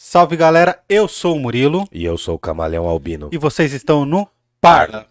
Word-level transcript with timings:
Salve 0.00 0.36
galera, 0.36 0.78
eu 0.88 1.08
sou 1.08 1.34
o 1.34 1.40
Murilo 1.40 1.84
E 1.90 2.04
eu 2.04 2.16
sou 2.16 2.36
o 2.36 2.38
Camaleão 2.38 2.86
Albino. 2.86 3.30
e 3.32 3.36
vocês 3.36 3.72
estão 3.72 4.04
no 4.04 4.28
Parla. 4.60 5.08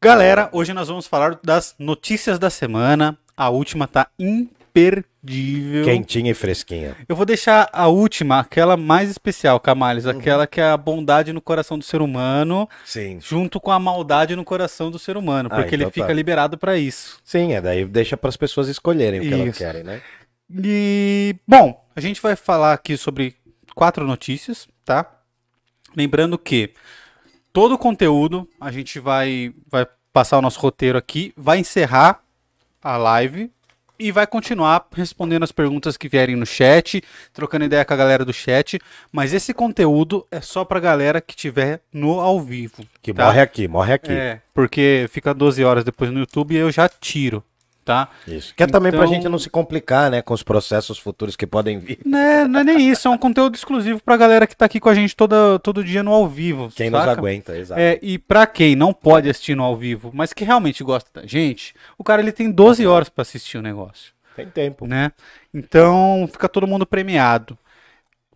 Galera, 0.00 0.48
hoje 0.52 0.72
nós 0.72 0.86
vamos 0.86 1.08
falar 1.08 1.40
das 1.42 1.74
notícias 1.76 2.38
da 2.38 2.48
semana. 2.48 3.18
A 3.36 3.48
última 3.50 3.88
tá 3.88 4.06
imperdível. 4.16 5.84
Quentinha 5.84 6.30
e 6.30 6.34
fresquinha. 6.34 6.96
Eu 7.08 7.16
vou 7.16 7.26
deixar 7.26 7.68
a 7.72 7.88
última, 7.88 8.38
aquela 8.38 8.76
mais 8.76 9.10
especial, 9.10 9.58
Camales, 9.58 10.04
Uhum. 10.04 10.12
aquela 10.12 10.46
que 10.46 10.60
é 10.60 10.68
a 10.70 10.76
bondade 10.76 11.32
no 11.32 11.40
coração 11.40 11.76
do 11.76 11.84
ser 11.84 12.00
humano, 12.00 12.68
Sim. 12.84 13.18
junto 13.20 13.58
com 13.58 13.72
a 13.72 13.78
maldade 13.80 14.36
no 14.36 14.44
coração 14.44 14.88
do 14.88 15.00
ser 15.00 15.16
humano, 15.16 15.48
Ah, 15.50 15.56
porque 15.56 15.74
ele 15.74 15.82
então 15.82 15.90
tá. 15.90 16.00
fica 16.02 16.12
liberado 16.12 16.56
pra 16.56 16.78
isso. 16.78 17.18
Sim, 17.24 17.54
é 17.54 17.60
daí 17.60 17.84
deixa 17.84 18.16
para 18.16 18.28
as 18.28 18.36
pessoas 18.36 18.68
escolherem 18.68 19.18
o 19.18 19.22
que 19.24 19.34
elas 19.34 19.48
Isso. 19.48 19.58
querem, 19.58 19.82
né? 19.82 20.00
E, 20.62 21.34
bom, 21.48 21.84
a 21.96 22.00
gente 22.00 22.22
vai 22.22 22.36
falar 22.36 22.72
aqui 22.72 22.96
sobre 22.96 23.34
quatro 23.76 24.06
notícias, 24.06 24.66
tá? 24.86 25.06
Lembrando 25.94 26.38
que 26.38 26.72
todo 27.52 27.74
o 27.74 27.78
conteúdo, 27.78 28.48
a 28.58 28.72
gente 28.72 28.98
vai, 28.98 29.54
vai 29.70 29.86
passar 30.12 30.38
o 30.38 30.42
nosso 30.42 30.58
roteiro 30.58 30.96
aqui, 30.96 31.32
vai 31.36 31.58
encerrar 31.58 32.20
a 32.82 32.96
live 32.96 33.50
e 33.98 34.10
vai 34.10 34.26
continuar 34.26 34.86
respondendo 34.92 35.42
as 35.42 35.52
perguntas 35.52 35.96
que 35.96 36.08
vierem 36.08 36.36
no 36.36 36.46
chat, 36.46 37.02
trocando 37.34 37.66
ideia 37.66 37.84
com 37.84 37.92
a 37.92 37.96
galera 37.96 38.24
do 38.24 38.32
chat, 38.32 38.78
mas 39.12 39.34
esse 39.34 39.52
conteúdo 39.52 40.26
é 40.30 40.40
só 40.40 40.64
pra 40.64 40.80
galera 40.80 41.20
que 41.20 41.36
tiver 41.36 41.80
no 41.92 42.18
ao 42.20 42.40
vivo. 42.40 42.82
Que 43.02 43.12
tá? 43.12 43.26
morre 43.26 43.40
aqui, 43.40 43.68
morre 43.68 43.92
aqui. 43.92 44.12
É, 44.12 44.40
porque 44.54 45.06
fica 45.10 45.34
12 45.34 45.62
horas 45.64 45.84
depois 45.84 46.10
no 46.10 46.20
YouTube 46.20 46.54
e 46.54 46.58
eu 46.58 46.70
já 46.70 46.88
tiro, 46.88 47.44
tá? 47.86 48.10
Isso. 48.26 48.52
Que 48.54 48.64
é 48.64 48.66
também 48.66 48.90
pra 48.90 49.02
Então- 49.04 49.14
gente 49.14 49.28
não 49.28 49.38
se 49.38 49.48
complicar, 49.48 50.10
né? 50.10 50.20
Com 50.20 50.34
os 50.34 50.42
processos 50.42 50.98
futuros 50.98 51.36
que 51.36 51.46
podem 51.46 51.78
vir. 51.78 52.00
Não 52.04 52.18
é, 52.18 52.48
não 52.48 52.60
é 52.60 52.64
nem 52.64 52.90
isso, 52.90 53.06
é 53.06 53.10
um 53.10 53.16
conteúdo 53.16 53.54
exclusivo 53.54 54.02
pra 54.04 54.16
galera 54.16 54.46
que 54.46 54.56
tá 54.56 54.64
aqui 54.66 54.80
com 54.80 54.88
a 54.88 54.94
gente 54.94 55.14
toda, 55.14 55.58
todo 55.60 55.84
dia 55.84 56.02
no 56.02 56.12
ao 56.12 56.28
vivo. 56.28 56.68
Quem 56.74 56.90
nos 56.90 57.00
saca? 57.00 57.12
aguenta, 57.12 57.56
exato. 57.56 57.80
É, 57.80 57.98
e 58.02 58.18
pra 58.18 58.46
quem 58.46 58.74
não 58.74 58.92
pode 58.92 59.30
assistir 59.30 59.54
no 59.54 59.62
ao 59.62 59.76
vivo, 59.76 60.10
mas 60.12 60.32
que 60.32 60.44
realmente 60.44 60.82
gosta 60.82 61.08
da 61.22 61.26
gente, 61.26 61.74
o 61.96 62.02
cara 62.04 62.20
ele 62.20 62.32
tem 62.32 62.50
12 62.50 62.84
horas 62.86 63.08
pra 63.08 63.22
assistir 63.22 63.56
o 63.56 63.62
negócio, 63.62 64.12
Tem 64.34 64.46
tempo. 64.48 64.86
né? 64.86 65.12
Então 65.54 66.28
fica 66.30 66.48
todo 66.48 66.66
mundo 66.66 66.84
premiado. 66.84 67.56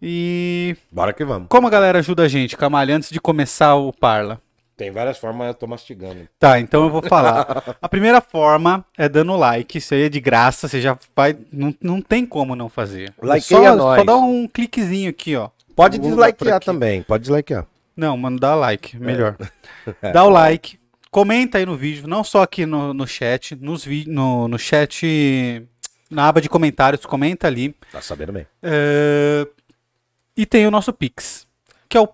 E 0.03 0.77
Bora 0.91 1.13
que 1.13 1.25
vamos. 1.25 1.49
como 1.51 1.67
a 1.67 1.71
galera 1.71 1.99
ajuda 1.99 2.23
a 2.23 2.29
gente, 2.29 2.57
Camalha, 2.57 2.97
antes 2.97 3.11
de 3.11 3.21
começar 3.21 3.75
o 3.75 3.93
Parla? 3.93 4.41
Tem 4.81 4.91
várias 4.91 5.19
formas, 5.19 5.47
eu 5.49 5.53
tô 5.53 5.67
mastigando. 5.67 6.27
Tá, 6.39 6.59
então 6.59 6.85
eu 6.85 6.89
vou 6.91 7.03
falar. 7.03 7.77
A 7.83 7.87
primeira 7.87 8.23
forma 8.23 8.83
é 8.97 9.11
dando 9.11 9.37
like, 9.37 9.77
isso 9.77 9.93
aí 9.93 10.05
é 10.05 10.09
de 10.09 10.19
graça, 10.21 10.67
você 10.69 10.81
já 10.81 10.97
vai. 11.15 11.37
Não, 11.53 11.75
não 11.83 12.01
tem 12.01 12.25
como 12.25 12.57
não 12.57 12.71
fazer. 12.71 13.13
Likeia 13.23 13.73
só, 13.73 13.77
nós. 13.77 13.99
só 13.99 14.05
dá 14.05 14.17
um 14.17 14.49
cliquezinho 14.49 15.11
aqui, 15.11 15.37
ó. 15.37 15.51
Pode 15.77 15.99
aqui. 15.99 16.65
também, 16.65 17.03
pode 17.03 17.25
dislikear. 17.25 17.67
Não, 17.95 18.17
mano, 18.17 18.41
dá 18.41 18.55
like, 18.55 18.97
melhor. 18.99 19.37
É. 20.01 20.13
Dá 20.13 20.25
o 20.25 20.31
like, 20.31 20.79
comenta 21.11 21.59
aí 21.59 21.67
no 21.67 21.77
vídeo, 21.77 22.09
não 22.09 22.25
só 22.25 22.43
aqui 22.43 22.65
no, 22.65 22.95
no 22.95 23.07
chat, 23.07 23.55
nos 23.57 23.85
vi- 23.85 24.07
no, 24.07 24.49
no 24.49 24.59
chat, 24.59 25.63
na 26.11 26.27
aba 26.29 26.41
de 26.41 26.49
comentários, 26.49 27.05
comenta 27.05 27.47
ali. 27.47 27.75
Tá 27.93 28.01
sabendo 28.01 28.33
bem. 28.33 28.47
É, 28.63 29.47
E 30.37 30.47
tem 30.47 30.67
o 30.67 30.71
nosso 30.71 30.91
Pix, 30.91 31.47
que 31.87 31.99
é 31.99 32.01
o 32.01 32.07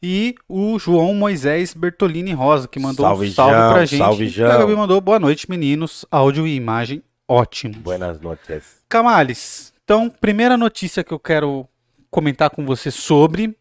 E 0.04 0.36
o 0.50 0.80
João 0.80 1.14
Moisés 1.14 1.74
Bertolini 1.76 2.34
Rosa, 2.34 2.68
que 2.68 2.80
mandou 2.80 3.06
Salve, 3.06 3.28
um 3.30 3.32
salve 3.32 3.56
João, 3.56 3.74
pra 3.74 3.86
gente. 3.86 4.00
salve, 4.00 4.24
E 4.26 4.30
João. 4.30 4.52
a 4.52 4.58
Gabi 4.58 4.76
mandou 4.76 5.00
boa 5.00 5.20
noite, 5.20 5.50
meninos. 5.50 6.06
Áudio 6.10 6.48
e 6.48 6.56
imagem 6.56 7.04
ótimo. 7.28 7.76
Buenas 7.76 8.20
noches. 8.20 8.80
Camales, 8.90 9.72
então, 9.84 10.10
primeira 10.10 10.58
notícia 10.58 11.04
que 11.04 11.12
eu 11.14 11.20
quero 11.20 11.68
comentar 12.10 12.50
com 12.50 12.66
você 12.66 12.90
sobre 12.92 13.56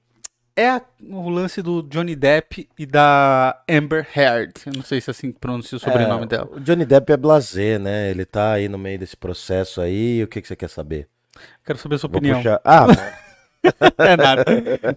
é 0.57 0.81
o 1.09 1.29
lance 1.29 1.63
do 1.63 1.83
Johnny 1.83 2.17
Depp 2.17 2.69
e 2.79 2.85
da 2.87 3.63
Amber 3.71 4.07
Heard. 4.17 4.53
Eu 4.67 4.73
não 4.75 4.83
sei 4.83 5.01
se 5.01 5.09
é 5.09 5.13
assim 5.13 5.31
que 5.33 5.39
pronuncia 5.39 5.77
o 5.77 5.81
sobrenome 5.81 6.25
É, 6.25 6.27
dela. 6.27 6.49
O 6.53 6.61
Johnny 6.61 6.85
Depp 6.85 7.13
é 7.13 7.17
blazer, 7.17 7.79
né? 7.79 8.11
Ele 8.11 8.25
tá 8.25 8.53
aí 8.53 8.69
no 8.69 8.77
meio 8.79 8.99
desse 8.99 9.17
processo 9.17 9.81
aí. 9.81 10.23
O 10.25 10.27
que, 10.29 10.41
que 10.43 10.49
você 10.49 10.57
quer 10.57 10.69
saber? 10.69 11.07
Quero 11.65 11.79
saber 11.79 11.95
a 11.95 11.99
sua 11.99 12.09
Vou 12.09 12.19
opinião. 12.19 12.39
puxar. 12.39 12.61
Ah, 12.65 12.87
É 13.99 14.17
nada. 14.17 14.45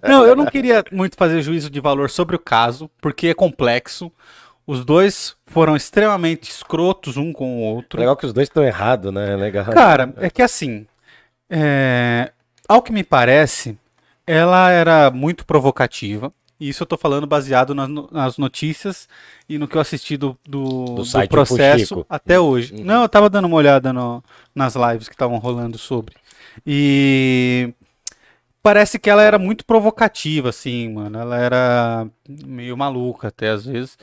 Não, 0.08 0.26
eu 0.26 0.36
não 0.36 0.46
queria 0.46 0.84
muito 0.92 1.16
fazer 1.18 1.42
juízo 1.42 1.70
de 1.70 1.80
valor 1.80 2.10
sobre 2.10 2.36
o 2.36 2.40
caso, 2.40 2.90
porque 3.02 3.28
é 3.28 3.34
complexo. 3.34 4.12
Os 4.66 4.86
dois 4.86 5.36
foram 5.46 5.76
extremamente 5.76 6.50
escrotos 6.50 7.18
um 7.18 7.34
com 7.34 7.58
o 7.58 7.62
outro. 7.62 8.00
legal 8.00 8.16
que 8.16 8.26
os 8.26 8.32
dois 8.34 8.48
estão 8.48 8.64
errados, 8.64 9.12
né? 9.14 9.34
É 9.34 9.36
Legal. 9.36 9.66
Cara, 9.66 10.14
é 10.18 10.30
que 10.30 10.42
assim, 10.42 10.86
é, 11.50 12.32
ao 12.68 12.82
que 12.82 12.92
me 12.94 13.04
parece, 13.04 13.78
ela 14.26 14.70
era 14.72 15.12
muito 15.12 15.46
provocativa. 15.46 16.32
E 16.60 16.70
isso 16.70 16.84
eu 16.84 16.88
tô 16.88 16.96
falando 16.98 17.28
baseado 17.28 17.76
nas, 17.76 17.90
no- 17.90 18.08
nas 18.10 18.38
notícias 18.38 19.10
e 19.50 19.58
no 19.58 19.68
que 19.68 19.76
eu 19.76 19.82
assisti 19.82 20.16
do, 20.16 20.38
do, 20.48 20.86
do 20.96 21.04
site 21.06 21.30
processo 21.30 22.06
até 22.08 22.40
hoje. 22.40 22.74
Não, 22.82 23.02
eu 23.02 23.10
tava 23.10 23.30
dando 23.30 23.46
uma 23.46 23.58
olhada 23.58 23.92
no- 23.92 24.24
nas 24.56 24.76
lives 24.76 25.10
que 25.10 25.14
estavam 25.16 25.38
rolando 25.40 25.78
sobre. 25.78 26.16
E 26.66 27.74
parece 28.64 28.98
que 28.98 29.10
ela 29.10 29.22
era 29.22 29.38
muito 29.38 29.66
provocativa, 29.66 30.50
assim, 30.50 30.94
mano. 30.94 31.20
Ela 31.20 31.38
era 31.38 32.08
meio 32.28 32.78
maluca 32.78 33.28
até 33.28 33.50
às 33.50 33.66
vezes. 33.66 33.98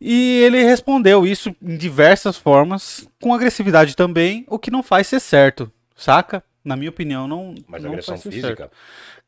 E 0.00 0.40
ele 0.42 0.64
respondeu 0.64 1.26
isso 1.26 1.54
em 1.62 1.76
diversas 1.76 2.36
formas, 2.36 3.06
com 3.20 3.34
agressividade 3.34 3.94
também, 3.94 4.44
o 4.48 4.58
que 4.58 4.70
não 4.70 4.82
faz 4.82 5.06
ser 5.06 5.20
certo, 5.20 5.70
saca? 5.94 6.42
Na 6.64 6.74
minha 6.74 6.90
opinião, 6.90 7.28
não. 7.28 7.54
Mas 7.68 7.82
não 7.82 7.90
agressão 7.90 8.18
física? 8.18 8.56
certo. 8.56 8.70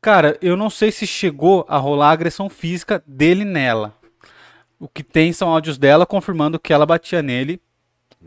Cara, 0.01 0.37
eu 0.41 0.57
não 0.57 0.69
sei 0.69 0.91
se 0.91 1.05
chegou 1.05 1.65
a 1.67 1.77
rolar 1.77 2.11
agressão 2.11 2.49
física 2.49 3.03
dele 3.05 3.45
nela. 3.45 3.93
O 4.79 4.87
que 4.87 5.03
tem 5.03 5.33
são 5.33 5.49
áudios 5.49 5.77
dela 5.77 6.05
confirmando 6.05 6.59
que 6.59 6.73
ela 6.73 6.85
batia 6.85 7.21
nele 7.21 7.61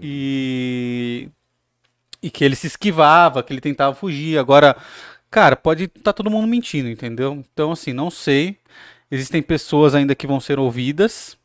e. 0.01 1.29
E 2.23 2.31
que 2.31 2.45
ele 2.45 2.55
se 2.55 2.69
esquivava, 2.69 3.43
que 3.43 3.53
ele 3.53 3.61
tentava 3.61 3.97
fugir. 3.97 4.39
Agora, 4.39 4.77
cara, 5.33 5.57
pode 5.57 5.85
estar 5.85 6.01
tá 6.03 6.13
todo 6.13 6.31
mundo 6.31 6.47
mentindo, 6.47 6.89
entendeu? 6.89 7.33
Então, 7.53 7.73
assim, 7.73 7.93
não 7.93 8.11
sei. 8.11 8.59
Existem 9.11 9.43
pessoas 9.43 9.95
ainda 9.95 10.15
que 10.15 10.27
vão 10.27 10.39
ser 10.39 10.59
ouvidas. 10.59 11.37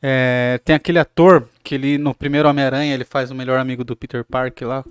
É, 0.00 0.60
tem 0.64 0.76
aquele 0.76 0.98
ator 0.98 1.48
que 1.64 1.74
ele, 1.74 1.98
no 1.98 2.14
primeiro 2.14 2.48
Homem-Aranha, 2.48 2.94
ele 2.94 3.04
faz 3.04 3.30
o 3.30 3.34
melhor 3.34 3.58
amigo 3.58 3.82
do 3.82 3.96
Peter 3.96 4.22
Parker 4.24 4.68
lá. 4.68 4.84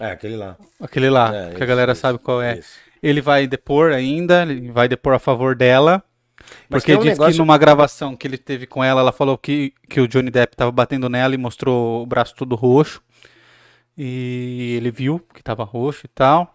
É, 0.00 0.10
aquele 0.10 0.36
lá. 0.36 0.56
Aquele 0.80 1.08
lá, 1.10 1.28
É, 1.34 1.40
que 1.48 1.54
a 1.54 1.58
isso, 1.58 1.66
galera 1.66 1.92
isso, 1.92 2.00
sabe 2.00 2.18
qual 2.18 2.42
é. 2.42 2.58
isso. 2.58 2.78
Ele 3.02 3.20
vai 3.20 3.46
depor 3.46 3.92
ainda, 3.92 4.42
ele 4.42 4.70
vai 4.72 4.88
depor 4.88 5.14
a 5.14 5.18
favor 5.18 5.54
dela. 5.54 6.02
Mas 6.68 6.82
Porque 6.82 6.94
um 6.94 6.98
diz 6.98 7.14
que 7.14 7.18
negócio- 7.20 7.38
numa 7.38 7.56
gravação 7.58 8.16
que 8.16 8.26
ele 8.26 8.38
teve 8.38 8.66
com 8.66 8.82
ela, 8.82 9.00
ela 9.00 9.12
falou 9.12 9.36
que, 9.38 9.72
que 9.88 10.00
o 10.00 10.08
Johnny 10.08 10.30
Depp 10.30 10.56
tava 10.56 10.70
batendo 10.70 11.08
nela 11.08 11.34
e 11.34 11.38
mostrou 11.38 12.02
o 12.02 12.06
braço 12.06 12.34
todo 12.34 12.54
roxo. 12.54 13.00
E 13.96 14.74
ele 14.76 14.90
viu 14.90 15.18
que 15.34 15.42
tava 15.42 15.64
roxo 15.64 16.04
e 16.04 16.08
tal. 16.08 16.54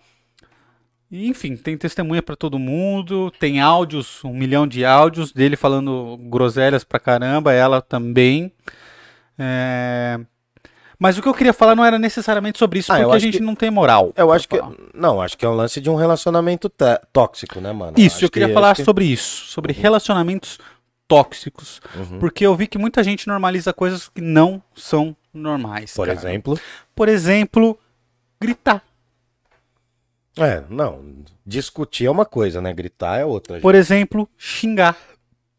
Enfim, 1.12 1.58
tem 1.58 1.78
testemunha 1.78 2.22
pra 2.24 2.36
todo 2.38 2.58
mundo, 2.58 3.31
tem 3.40 3.60
áudios, 3.60 4.24
um 4.24 4.34
milhão 4.34 4.66
de 4.66 4.86
áudios 4.86 5.31
dele 5.34 5.58
falando 5.58 6.18
groselhas 6.30 6.84
pra 6.86 7.00
caramba, 7.00 7.52
ela 7.54 7.81
também. 7.81 8.52
É, 9.38 10.19
Mas 10.98 11.18
o 11.18 11.22
que 11.22 11.28
eu 11.28 11.34
queria 11.34 11.52
falar 11.52 11.75
não 11.75 11.84
era 11.84 11.98
necessariamente 11.98 12.60
sobre 12.60 12.78
isso, 12.80 12.94
Ah, 12.94 12.98
porque 13.00 13.16
a 13.16 13.19
gente 13.19 13.38
que- 13.40 13.44
não 13.44 13.56
tem 13.56 13.72
moral. 13.72 14.13
Eu 14.16 14.31
acho 14.31 14.48
que. 14.48 14.56
Não, 14.94 15.19
acho 15.19 15.36
que 15.38 15.44
é 15.44 15.50
um 15.50 15.54
lance 15.56 15.81
de 15.81 15.90
um 15.90 15.96
relacionamento 15.96 16.72
tóxico, 17.12 17.60
né, 17.60 17.72
mano? 17.74 17.94
Isso, 17.98 18.18
Acho 18.18 18.25
eu 18.25 18.30
queria 18.30 18.48
que- 18.50 18.54
falar 18.54 18.75
que- 18.75 18.84
sobre 18.84 19.06
isso, 19.06 19.46
sobre 19.48 19.74
relacionamentos 19.74 20.60
tóxicos. 21.08 21.81
Uhum. 21.96 22.19
Porque 22.19 22.46
eu 22.46 22.56
vi 22.56 22.68
que 22.68 22.78
muita 22.78 23.04
gente 23.04 23.28
normaliza 23.28 23.74
coisas 23.74 24.08
que 24.10 24.22
não 24.22 24.62
são 24.75 25.16
normais. 25.34 25.94
Por 25.94 26.06
cara. 26.08 26.18
exemplo. 26.18 26.60
Por 26.96 27.10
exemplo, 27.10 27.78
gritar. 28.40 28.84
É, 30.38 30.63
não. 30.69 31.04
Discutir 31.45 32.06
é 32.06 32.12
uma 32.12 32.25
coisa, 32.25 32.62
né? 32.62 32.74
Gritar 32.74 33.19
é 33.19 33.25
outra. 33.25 33.60
Por 33.60 33.75
exemplo, 33.75 34.30
xingar. 34.38 34.98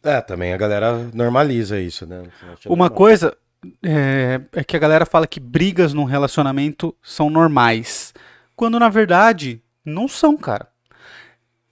É, 0.02 0.20
também 0.20 0.52
a 0.52 0.56
galera 0.56 1.10
normaliza 1.14 1.78
isso, 1.80 2.06
né? 2.06 2.24
Uma 2.66 2.86
normal. 2.86 2.90
coisa 2.90 3.36
é, 3.84 4.40
é 4.52 4.64
que 4.64 4.76
a 4.76 4.80
galera 4.80 5.06
fala 5.06 5.26
que 5.26 5.38
brigas 5.38 5.92
num 5.92 6.04
relacionamento 6.04 6.94
são 7.02 7.30
normais. 7.30 8.12
Quando 8.56 8.78
na 8.78 8.88
verdade 8.88 9.62
não 9.84 10.08
são, 10.08 10.36
cara. 10.36 10.68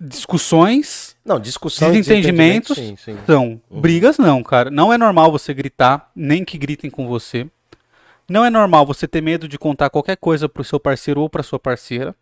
Discussões 0.03 1.15
Não, 1.23 1.39
discussão 1.39 1.93
Desentendimentos 1.93 2.77
Sim, 2.77 2.97
sim. 2.97 3.19
são. 3.27 3.61
Brigas 3.71 4.17
não, 4.17 4.43
cara. 4.43 4.71
Não 4.71 4.93
é 4.93 4.97
normal 4.97 5.31
você 5.31 5.53
gritar, 5.53 6.11
nem 6.17 6.43
que 6.43 6.57
gritem 6.57 6.91
com 6.91 7.07
você. 7.07 7.47
Não 8.29 8.45
é 8.45 8.49
normal 8.49 8.87
você 8.87 9.07
ter 9.07 9.21
medo 9.21 9.47
de 9.47 9.59
contar 9.59 9.91
qualquer 9.91 10.17
coisa 10.17 10.49
pro 10.49 10.65
seu 10.65 10.81
parceiro 10.81 11.21
ou 11.21 11.29
pra 11.29 11.43
sua 11.43 11.59
parceira. 11.59 12.15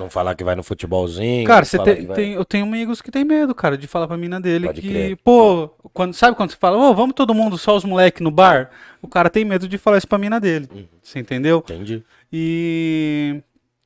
Não 0.00 0.10
falar 0.10 0.34
que 0.34 0.42
vai 0.44 0.56
no 0.56 0.62
futebolzinho. 0.62 1.46
Cara, 1.46 1.64
você 1.64 1.78
tem, 1.78 1.96
que 1.96 2.02
vai- 2.06 2.16
tem- 2.16 2.32
eu 2.32 2.44
tenho 2.44 2.64
amigos 2.64 3.00
que 3.02 3.10
tem 3.10 3.24
medo, 3.24 3.54
cara, 3.54 3.76
de 3.78 3.86
falar 3.86 4.08
pra 4.08 4.16
mina 4.16 4.40
dele 4.40 4.66
Pode 4.66 4.80
que, 4.80 4.88
crer. 4.88 5.16
pô, 5.18 5.68
quando, 5.92 6.14
sabe 6.14 6.36
quando 6.36 6.50
você 6.50 6.56
fala, 6.56 6.76
ô, 6.76 6.94
vamos 6.94 7.14
todo 7.14 7.34
mundo, 7.34 7.56
só 7.58 7.76
os 7.76 7.84
moleques 7.84 8.20
no 8.22 8.30
bar? 8.30 8.70
O 9.02 9.08
cara 9.08 9.30
tem 9.30 9.44
medo 9.44 9.68
de 9.68 9.78
falar 9.78 9.98
isso 9.98 10.08
pra 10.08 10.18
mina 10.18 10.40
dele. 10.40 10.68
Uhum. 10.74 10.84
Você 11.02 11.18
entendeu? 11.18 11.58
Entendi. 11.58 12.02
E. 12.32 13.42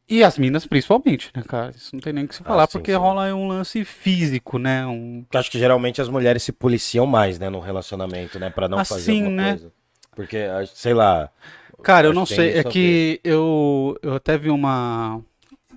E 0.07 0.23
as 0.23 0.37
minas 0.37 0.67
principalmente, 0.67 1.31
né, 1.35 1.43
cara? 1.49 1.71
Isso 1.75 1.91
não 1.95 2.01
tem 2.01 2.13
nem 2.13 2.25
o 2.25 2.29
que 2.29 2.35
se 2.35 2.43
falar, 2.43 2.65
Ah, 2.65 2.67
sim, 2.67 2.73
porque 2.73 2.93
sim. 2.93 2.99
rola 2.99 3.35
um 3.35 3.49
lance 3.49 3.83
físico, 3.87 4.59
né? 4.59 4.85
Um... 4.87 5.23
Porque 5.23 5.39
acho 5.39 5.51
que 5.51 5.59
geralmente 5.59 5.99
as 5.99 6.11
mulheres 6.11 6.43
se 6.43 6.53
policiam 6.53 7.07
mais, 7.07 7.39
né, 7.39 7.49
no 7.49 7.59
relacionamento, 7.59 8.39
né, 8.39 8.51
Pra 8.51 8.69
não 8.69 8.85
fazer 8.85 9.01
Assim, 9.13 9.21
alguma 9.25 9.43
né? 9.43 9.49
coisa. 9.53 9.73
Porque, 10.15 10.37
acho- 10.37 10.73
sei 10.77 10.93
lá. 10.93 11.31
Cara, 11.83 12.07
eu 12.09 12.13
não 12.13 12.25
que 12.27 12.35
sei. 12.35 12.53
É 12.53 12.61
a 12.61 12.65
que 12.65 13.19
eu, 13.25 13.99
eu 14.03 14.15
até 14.15 14.37
vi 14.37 14.51
uma, 14.51 15.23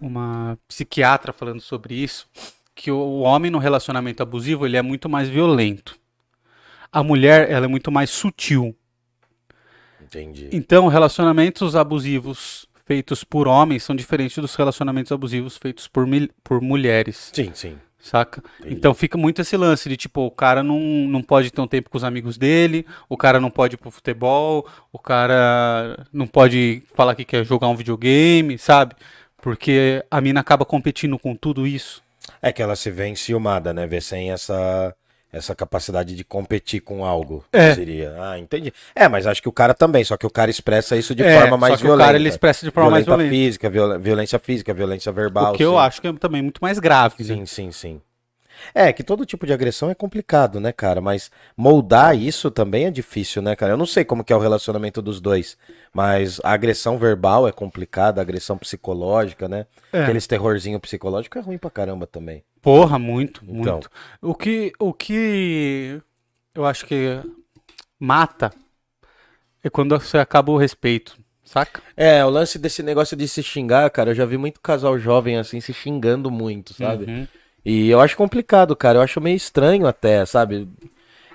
uma 0.01 0.57
psiquiatra 0.67 1.33
falando 1.33 1.61
sobre 1.61 1.95
isso, 1.95 2.27
que 2.75 2.91
o, 2.91 3.19
homem 3.19 3.49
no 3.49 3.57
relacionamento 3.57 4.21
abusivo, 4.21 4.65
ele 4.65 4.77
é 4.77 4.81
muito 4.81 5.09
mais 5.09 5.27
violento. 5.27 5.97
A 6.91 7.03
mulher, 7.03 7.49
ela 7.49 7.65
é 7.65 7.67
muito 7.67 7.91
mais 7.91 8.09
sutil. 8.09 8.75
Entendi. 10.01 10.49
Então, 10.53 10.87
relacionamentos 10.87 11.75
abusivos 11.75 12.67
feitos 12.85 13.23
por 13.23 13.47
homens 13.47 13.83
são 13.83 13.95
diferentes 13.95 14.37
dos 14.37 14.55
relacionamentos 14.55 15.11
abusivos 15.11 15.57
feitos 15.57 15.87
por, 15.87 16.07
por 16.41 16.61
mulheres, 16.61 17.31
Sim, 17.33 17.51
sim. 17.53 17.77
saca? 17.99 18.41
Entendi. 18.59 18.75
Então 18.75 18.93
fica 18.93 19.17
muito 19.17 19.41
esse 19.41 19.57
lance 19.57 19.89
de 19.89 19.97
tipo, 19.97 20.21
o 20.21 20.31
cara 20.31 20.63
não, 20.63 20.79
não 20.79 21.21
pode 21.21 21.51
ter 21.51 21.59
um 21.59 21.67
tempo 21.67 21.89
com 21.89 21.97
os 21.97 22.05
amigos 22.05 22.37
dele, 22.37 22.85
o 23.09 23.17
cara 23.17 23.41
não 23.41 23.51
pode 23.51 23.75
ir 23.75 23.77
pro 23.77 23.91
futebol, 23.91 24.65
o 24.89 24.97
cara 24.97 26.07
não 26.13 26.25
pode 26.25 26.81
falar 26.95 27.13
que 27.13 27.25
quer 27.25 27.43
jogar 27.43 27.67
um 27.67 27.75
videogame, 27.75 28.57
sabe? 28.57 28.95
Porque 29.47 30.03
a 30.11 30.19
mina 30.19 30.41
acaba 30.41 30.65
competindo 30.65 31.17
com 31.17 31.33
tudo 31.33 31.65
isso. 31.65 32.03
É 32.41 32.51
que 32.51 32.61
ela 32.61 32.75
se 32.75 32.91
vê 32.91 33.07
enciumada, 33.07 33.73
né? 33.73 33.87
Vê 33.87 34.01
sem 34.01 34.29
essa, 34.29 34.93
essa 35.31 35.55
capacidade 35.55 36.13
de 36.17 36.23
competir 36.25 36.81
com 36.81 37.05
algo. 37.05 37.45
É. 37.53 37.73
Seria. 37.73 38.13
Ah, 38.19 38.37
entendi. 38.37 38.73
É, 38.93 39.07
mas 39.07 39.25
acho 39.25 39.41
que 39.41 39.47
o 39.47 39.51
cara 39.53 39.73
também, 39.73 40.03
só 40.03 40.17
que 40.17 40.25
o 40.25 40.29
cara 40.29 40.51
expressa 40.51 40.97
isso 40.97 41.15
de 41.15 41.23
É, 41.23 41.39
forma 41.39 41.55
mais 41.55 41.75
só 41.75 41.77
que 41.77 41.83
violenta. 41.83 42.03
o 42.03 42.05
cara 42.07 42.17
ele 42.17 42.27
expressa 42.27 42.65
de 42.65 42.71
forma 42.71 42.91
mais 42.91 43.05
Violenta 43.05 43.23
violenta. 43.23 43.45
física, 43.45 43.69
viol- 43.69 43.97
violência 43.99 44.37
física, 44.37 44.73
violência 44.73 45.11
verbal. 45.13 45.53
O 45.53 45.55
que 45.55 45.63
eu 45.63 45.71
sim. 45.71 45.77
acho 45.77 46.01
que 46.01 46.07
é 46.09 46.13
também 46.13 46.41
muito 46.41 46.59
mais 46.61 46.77
grave. 46.77 47.15
né? 47.19 47.23
Sim, 47.23 47.45
sim, 47.45 47.71
sim. 47.71 48.01
É, 48.73 48.91
que 48.93 49.03
todo 49.03 49.25
tipo 49.25 49.45
de 49.45 49.53
agressão 49.53 49.89
é 49.89 49.95
complicado, 49.95 50.59
né, 50.59 50.71
cara? 50.71 51.01
Mas 51.01 51.31
moldar 51.55 52.17
isso 52.17 52.49
também 52.51 52.85
é 52.85 52.91
difícil, 52.91 53.41
né, 53.41 53.55
cara? 53.55 53.73
Eu 53.73 53.77
não 53.77 53.85
sei 53.85 54.03
como 54.03 54.23
que 54.23 54.33
é 54.33 54.35
o 54.35 54.39
relacionamento 54.39 55.01
dos 55.01 55.19
dois, 55.19 55.57
mas 55.93 56.39
a 56.43 56.51
agressão 56.51 56.97
verbal 56.97 57.47
é 57.47 57.51
complicada, 57.51 58.21
a 58.21 58.23
agressão 58.23 58.57
psicológica, 58.57 59.47
né? 59.47 59.65
É. 59.91 60.03
Aqueles 60.03 60.27
terrorzinho 60.27 60.79
psicológico 60.79 61.37
é 61.37 61.41
ruim 61.41 61.57
pra 61.57 61.69
caramba 61.69 62.07
também. 62.07 62.43
Porra, 62.61 62.99
muito, 62.99 63.41
Então. 63.47 63.73
muito. 63.73 63.89
O 64.21 64.33
que, 64.33 64.73
o 64.79 64.93
que 64.93 66.01
eu 66.53 66.65
acho 66.65 66.85
que 66.85 67.19
mata 67.99 68.51
é 69.63 69.69
quando 69.69 69.97
você 69.99 70.17
acaba 70.17 70.51
o 70.51 70.57
respeito, 70.57 71.17
saca? 71.43 71.81
É, 71.95 72.23
o 72.25 72.29
lance 72.29 72.59
desse 72.59 72.83
negócio 72.83 73.15
de 73.15 73.27
se 73.27 73.41
xingar, 73.41 73.89
cara, 73.89 74.11
eu 74.11 74.15
já 74.15 74.25
vi 74.25 74.37
muito 74.37 74.59
casal 74.59 74.97
jovem 74.97 75.37
assim 75.37 75.61
se 75.61 75.73
xingando 75.73 76.29
muito, 76.29 76.73
sabe? 76.73 77.05
Uhum. 77.05 77.27
E 77.69 77.89
eu 77.89 77.99
acho 77.99 78.15
complicado, 78.15 78.75
cara. 78.77 78.97
Eu 78.99 79.01
acho 79.01 79.19
meio 79.19 79.35
estranho 79.35 79.85
até, 79.87 80.25
sabe? 80.25 80.69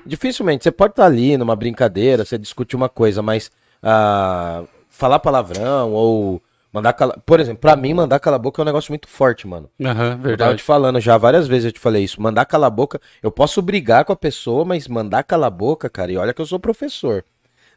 Dificilmente. 0.07 0.65
Você 0.65 0.71
pode 0.73 0.93
estar 0.93 1.05
ali 1.05 1.37
numa 1.37 1.55
brincadeira, 1.55 2.25
você 2.25 2.39
discute 2.39 2.75
uma 2.75 2.89
coisa, 2.89 3.21
mas 3.21 3.51
ah, 3.83 4.65
falar 4.89 5.19
palavrão 5.19 5.93
ou 5.93 6.41
mandar 6.73 6.95
cala... 6.95 7.19
Por 7.27 7.39
exemplo, 7.39 7.61
pra 7.61 7.77
mim, 7.77 7.93
mandar 7.93 8.19
cala 8.19 8.37
a 8.37 8.39
boca 8.39 8.61
é 8.61 8.63
um 8.63 8.65
negócio 8.65 8.91
muito 8.91 9.09
forte, 9.09 9.47
mano. 9.47 9.69
Aham, 9.85 9.93
Eu 9.93 9.99
tava 9.99 10.17
te 10.17 10.23
verdade. 10.23 10.63
falando 10.63 10.99
já 11.01 11.19
várias 11.19 11.47
vezes, 11.47 11.67
eu 11.67 11.73
te 11.73 11.79
falei 11.79 12.03
isso. 12.03 12.21
Mandar 12.23 12.47
cala 12.47 12.67
a 12.67 12.71
boca, 12.71 12.99
eu 13.23 13.31
posso 13.31 13.61
brigar 13.61 14.07
com 14.07 14.13
a 14.15 14.17
pessoa, 14.17 14.65
mas 14.65 14.89
mandar 14.89 15.25
cala 15.25 15.49
a 15.49 15.51
boca, 15.51 15.91
cara, 15.91 16.11
e 16.11 16.17
olha 16.17 16.33
que 16.33 16.41
eu 16.41 16.47
sou 16.47 16.59
professor. 16.59 17.25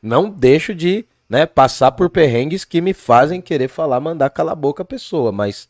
Não 0.01 0.30
deixo 0.30 0.74
de, 0.74 1.06
né, 1.30 1.46
passar 1.46 1.92
por 1.92 2.10
perrengues 2.10 2.63
que 2.63 2.80
me 2.80 2.94
fazem 2.94 3.42
querer 3.42 3.68
falar, 3.68 4.00
mandar 4.00 4.30
cala 4.30 4.54
a 4.54 4.56
boca 4.56 4.81
a 4.84 4.86
pessoa, 4.86 5.30
mas 5.31 5.68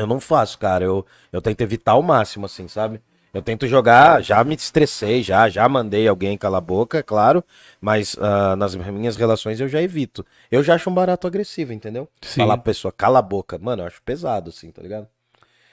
eu 0.00 0.06
não 0.06 0.20
faço, 0.20 0.58
cara. 0.58 0.84
Eu, 0.84 1.04
eu 1.32 1.40
tento 1.42 1.60
evitar 1.60 1.92
ao 1.92 2.02
máximo, 2.02 2.46
assim, 2.46 2.66
sabe? 2.68 3.00
Eu 3.32 3.40
tento 3.42 3.66
jogar, 3.68 4.22
já 4.24 4.42
me 4.42 4.56
estressei, 4.56 5.22
já, 5.22 5.48
já 5.48 5.68
mandei 5.68 6.08
alguém 6.08 6.36
calar 6.36 6.58
a 6.58 6.60
boca, 6.60 6.98
é 6.98 7.02
claro, 7.02 7.44
mas 7.80 8.16
ah, 8.20 8.56
nas 8.56 8.74
minhas 8.74 9.14
relações 9.16 9.60
eu 9.60 9.68
já 9.68 9.80
evito. 9.80 10.26
Eu 10.50 10.64
já 10.64 10.74
acho 10.74 10.90
um 10.90 10.94
barato 10.94 11.28
agressivo, 11.28 11.72
entendeu? 11.72 12.08
Sim. 12.22 12.40
Falar 12.40 12.56
pra 12.56 12.64
pessoa, 12.64 12.90
cala 12.90 13.20
a 13.20 13.22
boca. 13.22 13.56
Mano, 13.56 13.82
eu 13.82 13.86
acho 13.86 14.02
pesado, 14.02 14.50
assim, 14.50 14.72
tá 14.72 14.82
ligado? 14.82 15.06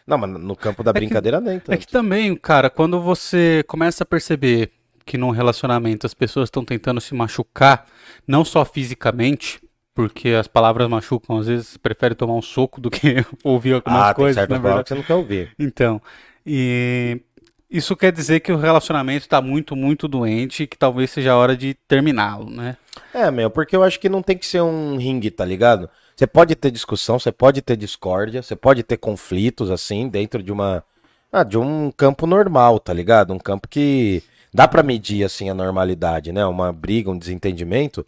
Não, 0.05 0.19
mas 0.19 0.29
no 0.29 0.55
campo 0.55 0.83
da 0.83 0.93
que- 0.93 0.99
brincadeira 0.99 1.41
nem 1.41 1.57
tanto. 1.59 1.71
É 1.73 1.77
que 1.77 1.87
também, 1.87 2.35
cara, 2.35 2.69
quando 2.69 3.01
você 3.01 3.63
começa 3.67 4.03
a 4.03 4.05
perceber 4.05 4.71
que 5.03 5.17
num 5.17 5.31
relacionamento 5.31 6.05
as 6.05 6.13
pessoas 6.13 6.47
estão 6.47 6.63
tentando 6.63 7.01
se 7.01 7.15
machucar, 7.15 7.87
não 8.27 8.45
só 8.45 8.63
fisicamente, 8.65 9.59
porque 9.97 10.29
as 10.29 10.47
palavras 10.47 10.87
machucam, 10.87 11.39
às 11.39 11.47
vezes 11.47 11.75
prefere 11.75 12.13
tomar 12.13 12.35
um 12.35 12.41
soco 12.41 12.79
do 12.79 12.87
que 12.87 13.25
ouvir 13.43 13.73
algumas 13.73 14.03
ah, 14.03 14.13
tem 14.13 14.15
coisas, 14.15 14.35
certas 14.35 14.55
na 14.55 14.61
verdade. 14.61 14.83
que 14.83 14.89
você 14.89 14.95
não 14.95 15.01
quer 15.01 15.15
ouvir. 15.15 15.51
Então, 15.57 15.99
e 16.45 17.19
isso 17.67 17.95
quer 17.95 18.11
dizer 18.11 18.41
que 18.41 18.51
o 18.51 18.57
relacionamento 18.57 19.25
está 19.25 19.41
muito, 19.41 19.75
muito 19.75 20.07
doente 20.07 20.61
e 20.61 20.67
que 20.67 20.77
talvez 20.77 21.09
seja 21.09 21.31
a 21.31 21.35
hora 21.35 21.57
de 21.57 21.73
terminá-lo, 21.87 22.47
né? 22.47 22.77
É, 23.11 23.31
meu, 23.31 23.49
porque 23.49 23.75
eu 23.75 23.81
acho 23.81 23.99
que 23.99 24.07
não 24.07 24.21
tem 24.21 24.37
que 24.37 24.45
ser 24.45 24.61
um 24.61 24.97
ringue, 24.97 25.31
tá 25.31 25.43
ligado? 25.43 25.89
Você 26.15 26.27
pode 26.27 26.53
ter 26.53 26.69
discussão, 26.69 27.17
você 27.17 27.31
pode 27.31 27.59
ter 27.63 27.75
discórdia, 27.75 28.43
você 28.43 28.55
pode 28.55 28.83
ter 28.83 28.97
conflitos, 28.97 29.71
assim, 29.71 30.07
dentro 30.07 30.43
de 30.43 30.51
uma. 30.51 30.83
Ah, 31.31 31.43
de 31.43 31.57
um 31.57 31.89
campo 31.89 32.27
normal, 32.27 32.79
tá 32.79 32.93
ligado? 32.93 33.33
Um 33.33 33.39
campo 33.39 33.67
que 33.67 34.21
dá 34.53 34.67
pra 34.67 34.83
medir, 34.83 35.25
assim, 35.25 35.49
a 35.49 35.55
normalidade, 35.55 36.31
né? 36.31 36.45
Uma 36.45 36.71
briga, 36.71 37.09
um 37.09 37.17
desentendimento. 37.17 38.05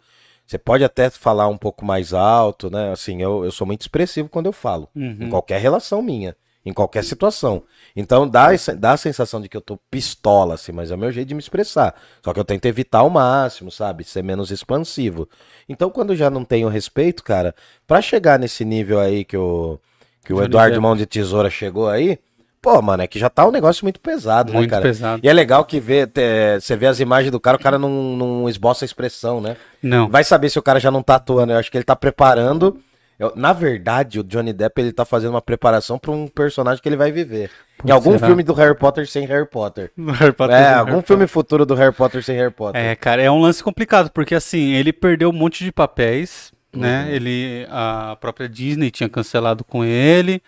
Você 0.50 0.58
pode 0.58 0.82
até 0.82 1.08
falar 1.10 1.46
um 1.46 1.56
pouco 1.56 1.84
mais 1.84 2.12
alto, 2.12 2.68
né? 2.68 2.90
Assim, 2.90 3.22
eu, 3.22 3.44
eu 3.44 3.52
sou 3.52 3.64
muito 3.64 3.82
expressivo 3.82 4.28
quando 4.28 4.46
eu 4.46 4.52
falo. 4.52 4.88
Em 5.22 5.28
qualquer 5.30 5.60
relação 5.60 6.02
minha. 6.02 6.34
Em 6.66 6.72
qualquer 6.72 7.04
situação. 7.04 7.62
Então 7.94 8.26
dá, 8.28 8.52
essa- 8.52 8.74
dá 8.74 8.90
a 8.92 8.96
sensação 8.96 9.40
de 9.40 9.48
que 9.48 9.56
eu 9.56 9.60
tô 9.60 9.78
pistola, 9.88 10.54
assim, 10.54 10.72
mas 10.72 10.90
é 10.90 10.94
o 10.96 10.98
meu 10.98 11.12
jeito 11.12 11.28
de 11.28 11.34
me 11.34 11.40
expressar. 11.40 11.94
Só 12.24 12.32
que 12.34 12.40
eu 12.40 12.44
tento 12.44 12.66
evitar 12.66 12.98
ao 12.98 13.08
máximo, 13.08 13.70
sabe? 13.70 14.02
Ser 14.02 14.24
menos 14.24 14.50
expansivo. 14.50 15.28
Então, 15.68 15.88
quando 15.88 16.16
já 16.16 16.28
não 16.28 16.44
tenho 16.44 16.68
respeito, 16.68 17.22
cara, 17.22 17.54
pra 17.86 18.02
chegar 18.02 18.36
nesse 18.36 18.64
nível 18.64 18.98
aí 18.98 19.24
que 19.24 19.36
o, 19.36 19.78
que 20.24 20.32
o 20.32 20.36
Eduardo. 20.42 20.82
Mão 20.82 20.96
de 20.96 21.06
Tesoura 21.06 21.48
chegou 21.48 21.88
aí, 21.88 22.18
pô, 22.62 22.80
mano, 22.82 23.02
é 23.02 23.06
que 23.06 23.18
já 23.18 23.28
tá 23.30 23.46
um 23.46 23.50
negócio 23.50 23.84
muito 23.84 23.98
pesado, 24.00 24.52
né, 24.52 24.58
Muito 24.58 24.70
cara? 24.70 24.82
pesado. 24.82 25.20
E 25.24 25.28
é 25.28 25.32
legal 25.32 25.64
que 25.64 25.80
vê, 25.80 26.06
te- 26.06 26.58
você 26.60 26.76
vê 26.76 26.86
as 26.86 27.00
imagens 27.00 27.30
do 27.32 27.40
cara, 27.40 27.56
o 27.56 27.60
cara 27.60 27.78
não, 27.78 27.88
não 28.16 28.48
esboça 28.48 28.84
a 28.84 28.86
expressão, 28.86 29.40
né? 29.40 29.56
Não. 29.82 30.08
Vai 30.08 30.24
saber 30.24 30.50
se 30.50 30.58
o 30.58 30.62
cara 30.62 30.78
já 30.78 30.90
não 30.90 31.02
tá 31.02 31.14
atuando. 31.16 31.52
Eu 31.52 31.58
acho 31.58 31.70
que 31.70 31.76
ele 31.76 31.84
tá 31.84 31.96
preparando. 31.96 32.78
eu- 33.18 33.32
na 33.36 33.52
verdade, 33.52 34.18
o 34.18 34.24
Johnny 34.24 34.52
Depp 34.52 34.80
ele 34.80 34.92
tá 34.92 35.04
fazendo 35.04 35.30
uma 35.32 35.42
preparação 35.42 35.98
pra 35.98 36.10
um 36.10 36.26
personagem 36.26 36.82
que 36.82 36.88
ele 36.88 36.96
vai 36.96 37.12
viver. 37.12 37.50
em 37.78 37.82
Putz, 37.82 37.90
algum 37.92 38.12
será? 38.12 38.26
filme 38.26 38.42
do 38.42 38.52
Harry 38.54 38.74
Potter 38.76 39.06
sem 39.08 39.26
Harry 39.26 39.46
Potter. 39.46 39.90
No 39.96 40.12
Harry 40.12 40.32
Potter, 40.32 40.56
É, 40.56 40.74
algum 40.74 40.92
Harry 40.92 41.06
filme 41.06 41.26
futuro 41.26 41.64
do 41.66 41.74
Harry 41.74 41.94
Potter 41.94 42.22
sem 42.22 42.36
Harry 42.36 42.50
Potter. 42.50 42.80
É, 42.80 42.94
cara, 42.96 43.20
é 43.22 43.30
um 43.30 43.40
lance 43.40 43.62
complicado, 43.62 44.10
porque 44.10 44.34
assim, 44.34 44.72
ele 44.72 44.92
perdeu 44.92 45.28
um 45.30 45.32
monte 45.34 45.64
de 45.64 45.70
papéis, 45.72 46.52
né? 46.74 47.04
Uhum. 47.04 47.10
Ele, 47.10 47.66
a 47.70 48.16
própria 48.20 48.48
Disney 48.48 48.90
tinha 48.90 49.08
cancelado 49.08 49.64
com 49.64 49.82
ele, 49.84 50.42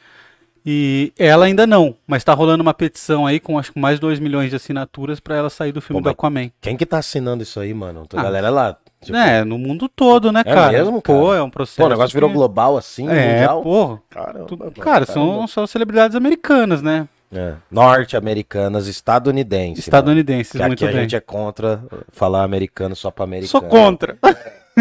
e 0.64 1.12
ela 1.18 1.44
ainda 1.46 1.66
não, 1.66 1.94
mas 2.06 2.22
tá 2.24 2.32
rolando 2.34 2.62
uma 2.62 2.72
petição 2.74 3.26
aí 3.26 3.40
com 3.40 3.58
acho 3.58 3.72
que 3.72 3.80
mais 3.80 3.98
2 3.98 4.18
milhões 4.20 4.50
de 4.50 4.56
assinaturas 4.56 5.18
pra 5.20 5.36
ela 5.36 5.50
sair 5.50 5.72
do 5.72 5.80
filme 5.80 6.00
Pô, 6.00 6.04
do 6.08 6.10
Aquaman. 6.10 6.50
Quem 6.60 6.76
que 6.76 6.86
tá 6.86 6.98
assinando 6.98 7.42
isso 7.42 7.58
aí, 7.60 7.72
mano? 7.74 8.06
A 8.14 8.20
Ah. 8.20 8.22
galera 8.22 8.50
lá. 8.50 8.76
tipo, 9.02 9.16
É, 9.16 9.42
no 9.44 9.58
mundo 9.58 9.88
todo, 9.88 10.30
né, 10.30 10.42
É 10.46 10.54
cara? 10.54 10.70
mesmo, 10.72 11.02
Pô, 11.02 11.26
cara? 11.26 11.38
é 11.38 11.42
um 11.42 11.50
processo. 11.50 11.78
Pô, 11.80 11.86
o 11.86 11.88
negócio 11.88 12.14
virou 12.14 12.30
que- 12.30 12.36
global 12.36 12.76
assim, 12.76 13.08
É, 13.08 13.32
mundial. 13.34 13.62
porra. 13.62 14.02
Caramba, 14.08 14.46
Tu- 14.46 14.56
Cara, 14.58 14.72
caramba. 15.06 15.06
são, 15.06 15.46
são 15.48 15.66
celebridades 15.66 16.14
americanas, 16.16 16.80
né? 16.82 17.08
É. 17.34 17.54
Norte-americanas, 17.70 18.86
estadunidenses. 18.86 19.86
Estadunidenses, 19.86 20.52
mano. 20.54 20.64
Que 20.64 20.68
muito 20.68 20.84
aqui 20.84 20.92
a 20.92 20.92
bem. 20.92 21.02
gente 21.02 21.16
é 21.16 21.20
contra 21.20 21.82
falar 22.12 22.44
americano 22.44 22.94
só 22.94 23.10
pra 23.10 23.24
americano. 23.24 23.48
Sou 23.48 23.62
contra. 23.62 24.16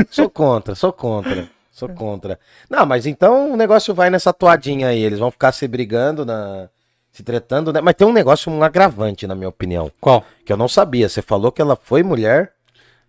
Sou 0.09 0.29
contra, 0.29 0.75
sou 0.75 0.93
contra. 0.93 1.47
Sou 1.71 1.87
contra. 1.89 2.37
Não, 2.69 2.85
mas 2.85 3.05
então 3.05 3.53
o 3.53 3.57
negócio 3.57 3.93
vai 3.93 4.09
nessa 4.09 4.33
toadinha 4.33 4.89
aí. 4.89 5.01
Eles 5.01 5.19
vão 5.19 5.31
ficar 5.31 5.53
se 5.53 5.67
brigando, 5.67 6.25
na... 6.25 6.69
se 7.11 7.23
tretando, 7.23 7.71
né? 7.71 7.79
Mas 7.79 7.95
tem 7.95 8.05
um 8.05 8.11
negócio, 8.11 8.51
um 8.51 8.61
agravante, 8.61 9.25
na 9.25 9.33
minha 9.35 9.47
opinião, 9.49 9.89
Qual? 9.99 10.23
que 10.45 10.51
eu 10.51 10.57
não 10.57 10.67
sabia. 10.67 11.07
Você 11.07 11.21
falou 11.21 11.51
que 11.51 11.61
ela 11.61 11.75
foi 11.75 12.03
mulher. 12.03 12.51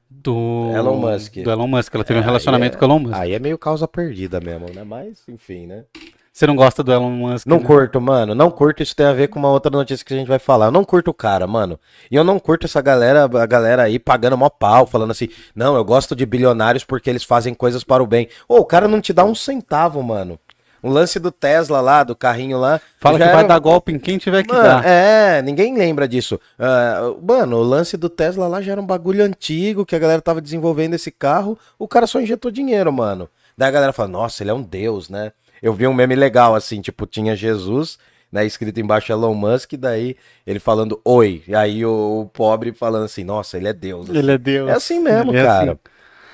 Do 0.09 0.71
Elon 0.77 0.97
Musk. 0.97 1.37
Do 1.39 1.51
Elon 1.51 1.67
Musk. 1.67 1.95
Ela 1.95 2.05
teve 2.05 2.19
um 2.19 2.23
Aí 2.23 2.27
relacionamento 2.27 2.77
é- 2.77 2.79
com 2.79 2.85
o 2.85 2.89
Elon 2.89 2.99
Musk. 2.99 3.15
Aí 3.15 3.33
é 3.33 3.39
meio 3.39 3.57
causa 3.59 3.89
perdida 3.89 4.41
mesmo, 4.41 4.71
né? 4.73 4.85
Mas, 4.85 5.23
enfim, 5.27 5.67
né? 5.67 5.85
Você 6.33 6.47
não 6.47 6.57
gosta 6.57 6.83
do 6.83 6.91
Elon 6.91 7.11
Musk? 7.11 7.47
Não 7.47 7.59
né? 7.59 7.65
curto, 7.65 8.01
mano. 8.01 8.35
Não 8.35 8.51
curto. 8.51 8.83
Isso 8.83 8.97
tem 8.97 9.05
a 9.05 9.13
ver 9.13 9.29
com 9.29 9.39
uma 9.39 9.51
outra 9.51 9.71
notícia 9.71 10.05
que 10.05 10.15
a 10.15 10.17
gente 10.17 10.29
vai 10.29 10.39
falar. 10.39 10.67
Eu 10.67 10.71
não 10.71 10.83
curto 10.83 11.11
o 11.11 11.15
cara, 11.15 11.47
mano. 11.47 11.79
E 12.11 12.17
eu 12.17 12.25
não 12.25 12.39
curto 12.39 12.65
essa 12.65 12.81
galera, 12.81 13.25
a 13.25 13.47
galera 13.47 13.83
aí 13.83 13.99
pagando 13.99 14.39
mó 14.39 14.49
pau, 14.49 14.87
falando 14.87 15.11
assim: 15.11 15.29
não, 15.55 15.77
eu 15.77 15.85
gosto 15.85 16.17
de 16.17 16.25
bilionários 16.25 16.85
porque 16.85 17.11
eles 17.11 17.23
fazem 17.23 17.53
coisas 17.53 17.85
para 17.85 18.03
o 18.03 18.07
bem. 18.07 18.29
Ô, 18.49 18.57
o 18.57 18.65
cara 18.65 18.89
não 18.89 19.01
te 19.01 19.13
dá 19.13 19.25
um 19.25 19.35
centavo, 19.35 20.03
mano. 20.03 20.39
O 20.83 20.89
lance 20.91 21.21
do 21.21 21.31
Tesla 21.31 21.81
lá, 21.81 22.03
do 22.03 22.17
carrinho 22.17 22.59
lá. 22.59 22.81
Fala 22.99 23.17
que 23.19 23.25
vai 23.25 23.35
era- 23.39 23.47
dar 23.49 23.59
golpe 23.61 23.93
em 23.93 23.99
quem 24.01 24.19
tiver 24.19 24.43
que 24.43 24.53
Mano, 24.53 24.65
dar. 24.65 24.85
é, 24.85 25.41
ninguém 25.43 25.77
lembra 25.77 26.09
disso. 26.09 26.41
Ah, 26.59 27.13
mano, 27.23 27.59
o 27.59 27.63
lance 27.63 27.97
do 27.97 28.09
Tesla 28.09 28.49
lá 28.49 28.61
já 28.61 28.73
era 28.73 28.81
um 28.81 28.87
bagulho 28.87 29.23
antigo 29.23 29.87
que 29.87 29.95
a 29.95 29.99
galera 29.99 30.21
tava 30.21 30.41
desenvolvendo 30.41 30.95
esse 30.95 31.11
carro. 31.13 31.57
O 31.79 31.87
cara 31.87 32.07
só 32.09 32.21
injetou 32.21 32.51
dinheiro, 32.51 32.91
mano. 32.93 33.29
Daí 33.57 33.69
a 33.69 33.71
galera 33.73 33.93
fala, 33.93 34.09
nossa, 34.09 34.43
ele 34.43 34.51
é 34.51 34.55
um 34.55 34.63
deus, 34.63 35.09
né? 35.09 35.31
Eu 35.63 35.73
vi 35.73 35.87
um 35.87 35.95
meme 35.95 36.15
legal 36.17 36.55
assim, 36.55 36.81
tipo, 36.81 37.07
tinha 37.07 37.37
Jesus, 37.37 37.99
né, 38.33 38.45
escrito 38.45 38.81
embaixo 38.81 39.13
Elon 39.13 39.35
Musk, 39.35 39.75
daí 39.75 40.17
ele 40.47 40.59
falando 40.59 41.01
oi. 41.05 41.43
E 41.47 41.55
aí 41.55 41.85
o, 41.87 42.23
o 42.23 42.27
pobre 42.27 42.73
falando 42.73 43.05
assim, 43.05 43.23
nossa, 43.23 43.57
ele 43.57 43.69
é 43.69 43.73
deus. 43.73 44.11
assim. 44.11 44.19
Ele 44.19 44.33
é 44.33 44.39
Deus. 44.39 44.69
É 44.71 44.73
assim 44.73 44.99
mesmo, 45.01 45.35
é 45.37 45.45
cara. 45.45 45.73
assim. 45.73 45.81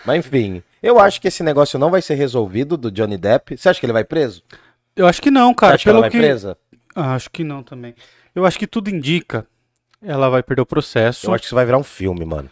Mas 0.06 0.26
enfim, 0.26 0.62
eu 0.82 0.98
acho 0.98 1.20
que 1.20 1.28
esse 1.28 1.42
negócio 1.42 1.78
não 1.78 1.90
vai 1.90 2.00
ser 2.00 2.14
resolvido 2.14 2.76
do 2.76 2.90
Johnny 2.90 3.18
Depp. 3.18 3.56
Você 3.56 3.68
acha 3.68 3.78
que 3.78 3.84
ele 3.84 3.92
vai 3.92 4.04
preso? 4.04 4.42
Eu 4.96 5.06
acho 5.06 5.20
que 5.20 5.30
não, 5.30 5.50
Você 5.50 5.56
cara. 5.56 5.74
acha 5.74 5.82
que 5.84 5.88
ela 5.90 5.98
Pelo 5.98 6.02
vai 6.02 6.10
que... 6.10 6.18
presa? 6.18 6.56
Ah, 6.94 7.14
acho 7.14 7.30
que 7.30 7.44
não 7.44 7.62
também. 7.62 7.94
Eu 8.34 8.46
acho 8.46 8.58
que 8.58 8.66
tudo 8.66 8.88
indica. 8.88 9.46
Ela 10.00 10.28
vai 10.28 10.42
perder 10.42 10.62
o 10.62 10.66
processo. 10.66 11.26
Eu 11.26 11.34
acho 11.34 11.42
que 11.42 11.46
isso 11.46 11.54
vai 11.54 11.64
virar 11.64 11.78
um 11.78 11.84
filme, 11.84 12.24
mano. 12.24 12.48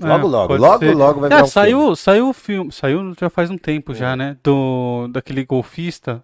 É, 0.00 0.06
Logo, 0.06 0.26
logo, 0.26 0.56
logo, 0.56 0.78
ser. 0.78 0.94
logo 0.94 1.20
vai 1.20 1.28
É, 1.28 1.34
virar 1.34 1.44
um 1.44 1.46
saiu, 1.46 1.78
filme. 1.80 1.96
saiu 1.96 2.28
o 2.28 2.32
filme. 2.32 2.72
Saiu 2.72 3.14
já 3.18 3.30
faz 3.30 3.50
um 3.50 3.56
tempo 3.58 3.94
já, 3.94 4.14
né? 4.14 4.36
Do, 4.42 5.08
daquele 5.10 5.44
golfista. 5.44 6.22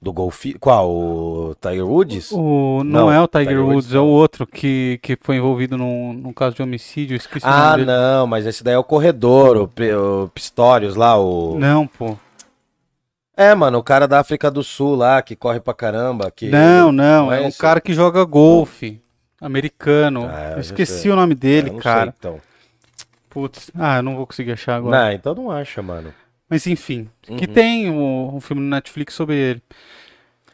Do 0.00 0.12
golfe... 0.12 0.54
Qual? 0.60 0.88
O 0.88 1.56
Tiger 1.60 1.84
Woods? 1.84 2.30
O, 2.30 2.82
não, 2.84 3.06
Não, 3.06 3.12
é 3.12 3.20
o 3.20 3.26
Tiger, 3.26 3.48
Tiger 3.48 3.62
Woods, 3.64 3.74
Woods 3.86 3.94
é 3.94 3.98
o 3.98 4.04
outro 4.06 4.46
que, 4.46 5.00
que 5.02 5.18
foi 5.20 5.36
envolvido 5.36 5.76
num, 5.76 6.12
num 6.12 6.32
caso 6.32 6.54
de 6.54 6.62
homicídio. 6.62 7.16
Esqueci 7.16 7.44
Ah, 7.46 7.76
não, 7.76 8.26
mas 8.26 8.46
esse 8.46 8.62
daí 8.62 8.74
é 8.74 8.78
o 8.78 8.84
corredor, 8.84 9.56
o, 9.56 10.22
o 10.24 10.28
Pistorius 10.28 10.94
lá, 10.94 11.18
o... 11.18 11.58
Não, 11.58 11.86
pô. 11.86 12.16
É, 13.36 13.54
mano, 13.54 13.78
o 13.78 13.82
cara 13.82 14.06
da 14.08 14.20
África 14.20 14.50
do 14.50 14.62
Sul 14.62 14.94
lá, 14.94 15.20
que 15.20 15.36
corre 15.36 15.60
pra 15.60 15.74
caramba. 15.74 16.30
Que... 16.30 16.48
Não, 16.48 16.90
não. 16.92 17.26
não 17.26 17.32
é 17.32 17.38
é 17.42 17.44
um 17.44 17.48
esse? 17.48 17.58
cara 17.58 17.80
que 17.80 17.92
joga 17.92 18.24
golfe. 18.24 19.00
Americano. 19.40 20.28
Ah, 20.30 20.52
eu 20.54 20.60
esqueci 20.60 21.02
sei. 21.02 21.10
o 21.10 21.16
nome 21.16 21.34
dele, 21.34 21.70
não 21.70 21.78
cara. 21.78 22.02
sei, 22.02 22.12
então. 22.18 22.40
Putz. 23.30 23.70
Ah, 23.74 23.98
eu 23.98 24.02
não 24.02 24.16
vou 24.16 24.26
conseguir 24.26 24.52
achar 24.52 24.76
agora. 24.76 25.04
Não, 25.04 25.12
então 25.12 25.34
não 25.34 25.50
acha, 25.50 25.82
mano. 25.82 26.12
Mas 26.48 26.66
enfim. 26.66 27.08
Que 27.22 27.32
Uhum. 27.46 27.52
tem 27.52 27.90
um, 27.90 28.36
um 28.36 28.40
filme 28.40 28.62
no 28.62 28.68
Netflix 28.68 29.14
sobre 29.14 29.36
ele. 29.36 29.62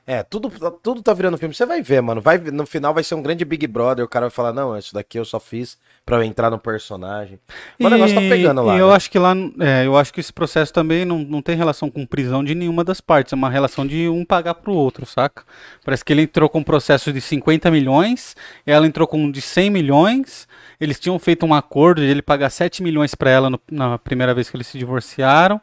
É, 0.06 0.23
tudo, 0.23 0.50
tudo 0.82 1.02
tá 1.02 1.14
virando 1.14 1.38
filme. 1.38 1.54
Você 1.54 1.64
vai 1.64 1.80
ver, 1.80 2.02
mano. 2.02 2.20
Vai, 2.20 2.37
no 2.37 2.66
final 2.66 2.92
vai 2.92 3.02
ser 3.02 3.14
um 3.14 3.23
grande 3.23 3.42
Big 3.42 3.66
Brother. 3.66 4.04
O 4.04 4.08
cara 4.08 4.26
vai 4.26 4.30
falar, 4.30 4.52
não, 4.52 4.76
isso 4.76 4.92
daqui 4.92 5.18
eu 5.18 5.25
só 5.25 5.40
fiz 5.40 5.78
pra 6.04 6.16
eu 6.18 6.23
entrar 6.23 6.50
no 6.50 6.58
personagem. 6.58 7.38
Mas 7.78 7.90
o 7.90 7.94
negócio 7.94 8.14
tá 8.14 8.20
pegando 8.20 8.62
lá. 8.62 8.76
E 8.76 8.78
eu 8.78 8.88
né? 8.88 8.94
acho 8.94 9.11
que 9.11 9.18
lá, 9.18 9.32
é, 9.61 9.87
eu 9.87 9.96
acho 9.96 10.12
que 10.12 10.20
esse 10.20 10.32
processo 10.32 10.73
também 10.73 11.06
não, 11.06 11.20
não 11.20 11.40
tem 11.40 11.56
relação 11.56 11.90
com 11.90 12.04
prisão 12.04 12.44
de 12.44 12.54
nenhuma 12.54 12.84
das 12.84 13.00
partes, 13.00 13.32
é 13.32 13.37
uma 13.37 13.49
relação 13.49 13.87
de 13.87 14.06
um 14.06 14.25
pagar 14.26 14.54
pro 14.54 14.73
outro, 14.75 15.06
saca? 15.06 15.42
Parece 15.82 16.04
que 16.04 16.12
ele 16.12 16.23
entrou 16.23 16.50
com 16.50 16.58
um 16.58 16.64
processo 16.64 17.11
de 17.11 17.20
50 17.23 17.70
milhões, 17.70 18.37
ela 18.66 18.87
entrou 18.87 19.08
com 19.08 19.18
um 19.25 19.30
de 19.30 19.40
100 19.40 19.70
milhões, 19.70 20.46
eles 20.78 21.00
tinham 21.00 21.18
feito 21.18 21.46
um 21.46 21.54
acordo 21.54 22.02
de 22.02 22.06
ele 22.08 22.20
pagar 22.20 22.50
7 22.50 22.82
milhões 22.82 23.14
pra 23.14 23.30
ela 23.30 23.49
no- 23.49 23.61
na 23.70 23.96
primeira 23.99 24.34
vez 24.34 24.50
que 24.50 24.56
eles 24.56 24.66
se 24.66 24.76
divorciaram, 24.76 25.58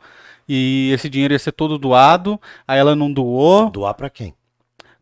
e 0.48 0.92
esse 0.94 1.10
dinheiro 1.10 1.34
ia 1.34 1.40
ser 1.40 1.52
todo 1.52 1.78
doado, 1.78 2.40
aí 2.68 2.80
ela 2.80 2.96
não 2.96 3.12
doou 3.12 3.70
Doar 3.70 3.94
pra 3.94 4.10
quem? 4.10 4.34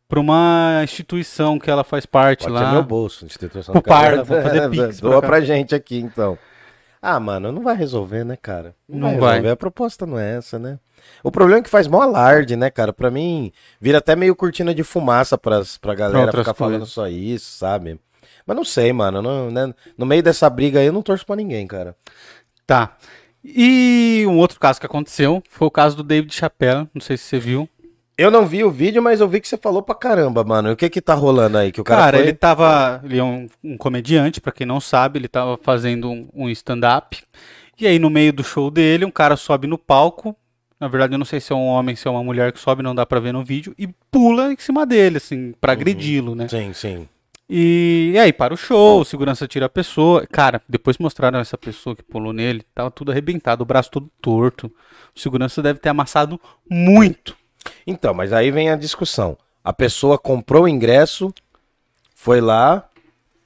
pra 0.07 0.19
uma 0.19 0.81
instituição 0.83 1.59
que 1.59 1.69
ela 1.69 1.83
faz 1.83 2.05
parte 2.05 2.41
Pode 2.41 2.53
lá. 2.53 2.65
ser 2.65 2.71
meu 2.73 2.83
bolso. 2.83 3.25
Instituição 3.25 3.73
Pro 3.73 3.81
do 3.81 3.85
cara. 3.87 4.23
Vou 4.23 4.41
fazer 4.41 4.67
pix 4.71 4.99
pra 4.99 5.09
Doa 5.09 5.21
cá. 5.21 5.27
pra 5.27 5.41
gente 5.41 5.75
aqui, 5.75 5.99
então. 5.99 6.37
Ah, 7.01 7.19
mano, 7.19 7.51
não 7.51 7.61
vai 7.63 7.75
resolver, 7.75 8.25
né, 8.25 8.35
cara? 8.35 8.75
Não 8.87 9.11
vai 9.11 9.17
vai. 9.19 9.29
resolver. 9.35 9.51
A 9.51 9.55
proposta 9.55 10.05
não 10.05 10.17
é 10.19 10.35
essa, 10.37 10.57
né? 10.59 10.79
O 11.23 11.31
problema 11.31 11.59
é 11.59 11.63
que 11.63 11.69
faz 11.69 11.87
mó 11.87 12.01
alarde, 12.01 12.55
né, 12.57 12.69
cara? 12.69 12.91
Pra 12.91 13.09
mim, 13.11 13.51
vira 13.79 13.99
até 13.99 14.15
meio 14.15 14.35
cortina 14.35 14.73
de 14.73 14.83
fumaça 14.83 15.37
pras, 15.37 15.77
pra 15.77 15.93
galera 15.95 16.25
outras 16.25 16.41
ficar 16.43 16.53
falando 16.55 16.79
coisas. 16.79 16.89
só 16.93 17.07
isso, 17.07 17.57
sabe? 17.57 17.99
Mas 18.45 18.57
não 18.57 18.65
sei, 18.65 18.91
mano. 18.91 19.21
não- 19.21 19.49
né? 19.51 19.73
No 19.97 20.05
meio 20.05 20.21
dessa 20.23 20.49
briga 20.49 20.79
aí, 20.79 20.87
eu 20.87 20.93
não 20.93 21.01
torço 21.03 21.25
pra 21.25 21.35
ninguém, 21.35 21.65
cara. 21.67 21.95
Tá. 22.67 22.97
E 23.43 24.25
um 24.27 24.37
outro 24.37 24.59
caso 24.59 24.79
que 24.79 24.85
aconteceu 24.85 25.41
foi 25.49 25.67
o 25.67 25.71
caso 25.71 25.95
do 25.95 26.03
David 26.03 26.33
Chappelle, 26.33 26.87
não 26.93 27.01
sei 27.01 27.17
se 27.17 27.23
você 27.23 27.39
viu. 27.39 27.69
Eu 28.17 28.29
não 28.29 28.45
vi 28.45 28.65
o 28.65 28.69
vídeo, 28.69 29.01
mas 29.01 29.21
eu 29.21 29.29
vi 29.29 29.39
que 29.39 29.47
você 29.47 29.57
falou 29.57 29.81
pra 29.81 29.95
caramba, 29.95 30.43
mano. 30.43 30.73
O 30.73 30.75
que 30.75 30.89
que 30.89 30.99
tá 30.99 31.13
rolando 31.13 31.57
aí? 31.57 31.71
Que 31.71 31.79
o 31.79 31.85
cara, 31.85 32.01
Cara, 32.01 32.17
foi... 32.17 32.25
ele 32.27 32.33
tava. 32.33 32.99
Ele 33.01 33.17
é 33.17 33.23
um, 33.23 33.47
um 33.63 33.77
comediante, 33.77 34.41
pra 34.41 34.51
quem 34.51 34.67
não 34.67 34.81
sabe, 34.81 35.17
ele 35.17 35.29
tava 35.29 35.57
fazendo 35.57 36.11
um, 36.11 36.27
um 36.33 36.49
stand-up. 36.49 37.23
E 37.79 37.87
aí, 37.87 37.97
no 37.97 38.09
meio 38.09 38.33
do 38.33 38.43
show 38.43 38.69
dele, 38.69 39.05
um 39.05 39.11
cara 39.11 39.37
sobe 39.37 39.67
no 39.67 39.77
palco. 39.77 40.35
Na 40.77 40.89
verdade, 40.89 41.13
eu 41.13 41.17
não 41.17 41.25
sei 41.25 41.39
se 41.39 41.53
é 41.53 41.55
um 41.55 41.65
homem, 41.65 41.95
se 41.95 42.09
é 42.09 42.11
uma 42.11 42.23
mulher 42.23 42.51
que 42.51 42.59
sobe, 42.59 42.83
não 42.83 42.93
dá 42.93 43.05
pra 43.05 43.21
ver 43.21 43.31
no 43.31 43.41
vídeo. 43.41 43.73
E 43.79 43.87
pula 44.11 44.51
em 44.51 44.57
cima 44.57 44.85
dele, 44.85 45.15
assim, 45.15 45.53
pra 45.61 45.71
agredi-lo, 45.71 46.35
né? 46.35 46.49
Sim, 46.49 46.73
sim. 46.73 47.07
E, 47.49 48.11
e 48.13 48.19
aí, 48.19 48.31
para 48.31 48.53
o 48.53 48.57
show, 48.57 49.01
o 49.01 49.05
segurança 49.05 49.47
tira 49.47 49.65
a 49.65 49.69
pessoa. 49.69 50.27
Cara, 50.27 50.61
depois 50.69 50.99
mostraram 50.99 51.39
essa 51.39 51.57
pessoa 51.57 51.95
que 51.95 52.03
pulou 52.03 52.31
nele, 52.31 52.63
tava 52.75 52.91
tudo 52.91 53.11
arrebentado, 53.11 53.63
o 53.63 53.65
braço 53.65 53.89
todo 53.89 54.11
torto. 54.21 54.71
O 55.15 55.19
segurança 55.19 55.61
deve 55.61 55.79
ter 55.79 55.89
amassado 55.89 56.39
muito. 56.69 57.35
Então, 57.87 58.13
mas 58.13 58.31
aí 58.31 58.51
vem 58.51 58.69
a 58.69 58.75
discussão. 58.75 59.35
A 59.63 59.73
pessoa 59.73 60.17
comprou 60.17 60.63
o 60.63 60.67
ingresso, 60.67 61.33
foi 62.13 62.39
lá, 62.39 62.87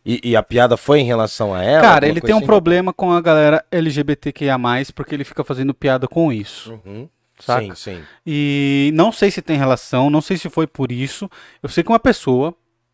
e, 0.05 0.19
e 0.23 0.35
a 0.35 0.43
piada 0.43 0.75
foi 0.75 0.99
em 0.99 1.05
relação 1.05 1.53
a 1.53 1.63
ela? 1.63 1.81
Cara, 1.81 2.07
ele 2.07 2.19
tem 2.19 2.35
um 2.35 2.39
assim? 2.39 2.45
problema 2.45 2.91
com 2.91 3.11
a 3.11 3.21
galera 3.21 3.63
LGBTQIA+, 3.71 4.57
porque 4.93 5.15
ele 5.15 5.23
fica 5.23 5.45
fazendo 5.45 5.73
piada 5.73 6.07
com 6.09 6.31
isso. 6.31 6.79
Uhum. 6.85 7.07
Saca? 7.39 7.63
Sim, 7.63 7.75
sim. 7.75 8.03
E 8.25 8.91
não 8.93 9.11
sei 9.11 9.31
se 9.31 9.41
tem 9.41 9.57
relação, 9.57 10.09
não 10.09 10.21
sei 10.21 10.37
se 10.37 10.49
foi 10.49 10.67
por 10.67 10.91
isso. 10.91 11.29
Eu 11.61 11.69
sei 11.69 11.83
que 11.83 11.89
uma 11.89 11.99
pessoa 11.99 12.53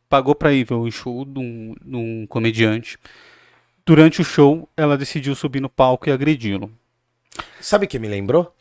pagou 0.10 0.34
pra 0.36 0.52
ir 0.52 0.64
ver 0.66 0.74
o 0.74 0.90
show 0.92 1.24
de 1.24 1.40
um, 1.40 1.76
de 1.86 1.96
um 1.96 2.26
comediante. 2.28 2.98
Durante 3.86 4.22
o 4.22 4.26
show, 4.26 4.68
ela 4.76 4.98
decidiu 4.98 5.36
subir 5.36 5.60
no 5.62 5.70
palco 5.70 6.10
e 6.10 6.12
agredi-lo. 6.12 6.72
Sabe 7.60 7.86
o 7.86 7.90
que 7.90 8.00
me 8.00 8.08
lembrou? 8.08 8.54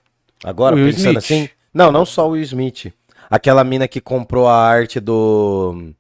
Agora, 0.44 0.76
Will 0.76 0.86
pensando 0.86 1.18
Smith. 1.18 1.18
assim. 1.18 1.48
Não, 1.74 1.90
não 1.90 2.06
só 2.06 2.26
o 2.28 2.32
Will 2.32 2.42
Smith. 2.42 2.92
Aquela 3.30 3.62
mina 3.64 3.86
que 3.88 4.00
comprou 4.00 4.46
a 4.48 4.56
arte 4.56 5.00
do. 5.00 5.92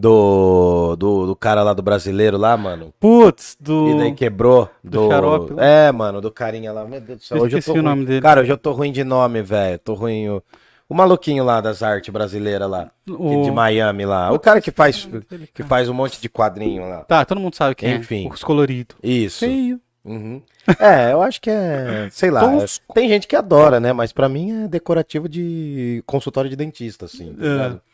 Do, 0.00 0.94
do, 0.94 1.26
do 1.26 1.34
cara 1.34 1.60
lá 1.64 1.72
do 1.72 1.82
brasileiro 1.82 2.36
lá, 2.38 2.56
mano. 2.56 2.94
Putz, 3.00 3.56
E 3.60 3.64
do... 3.64 3.96
daí 3.98 4.14
quebrou. 4.14 4.70
do 4.84 4.90
Do, 4.90 5.08
xarope 5.08 5.54
lá. 5.54 5.64
É, 5.64 5.90
mano, 5.90 6.20
do 6.20 6.30
carinha 6.30 6.72
lá. 6.72 6.84
Meu 6.84 7.00
Deus 7.00 7.18
do 7.18 7.24
céu. 7.24 7.38
Eu 7.38 7.42
Hoje 7.44 7.56
eu 7.56 7.62
tô 7.62 7.72
o 7.72 7.74
ruim. 7.74 7.82
nome 7.82 8.04
dele. 8.06 8.20
Cara, 8.20 8.40
hoje 8.42 8.52
eu 8.52 8.56
tô 8.58 8.70
ruim 8.70 8.92
de 8.92 9.02
nome, 9.02 9.42
velho. 9.42 9.76
Tô 9.80 9.94
ruim. 9.94 10.28
O, 10.28 10.42
o 10.88 10.94
maluquinho 10.94 11.44
lá 11.44 11.60
das 11.60 11.82
artes 11.82 12.10
brasileiras 12.12 12.68
lá. 12.68 12.90
O- 13.08 13.42
De 13.44 13.50
Miami 13.50 14.04
lá. 14.06 14.32
O 14.32 14.38
cara 14.38 14.60
que 14.60 14.70
faz, 14.70 15.08
que 15.54 15.62
faz 15.62 15.88
um 15.88 15.94
monte 15.94 16.20
de 16.20 16.28
quadrinho 16.28 16.88
lá. 16.88 17.04
Tá, 17.04 17.24
todo 17.24 17.40
mundo 17.40 17.54
sabe 17.54 17.74
quem 17.74 17.96
Enfim. 17.96 18.26
é. 18.26 18.32
Os 18.32 18.42
coloridos. 18.42 18.96
Isso. 19.02 19.40
Feio. 19.40 19.80
Uhum. 20.04 20.40
É, 20.80 21.12
eu 21.12 21.20
acho 21.20 21.38
que 21.40 21.50
é. 21.50 22.08
Sei 22.10 22.30
lá. 22.30 22.40
é- 22.54 22.60
Tosco. 22.60 22.94
tem 22.94 23.08
gente 23.08 23.26
que 23.26 23.36
adora, 23.36 23.78
né? 23.78 23.92
Mas 23.92 24.10
pra 24.12 24.28
mim 24.28 24.64
é 24.64 24.68
decorativo 24.68 25.28
de 25.28 26.02
consultório 26.06 26.48
de 26.48 26.56
dentista, 26.56 27.04
assim. 27.04 27.34
tá 27.34 27.44
É. 27.76 27.87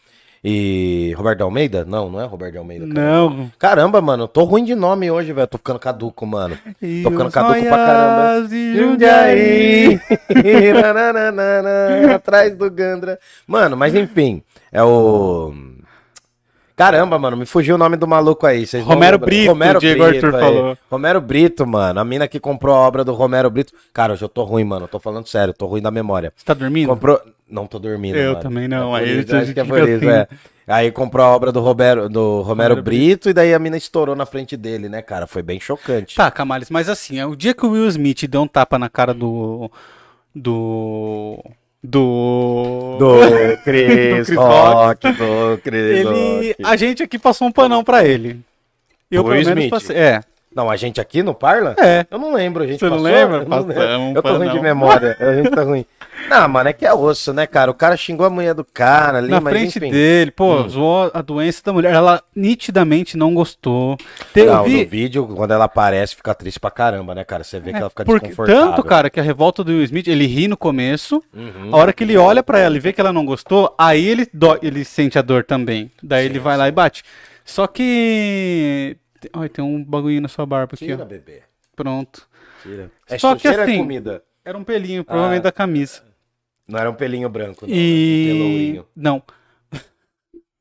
E. 0.44 1.14
Roberto 1.16 1.40
Almeida? 1.40 1.86
Não, 1.86 2.10
não 2.10 2.20
é 2.20 2.26
Roberto 2.26 2.58
Almeida. 2.58 2.86
cara. 2.86 3.00
Não. 3.00 3.50
Caramba, 3.58 4.02
mano, 4.02 4.28
tô 4.28 4.44
ruim 4.44 4.62
de 4.62 4.74
nome 4.74 5.10
hoje, 5.10 5.32
velho. 5.32 5.46
Tô 5.46 5.56
ficando 5.56 5.78
caduco, 5.78 6.26
mano. 6.26 6.58
E 6.82 7.02
Tô 7.02 7.10
ficando 7.10 7.30
caduco 7.30 7.60
pra 7.62 7.76
caramba. 7.76 8.48
De 8.48 8.76
Jundiaí. 8.76 10.00
Atrás 12.14 12.54
do 12.54 12.70
Gandra. 12.70 13.18
Mano, 13.46 13.74
mas 13.74 13.94
enfim. 13.94 14.42
É 14.70 14.82
o. 14.82 15.54
Caramba, 16.76 17.18
mano, 17.18 17.36
me 17.36 17.46
fugiu 17.46 17.76
o 17.76 17.78
nome 17.78 17.96
do 17.96 18.06
maluco 18.06 18.46
aí. 18.46 18.66
vocês 18.66 18.82
Romero 18.84 19.12
lembrar. 19.16 19.26
Brito, 19.26 19.48
Romero 19.48 19.78
o 19.78 19.80
Diego 19.80 20.04
Brito 20.04 20.26
Arthur 20.26 20.34
aí. 20.38 20.42
falou. 20.42 20.78
Romero 20.90 21.20
Brito, 21.20 21.66
mano. 21.66 22.00
A 22.00 22.04
mina 22.04 22.26
que 22.26 22.40
comprou 22.40 22.74
a 22.74 22.78
obra 22.78 23.04
do 23.04 23.12
Romero 23.12 23.48
Brito. 23.50 23.72
Cara, 23.92 24.12
hoje 24.14 24.24
eu 24.24 24.28
tô 24.28 24.42
ruim, 24.42 24.64
mano. 24.64 24.84
eu 24.84 24.88
Tô 24.88 24.98
falando 24.98 25.26
sério, 25.28 25.54
tô 25.54 25.66
ruim 25.66 25.80
da 25.80 25.90
memória. 25.90 26.32
Você 26.36 26.44
tá 26.44 26.52
dormindo? 26.54 26.88
Comprou. 26.88 27.20
Não 27.48 27.66
tô 27.66 27.78
dormindo. 27.78 28.16
Eu 28.16 28.32
mano. 28.32 28.42
também 28.42 28.66
não, 28.66 28.96
É 28.96 29.00
aí 29.00 29.20
isso, 29.20 29.36
acho 29.36 29.54
que 29.54 29.60
é 29.60 29.64
por 29.64 29.88
isso, 29.88 29.96
assim. 29.98 30.08
é. 30.08 30.26
Aí 30.66 30.90
comprou 30.90 31.24
a 31.26 31.28
obra 31.28 31.52
do, 31.52 31.60
Roberto, 31.60 32.08
do 32.08 32.40
Romero 32.40 32.74
Romero 32.74 32.82
Brito 32.82 33.28
e 33.28 33.34
daí 33.34 33.52
a 33.52 33.58
mina 33.58 33.76
estourou 33.76 34.16
na 34.16 34.24
frente 34.24 34.56
dele, 34.56 34.88
né, 34.88 35.02
cara? 35.02 35.26
Foi 35.26 35.42
bem 35.42 35.60
chocante. 35.60 36.16
Tá, 36.16 36.30
Camales, 36.30 36.70
mas 36.70 36.88
assim, 36.88 37.18
é 37.18 37.26
o 37.26 37.36
dia 37.36 37.52
que 37.52 37.66
o 37.66 37.70
Will 37.72 37.86
Smith 37.88 38.26
deu 38.26 38.40
um 38.42 38.48
tapa 38.48 38.78
na 38.78 38.88
cara 38.88 39.12
do. 39.12 39.70
Do. 40.34 41.38
Do. 41.86 42.96
Do 42.98 43.18
Chris 43.62 44.26
Chris 44.28 44.36
Rock, 44.36 45.12
do 45.12 45.58
Chris 45.62 45.98
Ele. 45.98 46.48
Rock. 46.48 46.56
A 46.64 46.76
gente 46.76 47.02
aqui 47.02 47.18
passou 47.18 47.46
um 47.46 47.52
panão 47.52 47.84
pra 47.84 48.02
ele. 48.06 48.40
Eu, 49.10 49.22
Do 49.22 49.28
pelo 49.28 49.34
menos, 49.44 49.48
Smith? 49.48 49.70
passei. 49.70 49.96
É. 49.96 50.20
Não, 50.54 50.70
a 50.70 50.76
gente 50.76 51.00
aqui 51.00 51.22
no 51.22 51.34
Parla? 51.34 51.74
É. 51.78 52.06
Eu 52.10 52.18
não 52.18 52.32
lembro, 52.32 52.62
a 52.62 52.66
gente 52.66 52.78
Você 52.78 52.84
não 52.84 52.92
passou? 53.02 53.04
lembra? 53.04 53.36
Eu, 53.38 53.48
não 53.48 53.58
lembro. 53.66 54.18
eu 54.18 54.22
tô 54.22 54.36
ruim 54.36 54.48
de 54.50 54.54
não. 54.56 54.62
memória, 54.62 55.16
a 55.18 55.34
gente 55.34 55.50
tá 55.50 55.62
ruim. 55.62 55.84
Não, 56.30 56.48
mano, 56.48 56.68
é 56.68 56.72
que 56.72 56.86
é 56.86 56.94
osso, 56.94 57.32
né, 57.34 57.44
cara? 57.44 57.70
O 57.70 57.74
cara 57.74 57.96
xingou 57.96 58.24
a 58.24 58.30
mulher 58.30 58.54
do 58.54 58.64
cara 58.64 59.18
ali, 59.18 59.28
Na 59.28 59.40
mas 59.40 59.52
frente 59.52 59.78
enfim. 59.78 59.90
dele, 59.90 60.30
pô, 60.30 60.60
Hum. 60.60 60.68
zoou 60.68 61.10
a 61.12 61.20
doença 61.20 61.60
da 61.64 61.72
mulher. 61.72 61.92
Ela 61.92 62.22
nitidamente 62.34 63.16
não 63.16 63.34
gostou. 63.34 63.96
Te- 64.32 64.44
Não, 64.44 64.62
no 64.66 64.86
vídeo, 64.86 65.26
quando 65.34 65.50
ela 65.52 65.64
aparece, 65.64 66.14
fica 66.14 66.32
triste 66.32 66.60
pra 66.60 66.70
caramba, 66.70 67.16
né, 67.16 67.24
cara? 67.24 67.42
Você 67.42 67.58
vê 67.58 67.72
que 67.72 67.76
É, 67.78 67.80
ela 67.80 67.90
fica 67.90 68.04
porque 68.04 68.28
desconfortável. 68.28 68.70
tanto, 68.70 68.84
cara, 68.84 69.10
que 69.10 69.18
a 69.18 69.22
revolta 69.24 69.64
do 69.64 69.72
Will 69.72 69.82
Smith, 69.82 70.06
ele 70.06 70.24
ri 70.26 70.46
no 70.46 70.56
começo, 70.56 71.20
Uhum. 71.34 71.70
a 71.74 71.76
hora 71.76 71.92
que 71.92 72.04
ele 72.04 72.16
olha 72.16 72.44
pra 72.44 72.60
ela 72.60 72.76
e 72.76 72.80
vê 72.80 72.92
que 72.92 73.00
ela 73.00 73.12
não 73.12 73.26
gostou, 73.26 73.74
aí 73.76 74.06
ele, 74.06 74.26
dó- 74.32 74.58
ele 74.62 74.84
sente 74.84 75.18
a 75.18 75.22
dor 75.22 75.42
também. 75.44 75.90
Daí 76.00 76.24
ele 76.26 76.38
vai 76.38 76.56
lá 76.56 76.68
e 76.68 76.72
bate. 76.72 77.02
Só 77.44 77.66
que. 77.66 78.96
Ai, 79.32 79.48
tem 79.48 79.64
um 79.64 79.82
bagulhinho 79.84 80.20
na 80.22 80.28
sua 80.28 80.44
barba 80.46 80.74
aqui, 80.74 80.86
Tira, 80.86 81.02
ó. 81.02 81.06
bebê. 81.06 81.42
Pronto. 81.76 82.28
Tira. 82.62 82.90
É 83.08 83.18
Só 83.18 83.34
que 83.36 83.48
a 83.48 83.62
assim- 83.62 83.78
comida. 83.78 84.22
Era 84.44 84.56
um 84.58 84.64
pelinho, 84.64 85.04
provavelmente 85.04 85.42
da 85.42 85.52
camisa. 85.52 86.02
Não 86.68 86.78
era 86.78 86.90
um 86.90 86.94
pelinho 86.94 87.28
branco, 87.28 87.66
não. 87.66 87.74
E. 87.74 88.28
Um 88.30 88.32
pelourinho. 88.38 88.86
Não. 88.94 89.22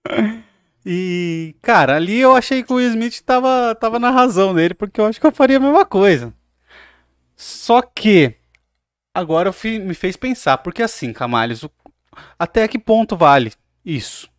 E, 0.86 1.56
cara, 1.62 1.96
ali 1.96 2.20
eu 2.20 2.36
achei 2.36 2.62
que 2.62 2.74
o 2.74 2.76
Will 2.76 2.90
Smith 2.90 3.22
tava, 3.22 3.74
tava 3.74 4.00
na 4.00 4.10
razão 4.12 4.54
dele, 4.54 4.74
porque 4.74 5.00
eu 5.00 5.06
acho 5.06 5.18
que 5.20 5.26
eu 5.26 5.32
faria 5.32 5.56
a 5.56 5.60
mesma 5.60 5.86
coisa. 5.86 6.34
Só 7.38 7.82
que, 7.82 8.36
agora 9.14 9.54
fi- 9.54 9.80
me 9.80 9.94
fez 9.94 10.18
pensar, 10.18 10.58
porque 10.58 10.84
assim, 10.84 11.14
Camales, 11.14 11.64
o- 11.64 11.72
até 12.38 12.68
que 12.68 12.78
ponto 12.78 13.16
vale 13.16 13.54
isso? 13.86 14.30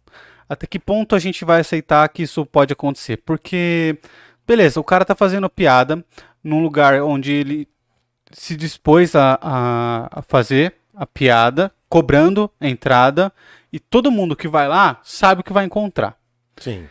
Até 0.48 0.66
que 0.66 0.78
ponto 0.78 1.14
a 1.14 1.18
gente 1.18 1.44
vai 1.44 1.60
aceitar 1.60 2.08
que 2.08 2.22
isso 2.22 2.44
pode 2.44 2.72
acontecer? 2.72 3.18
Porque, 3.18 3.98
beleza, 4.46 4.80
o 4.80 4.84
cara 4.84 5.04
tá 5.04 5.14
fazendo 5.14 5.48
piada 5.48 6.04
num 6.42 6.62
lugar 6.62 7.02
onde 7.02 7.32
ele 7.32 7.68
se 8.30 8.56
dispôs 8.56 9.14
a, 9.14 9.38
a, 9.40 10.20
a 10.20 10.22
fazer 10.22 10.74
a 10.94 11.06
piada, 11.06 11.72
cobrando 11.88 12.50
a 12.60 12.68
entrada, 12.68 13.32
e 13.72 13.80
todo 13.80 14.10
mundo 14.10 14.36
que 14.36 14.46
vai 14.46 14.68
lá 14.68 15.00
sabe 15.02 15.40
o 15.40 15.44
que 15.44 15.52
vai 15.52 15.64
encontrar. 15.64 16.16
Sim. 16.56 16.86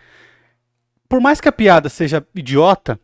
Por 1.08 1.22
mais 1.22 1.40
que 1.40 1.48
a 1.48 1.52
piada 1.52 1.90
seja 1.90 2.26
idiota, 2.34 3.00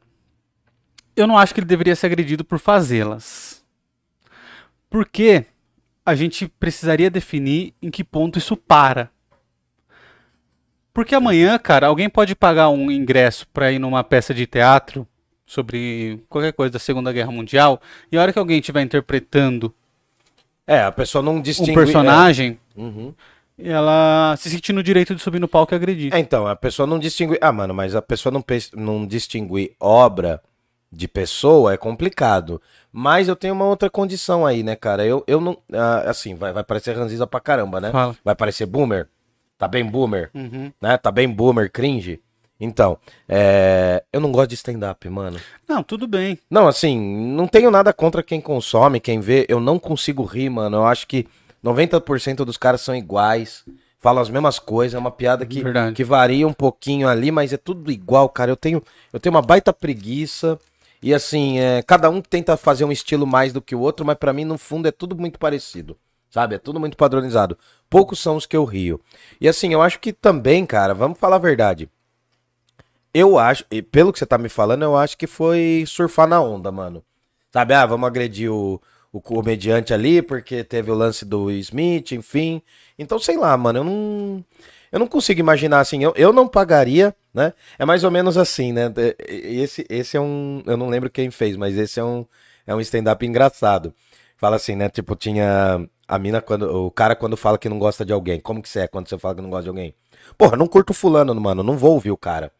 eu 1.15 1.27
não 1.27 1.37
acho 1.37 1.53
que 1.53 1.59
ele 1.59 1.67
deveria 1.67 1.95
ser 1.95 2.07
agredido 2.07 2.43
por 2.43 2.59
fazê-las. 2.59 3.63
Porque 4.89 5.45
a 6.05 6.15
gente 6.15 6.47
precisaria 6.47 7.09
definir 7.09 7.73
em 7.81 7.91
que 7.91 8.03
ponto 8.03 8.39
isso 8.39 8.57
para. 8.57 9.11
Porque 10.93 11.15
amanhã, 11.15 11.57
cara, 11.57 11.87
alguém 11.87 12.09
pode 12.09 12.35
pagar 12.35 12.69
um 12.69 12.89
ingresso 12.91 13.47
para 13.53 13.71
ir 13.71 13.79
numa 13.79 14.03
peça 14.03 14.33
de 14.33 14.45
teatro 14.45 15.07
sobre 15.45 16.23
qualquer 16.29 16.53
coisa 16.53 16.73
da 16.73 16.79
Segunda 16.79 17.11
Guerra 17.11 17.31
Mundial, 17.31 17.81
e 18.11 18.17
a 18.17 18.21
hora 18.21 18.31
que 18.31 18.37
alguém 18.39 18.59
estiver 18.59 18.81
interpretando 18.81 19.73
É, 20.67 20.83
a 20.83 20.91
pessoa 20.91 21.23
não 21.23 21.35
um 21.37 21.41
distingue... 21.41 21.73
personagem, 21.73 22.59
é. 22.77 22.81
Uhum. 22.81 23.13
ela 23.57 24.35
se 24.37 24.49
sentir 24.49 24.73
no 24.73 24.83
direito 24.83 25.15
de 25.15 25.21
subir 25.21 25.39
no 25.39 25.47
palco 25.47 25.73
e 25.73 25.75
agredir. 25.75 26.13
É, 26.13 26.19
então, 26.19 26.45
a 26.45 26.55
pessoa 26.55 26.85
não 26.85 26.99
distingue... 26.99 27.37
Ah, 27.41 27.51
mano, 27.51 27.73
mas 27.73 27.95
a 27.95 28.01
pessoa 28.01 28.31
não, 28.31 28.41
pe- 28.41 28.69
não 28.75 29.07
distinguir 29.07 29.73
obra 29.79 30.41
de 30.91 31.07
pessoa 31.07 31.73
é 31.73 31.77
complicado. 31.77 32.61
Mas 32.91 33.27
eu 33.27 33.35
tenho 33.35 33.53
uma 33.53 33.65
outra 33.65 33.89
condição 33.89 34.45
aí, 34.45 34.61
né, 34.63 34.75
cara? 34.75 35.05
Eu, 35.05 35.23
eu 35.27 35.41
não... 35.41 35.57
ah, 35.73 36.03
assim, 36.09 36.35
vai, 36.35 36.53
vai 36.53 36.63
parecer 36.63 36.95
ranziza 36.95 37.25
pra 37.25 37.39
caramba, 37.39 37.81
né? 37.81 37.91
Fala. 37.91 38.15
Vai 38.23 38.35
parecer 38.35 38.65
boomer. 38.65 39.07
Tá 39.59 39.67
bem 39.67 39.85
boomer, 39.85 40.31
Uhum. 40.33 40.71
né? 40.81 40.97
Tá 40.97 41.11
bem 41.11 41.29
boomer, 41.29 41.69
cringe. 41.71 42.19
Então, 42.59 42.97
é... 43.27 44.03
eu 44.11 44.19
não 44.19 44.31
gosto 44.31 44.49
de 44.49 44.55
stand-up, 44.55 45.07
mano. 45.09 45.37
Não, 45.67 45.83
tudo 45.83 46.07
bem. 46.07 46.39
Não, 46.49 46.67
assim, 46.67 46.97
não 46.99 47.45
tenho 47.47 47.69
nada 47.69 47.93
contra 47.93 48.23
quem 48.23 48.41
consome, 48.41 48.99
quem 48.99 49.19
vê. 49.19 49.45
Eu 49.47 49.59
não 49.59 49.77
consigo 49.77 50.23
rir, 50.23 50.49
mano. 50.49 50.77
Eu 50.77 50.85
acho 50.85 51.05
que 51.05 51.27
90% 51.63 52.37
dos 52.45 52.57
caras 52.57 52.81
são 52.81 52.95
iguais. 52.95 53.63
Falam 53.99 54.21
as 54.21 54.29
mesmas 54.29 54.59
coisas. 54.59 54.95
É 54.95 54.97
uma 54.97 55.11
piada 55.11 55.45
que, 55.45 55.61
Verdade. 55.61 55.93
que 55.95 56.03
varia 56.05 56.47
um 56.47 56.53
pouquinho 56.53 57.07
ali, 57.07 57.31
mas 57.31 57.51
é 57.53 57.57
tudo 57.57 57.91
igual, 57.91 58.27
cara. 58.29 58.51
Eu 58.51 58.57
tenho, 58.57 58.81
eu 59.11 59.19
tenho 59.19 59.35
uma 59.35 59.41
baita 59.41 59.71
preguiça. 59.73 60.57
E 61.01 61.13
assim, 61.13 61.59
é, 61.59 61.81
cada 61.81 62.09
um 62.09 62.21
tenta 62.21 62.57
fazer 62.57 62.83
um 62.83 62.91
estilo 62.91 63.25
mais 63.27 63.53
do 63.53 63.61
que 63.61 63.73
o 63.75 63.79
outro, 63.79 64.05
mas 64.05 64.17
pra 64.17 64.33
mim, 64.33 64.43
no 64.43 64.57
fundo, 64.57 64.87
é 64.87 64.91
tudo 64.91 65.15
muito 65.17 65.39
parecido. 65.39 65.95
Sabe? 66.29 66.55
É 66.55 66.57
tudo 66.59 66.79
muito 66.79 66.97
padronizado. 66.97 67.57
Poucos 67.89 68.19
são 68.19 68.35
os 68.35 68.45
que 68.45 68.55
eu 68.55 68.63
rio. 68.65 69.01
E 69.41 69.47
assim, 69.47 69.73
eu 69.73 69.81
acho 69.81 69.99
que 69.99 70.13
também, 70.13 70.65
cara, 70.65 70.93
vamos 70.93 71.17
falar 71.19 71.37
a 71.37 71.39
verdade. 71.39 71.89
Eu 73.13 73.39
acho, 73.39 73.65
e 73.71 73.81
pelo 73.81 74.13
que 74.13 74.19
você 74.19 74.25
tá 74.25 74.37
me 74.37 74.49
falando, 74.49 74.83
eu 74.83 74.95
acho 74.95 75.17
que 75.17 75.25
foi 75.25 75.83
surfar 75.87 76.27
na 76.27 76.41
onda, 76.41 76.71
mano. 76.71 77.03
Sabe, 77.51 77.73
ah, 77.73 77.85
vamos 77.85 78.07
agredir 78.07 78.51
o, 78.51 78.79
o 79.11 79.19
comediante 79.19 79.93
ali, 79.93 80.21
porque 80.21 80.63
teve 80.63 80.91
o 80.91 80.95
lance 80.95 81.25
do 81.25 81.49
Smith, 81.51 82.11
enfim. 82.11 82.61
Então, 82.99 83.17
sei 83.17 83.37
lá, 83.37 83.55
mano, 83.57 83.79
eu 83.79 83.83
não. 83.83 84.45
Eu 84.91 84.99
não 84.99 85.07
consigo 85.07 85.39
imaginar 85.39 85.79
assim, 85.81 86.03
eu, 86.03 86.13
eu 86.15 86.33
não 86.33 86.47
pagaria, 86.47 87.15
né? 87.33 87.53
É 87.77 87.85
mais 87.85 88.03
ou 88.03 88.09
menos 88.11 88.37
assim, 88.37 88.71
né? 88.73 88.91
E- 89.27 89.61
Esse, 89.61 89.85
esse 89.89 90.17
é 90.17 90.21
um. 90.21 90.61
Eu 90.65 90.77
não 90.77 90.89
lembro 90.89 91.09
quem 91.09 91.31
fez, 91.31 91.55
mas 91.55 91.77
esse 91.77 91.99
é 91.99 92.03
um, 92.03 92.25
é 92.65 92.73
um 92.75 92.81
stand-up 92.81 93.25
engraçado. 93.25 93.93
Fala 94.37 94.55
assim, 94.55 94.75
né? 94.75 94.89
Tipo, 94.89 95.15
tinha. 95.15 95.87
A 96.09 96.19
mina, 96.19 96.41
quando. 96.41 96.63
O 96.87 96.91
cara, 96.91 97.15
quando 97.15 97.37
fala 97.37 97.57
que 97.57 97.69
não 97.69 97.79
gosta 97.79 98.03
de 98.03 98.11
alguém. 98.11 98.39
Como 98.39 98.61
que 98.61 98.67
você 98.67 98.81
é 98.81 98.87
quando 98.87 99.07
você 99.07 99.17
fala 99.17 99.35
que 99.35 99.41
não 99.41 99.49
gosta 99.49 99.63
de 99.63 99.69
alguém? 99.69 99.93
Porra, 100.37 100.57
não 100.57 100.67
curto 100.67 100.93
fulano, 100.93 101.33
mano. 101.39 101.63
Não 101.63 101.77
vou 101.77 101.93
ouvir 101.93 102.11
o 102.11 102.17
cara. 102.17 102.51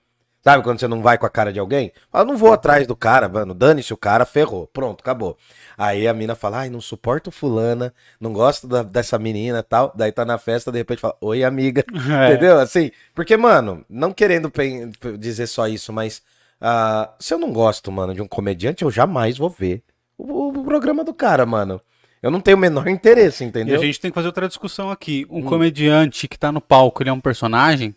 Sabe 0.42 0.64
quando 0.64 0.80
você 0.80 0.88
não 0.88 1.02
vai 1.02 1.18
com 1.18 1.26
a 1.26 1.30
cara 1.30 1.52
de 1.52 1.60
alguém? 1.60 1.92
Fala, 2.10 2.24
não 2.24 2.38
vou 2.38 2.54
atrás 2.54 2.88
do 2.88 2.96
cara, 2.96 3.28
mano. 3.28 3.54
Dane-se 3.54 3.94
o 3.94 3.98
cara, 3.98 4.26
ferrou. 4.26 4.68
Pronto, 4.68 5.02
acabou. 5.02 5.38
Aí 5.78 6.08
a 6.08 6.14
mina 6.14 6.34
fala, 6.34 6.60
ai, 6.60 6.70
não 6.70 6.80
suporto 6.80 7.30
fulana, 7.30 7.94
não 8.22 8.32
gosto 8.32 8.66
da- 8.66 8.82
dessa 8.84 9.20
menina 9.20 9.60
e 9.60 9.64
tal. 9.64 9.92
Daí 9.94 10.14
tá 10.14 10.24
na 10.24 10.38
festa, 10.38 10.72
de 10.72 10.78
repente 10.78 11.02
fala, 11.02 11.18
oi, 11.20 11.44
amiga. 11.44 11.84
É. 12.10 12.30
Entendeu? 12.32 12.58
Assim, 12.58 12.90
porque, 13.14 13.36
mano, 13.36 13.84
não 13.90 14.14
querendo 14.14 14.50
dizer 15.18 15.48
só 15.48 15.68
isso, 15.68 15.92
mas 15.92 16.22
ah, 16.62 17.14
se 17.20 17.34
eu 17.34 17.38
não 17.38 17.52
gosto, 17.52 17.92
mano, 17.92 18.14
de 18.14 18.22
um 18.22 18.28
comediante, 18.28 18.84
eu 18.84 18.92
jamais 18.92 19.38
vou 19.38 19.50
ver 19.50 19.84
o, 20.18 20.50
o 20.50 20.64
programa 20.64 21.04
do 21.04 21.14
cara, 21.14 21.46
mano. 21.46 21.82
Eu 22.22 22.30
não 22.32 22.42
tenho 22.42 22.58
o 22.58 22.60
menor 22.60 22.88
interesse, 22.88 23.44
E 23.44 23.46
a 23.46 23.48
entendeu? 23.48 23.80
gente 23.82 24.00
tem 24.00 24.12
que 24.12 24.16
fazer 24.16 24.28
outra 24.28 24.48
discussão 24.48 24.90
aqui. 24.92 25.26
Um 25.30 25.40
Hum. 25.40 25.46
comediante 25.46 26.28
que 26.28 26.38
tá 26.38 26.52
no 26.52 26.60
palco, 26.60 27.02
ele 27.02 27.10
é 27.10 27.14
um 27.14 27.20
personagem? 27.22 27.96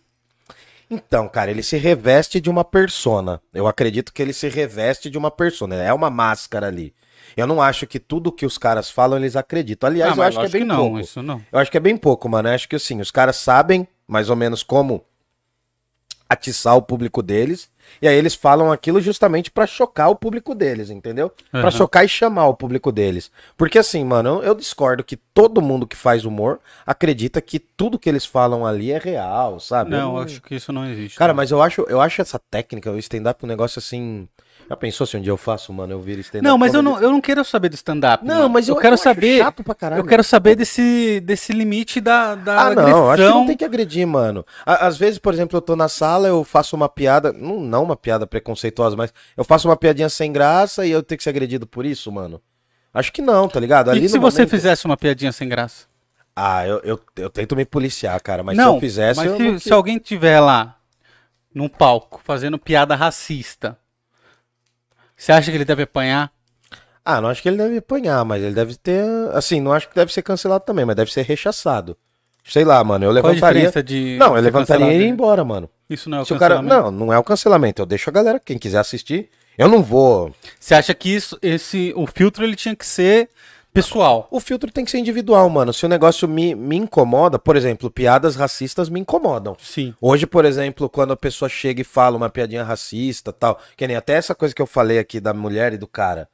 Então, 0.89 1.27
cara, 1.29 1.51
ele 1.51 1.63
se 1.63 1.77
reveste 1.79 2.41
de 2.41 2.51
uma 2.51 2.65
persona. 2.65 3.41
Eu 3.53 3.67
acredito 3.67 4.13
que 4.13 4.21
ele 4.21 4.33
se 4.33 4.49
reveste 4.49 5.09
de 5.09 5.17
uma 5.19 5.31
persona. 5.31 5.75
É 5.77 5.93
uma 5.93 6.11
máscara 6.11 6.67
ali. 6.69 6.95
Eu 7.37 7.47
não 7.47 7.63
acho 7.63 7.87
que 7.87 7.99
tudo 7.99 8.31
que 8.31 8.45
os 8.45 8.59
caras 8.59 8.91
falam 8.91 9.19
eles 9.19 9.35
acreditam. 9.35 9.89
Aliás, 9.89 10.13
ah, 10.13 10.23
eu 10.23 10.23
acho 10.29 10.39
que 10.41 10.47
é 10.47 10.49
bem 10.51 10.65
não, 10.65 10.77
pouco. 10.77 11.01
isso 11.01 11.23
não. 11.23 11.43
Eu 11.51 11.59
acho 11.59 11.71
que 11.71 11.77
é 11.79 11.81
bem 11.81 11.97
pouco, 11.97 12.29
mano. 12.29 12.49
Eu 12.49 12.55
acho 12.55 12.69
que 12.69 12.77
assim, 12.77 13.01
os 13.01 13.11
caras 13.11 13.37
sabem 13.37 13.89
mais 14.07 14.29
ou 14.29 14.37
menos 14.37 14.63
como 14.63 15.03
atiçar 16.29 16.77
o 16.77 16.83
público 16.83 17.23
deles. 17.23 17.71
E 18.01 18.09
aí 18.09 18.17
eles 18.17 18.35
falam 18.35 18.73
aquilo 18.73 19.01
justamente 19.01 19.51
pra 19.51 19.67
chocar 19.67 20.11
o 20.11 20.17
público 20.17 20.55
deles, 20.55 20.91
entendeu? 20.91 21.31
Pra 21.51 21.63
Aham. 21.63 21.71
chocar 21.71 22.05
e 22.05 22.09
chamar 22.09 22.47
o 22.47 22.55
público 22.55 22.91
deles. 22.91 23.31
Porque 23.57 23.79
assim, 23.79 24.05
mano, 24.05 24.39
eu, 24.41 24.43
eu 24.43 24.55
discordo 24.55 25.05
que 25.05 25.17
todo 25.17 25.63
mundo 25.63 25.87
que 25.87 25.97
faz 25.97 26.25
humor 26.25 26.61
acredita 26.87 27.41
que 27.41 27.59
tudo 27.59 27.99
que 27.99 28.09
eles 28.09 28.25
falam 28.25 28.67
ali 28.67 28.91
é 28.91 28.99
real, 28.99 29.61
sabe? 29.61 29.93
Eu 29.95 29.99
Não, 29.99 30.19
acho 30.19 30.43
que 30.43 30.55
isso 30.55 30.73
não 30.73 30.85
existe. 30.91 31.17
Cara, 31.19 31.33
mas 31.35 31.51
eu 31.51 31.63
acho, 31.63 31.83
eu 31.89 32.01
acho 32.01 32.21
essa 32.23 32.39
técnica, 32.39 32.91
o 32.91 32.99
stand-up, 32.99 33.45
um 33.45 33.49
negócio 33.49 33.79
assim. 33.79 34.29
Já 34.69 34.77
pensou 34.77 35.07
se 35.07 35.17
um 35.17 35.21
dia 35.21 35.31
eu 35.31 35.37
faço, 35.37 35.73
mano? 35.73 35.93
Eu 35.93 36.01
viro 36.01 36.21
stand-up. 36.21 36.45
Não, 36.47 36.57
mas 36.57 36.73
eu 36.73 36.83
não, 36.83 37.01
eu 37.01 37.11
não 37.11 37.21
quero 37.21 37.45
saber 37.45 37.69
do 37.69 37.75
stand-up. 37.75 38.25
Não, 38.25 38.37
mano. 38.37 38.49
mas 38.51 38.69
eu, 38.69 38.75
eu 38.75 38.81
quero 38.81 38.95
eu 38.95 38.99
saber. 38.99 39.39
chato 39.39 39.63
pra 39.63 39.75
caralho. 39.75 40.01
Eu 40.01 40.07
quero 40.07 40.25
saber 40.25 40.55
desse, 40.55 41.21
desse 41.21 41.53
limite 41.53 42.01
da, 42.01 42.35
da 42.35 42.67
Ah, 42.69 42.75
não, 42.75 43.11
acho 43.11 43.23
que 43.23 43.29
não 43.29 43.47
tem 43.47 43.57
que 43.57 43.65
agredir, 43.65 44.07
mano. 44.07 44.45
Às 44.65 44.97
vezes, 44.97 45.19
por 45.19 45.35
exemplo, 45.35 45.57
eu 45.57 45.61
tô 45.63 45.77
na 45.77 45.89
sala, 45.89 46.29
eu 46.29 46.43
faço 46.45 46.75
uma 46.75 46.89
piada, 46.89 47.33
não, 47.33 47.61
não 47.61 47.83
uma 47.85 47.97
piada 47.97 48.27
preconceituosa, 48.27 48.97
mas 48.97 49.13
eu 49.37 49.45
faço 49.45 49.69
uma 49.69 49.77
piadinha 49.77 50.09
sem 50.09 50.33
graça 50.33 50.87
e 50.87 50.91
eu 50.91 51.03
tenho 51.03 51.19
que 51.19 51.25
ser 51.25 51.31
agredido 51.31 51.67
por 51.67 51.85
isso, 51.85 52.11
mano. 52.11 52.41
Acho 52.95 53.13
que 53.13 53.23
não, 53.23 53.49
tá 53.49 53.59
ligado? 53.59 53.89
E 53.89 53.91
Ali 53.91 54.09
se 54.09 54.17
no 54.17 54.23
você 54.23 54.41
momento- 54.41 54.51
fizesse 54.51 54.85
uma 54.85 54.97
piadinha 54.97 55.33
sem 55.33 55.49
graça? 55.49 55.87
Ah, 56.35 56.67
eu, 56.67 56.81
eu, 56.83 57.01
eu 57.17 57.29
tento 57.29 57.55
me 57.55 57.65
policiar, 57.65 58.19
cara, 58.23 58.43
mas 58.43 58.57
não, 58.57 58.71
se 58.73 58.77
eu 58.77 58.81
fizesse, 58.81 59.21
mas 59.21 59.37
se, 59.37 59.43
não... 59.43 59.59
se 59.59 59.73
alguém 59.73 59.99
tiver 59.99 60.41
lá 60.41 60.77
num 61.55 61.69
palco 61.69 62.21
fazendo 62.25 62.59
piada 62.59 62.95
racista, 62.95 63.77
você 65.23 65.31
acha 65.31 65.53
que 65.53 65.57
ele 65.57 65.65
deve 65.65 65.85
apanhar? 65.85 66.33
Ah, 67.05 67.21
não 67.21 67.29
acho 67.29 67.41
que 67.41 67.49
ele 67.49 67.57
deve 67.57 67.79
apanhar, 67.79 68.25
mas 68.25 68.43
ele 68.43 68.55
deve 68.57 68.75
ter. 68.75 69.05
Assim, 69.33 69.61
não 69.61 69.73
acho 69.73 69.89
que 69.89 69.95
deve 69.95 70.13
ser 70.13 70.21
cancelado 70.21 70.65
também, 70.65 70.85
mas 70.85 70.97
deve 70.97 71.13
ser 71.13 71.23
rechaçado. 71.23 71.97
Sei 72.45 72.65
lá, 72.65 72.83
mano, 72.83 73.05
eu 73.05 73.13
Qual 73.21 73.31
a 73.31 73.35
levantaria. 73.35 73.83
de. 73.85 74.17
Não, 74.19 74.37
eu 74.37 74.43
levantaria 74.43 74.87
e 74.87 74.95
iria 74.97 75.07
né? 75.07 75.13
embora, 75.13 75.45
mano. 75.45 75.71
Isso 75.89 76.11
não 76.11 76.19
é 76.19 76.21
o 76.23 76.25
Se 76.25 76.35
o 76.35 76.39
cara. 76.41 76.57
cancelamento. 76.57 76.91
Não, 76.91 77.07
não 77.07 77.13
é 77.13 77.19
o 77.19 77.23
cancelamento. 77.23 77.81
Eu 77.81 77.87
deixo 77.87 78.11
a 78.11 78.13
galera, 78.13 78.41
quem 78.45 78.59
quiser 78.59 78.81
assistir. 78.81 79.31
Eu 79.57 79.69
não 79.69 79.81
vou. 79.81 80.35
Você 80.59 80.75
acha 80.75 80.93
que 80.93 81.15
isso, 81.15 81.39
esse, 81.41 81.93
o 81.95 82.05
filtro 82.05 82.43
ele 82.43 82.57
tinha 82.57 82.75
que 82.75 82.85
ser 82.85 83.29
pessoal? 83.73 84.29
O 84.31 84.41
filtro 84.41 84.71
tem 84.71 84.85
que 84.85 84.91
ser 84.91 84.99
individual, 84.99 85.49
mano. 85.49 85.73
Se 85.73 85.87
o 85.87 85.89
negócio 85.89 86.29
me, 86.29 86.55
me 86.55 86.77
incomoda, 86.77 87.39
por 87.39 87.57
exemplo, 87.57 87.91
piadas 87.91 88.37
racistas 88.37 88.89
me 88.89 89.01
incomodam. 89.01 89.57
Sim. 89.61 89.95
Hoje, 90.01 90.27
por 90.27 90.45
exemplo, 90.45 90.89
quando 90.89 91.13
a 91.13 91.17
pessoa 91.17 91.49
chega 91.49 91.81
e 91.81 91.85
fala 91.85 92.17
uma 92.17 92.31
piadinha 92.31 92.65
racista 92.65 93.33
tal, 93.33 93.59
que 93.77 93.87
nem 93.87 93.97
até 93.97 94.15
essa 94.15 94.35
coisa 94.35 94.55
que 94.55 94.63
eu 94.63 94.67
falei 94.67 94.99
aqui 94.99 95.21
da 95.21 95.33
mulher 95.33 95.73
e 95.73 95.79
do 95.79 95.87
cara. 95.87 96.29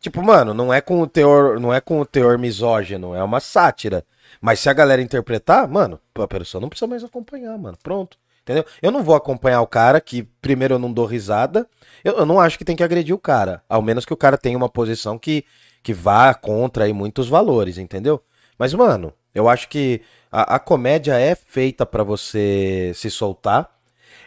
Tipo, 0.00 0.20
mano, 0.20 0.52
não 0.52 0.74
é 0.74 0.80
com 0.80 1.00
o 1.00 1.06
teor, 1.06 1.60
não 1.60 1.72
é 1.72 1.80
com 1.80 2.00
o 2.00 2.04
teor 2.04 2.36
misógino, 2.36 3.14
é 3.14 3.22
uma 3.22 3.38
sátira. 3.38 4.04
Mas 4.40 4.58
se 4.58 4.68
a 4.68 4.72
galera 4.72 5.00
interpretar, 5.00 5.68
mano, 5.68 6.00
a 6.16 6.26
pessoa 6.26 6.60
não 6.60 6.68
precisa 6.68 6.88
mais 6.88 7.04
acompanhar, 7.04 7.56
mano. 7.56 7.78
Pronto. 7.82 8.18
Entendeu? 8.42 8.64
Eu 8.82 8.90
não 8.90 9.04
vou 9.04 9.14
acompanhar 9.14 9.60
o 9.60 9.66
cara 9.66 10.00
que, 10.00 10.24
primeiro, 10.40 10.74
eu 10.74 10.78
não 10.78 10.92
dou 10.92 11.06
risada. 11.06 11.64
Eu, 12.02 12.18
eu 12.18 12.26
não 12.26 12.40
acho 12.40 12.58
que 12.58 12.64
tem 12.64 12.74
que 12.74 12.82
agredir 12.82 13.14
o 13.14 13.18
cara. 13.18 13.62
Ao 13.68 13.80
menos 13.80 14.04
que 14.04 14.12
o 14.12 14.16
cara 14.16 14.36
tenha 14.36 14.56
uma 14.56 14.68
posição 14.68 15.16
que, 15.16 15.44
que 15.82 15.92
vá 15.92 16.32
contra 16.34 16.84
aí 16.84 16.92
muitos 16.92 17.28
valores, 17.28 17.78
entendeu? 17.78 18.22
Mas, 18.58 18.72
mano, 18.74 19.12
eu 19.34 19.48
acho 19.48 19.68
que 19.68 20.02
a, 20.30 20.56
a 20.56 20.58
comédia 20.58 21.18
é 21.18 21.34
feita 21.34 21.84
pra 21.84 22.04
você 22.04 22.92
se 22.94 23.10
soltar. 23.10 23.70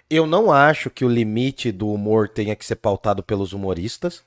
Eu 0.09 0.27
não 0.27 0.51
acho 0.51 0.89
que 0.89 1.05
o 1.05 1.09
limite 1.09 1.71
do 1.71 1.89
humor 1.91 2.29
tenha 2.29 2.55
que 2.55 2.65
ser 2.65 2.75
pautado 2.75 3.23
pelos 3.23 3.53
humoristas. 3.53 4.23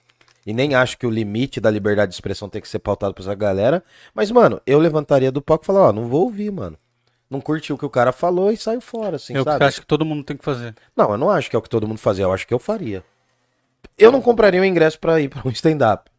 E 0.47 0.53
nem 0.53 0.75
acho 0.75 0.97
que 0.97 1.07
o 1.07 1.11
limite 1.11 1.61
da 1.61 1.71
liberdade 1.71 2.11
de 2.11 2.15
expressão 2.15 2.49
tem 2.49 2.63
que 2.63 2.69
ser 2.69 2.79
pautado 2.79 3.13
por 3.13 3.21
essa 3.21 3.35
galera. 3.35 3.85
Mas, 4.15 4.31
mano, 4.31 4.61
eu 4.67 4.79
levantaria 4.79 5.31
do 5.31 5.43
palco 5.43 5.65
e 5.65 5.67
falar, 5.67 5.89
ó, 5.89 5.93
não 5.93 6.09
vou 6.09 6.23
ouvir, 6.23 6.51
mano. 6.51 6.79
Não 7.31 7.41
curti 7.41 7.73
o 7.73 7.77
que 7.77 7.85
o 7.85 7.91
cara 7.91 8.11
falou 8.11 8.51
e 8.51 8.57
saiu 8.57 8.81
fora, 8.81 9.17
assim, 9.17 9.35
eu 9.35 9.45
sabe? 9.45 9.63
acho 9.63 9.83
que 9.83 9.87
todo 9.87 10.07
mundo 10.07 10.25
tem 10.25 10.37
que 10.37 10.45
fazer. 10.45 10.75
Não, 10.97 11.11
eu 11.11 11.19
não 11.19 11.31
acho 11.31 11.51
que 11.51 11.55
é 11.55 11.59
o 11.59 11.63
que 11.63 11.69
todo 11.69 11.87
mundo 11.87 11.99
fazia, 11.99 12.25
eu 12.25 12.33
acho 12.33 12.47
que 12.47 12.55
eu 12.55 12.59
faria. 12.59 13.05
Eu 13.99 14.11
não 14.11 14.23
compraria 14.23 14.61
um 14.61 14.65
ingresso 14.65 14.99
pra 14.99 15.21
ir 15.21 15.29
pra 15.29 15.43
um 15.45 15.51
stand-up. 15.51 16.11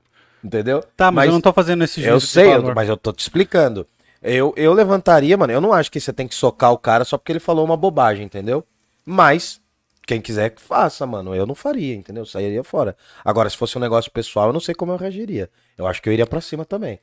Entendeu? 0.43 0.83
Tá, 0.95 1.11
mas, 1.11 1.27
eu 1.27 1.33
não 1.33 1.41
tô 1.41 1.51
fazendo 1.51 1.83
esse 1.83 1.99
Eu 2.01 2.11
juízo 2.11 2.25
de 2.27 2.31
sei, 2.31 2.55
eu- 2.55 2.73
mas 2.75 2.87
eu 2.89 2.95
tô 2.97 3.11
te 3.11 3.19
explicando. 3.19 3.85
Eu, 4.21 4.53
eu 4.57 4.73
levantaria, 4.73 5.37
mano. 5.37 5.51
Eu 5.53 5.61
não 5.61 5.71
acho 5.73 5.91
que 5.91 5.99
você 5.99 6.11
tem 6.11 6.27
que 6.27 6.35
socar 6.35 6.71
o 6.71 6.77
cara 6.77 7.05
só 7.05 7.17
porque 7.17 7.31
ele 7.31 7.39
falou 7.39 7.63
uma 7.65 7.77
bobagem, 7.77 8.25
entendeu? 8.25 8.65
Mas, 9.05 9.61
quem 10.05 10.19
quiser 10.19 10.49
que 10.49 10.61
faça, 10.61 11.05
mano. 11.05 11.33
Eu 11.33 11.45
não 11.45 11.55
faria, 11.55 11.95
entendeu? 11.95 12.21
Eu 12.23 12.25
sairia 12.27 12.63
fora. 12.63 12.95
Agora, 13.23 13.49
se 13.49 13.55
fosse 13.57 13.77
um 13.77 13.81
negócio 13.81 14.11
pessoal, 14.11 14.47
eu 14.47 14.53
não 14.53 14.59
sei 14.59 14.75
como 14.75 14.91
eu 14.91 14.97
reagiria. 14.97 15.49
Eu 15.77 15.87
acho 15.87 16.01
que 16.01 16.09
eu 16.09 16.13
iria 16.13 16.25
pra 16.27 16.41
cima 16.41 16.65
também. 16.65 16.99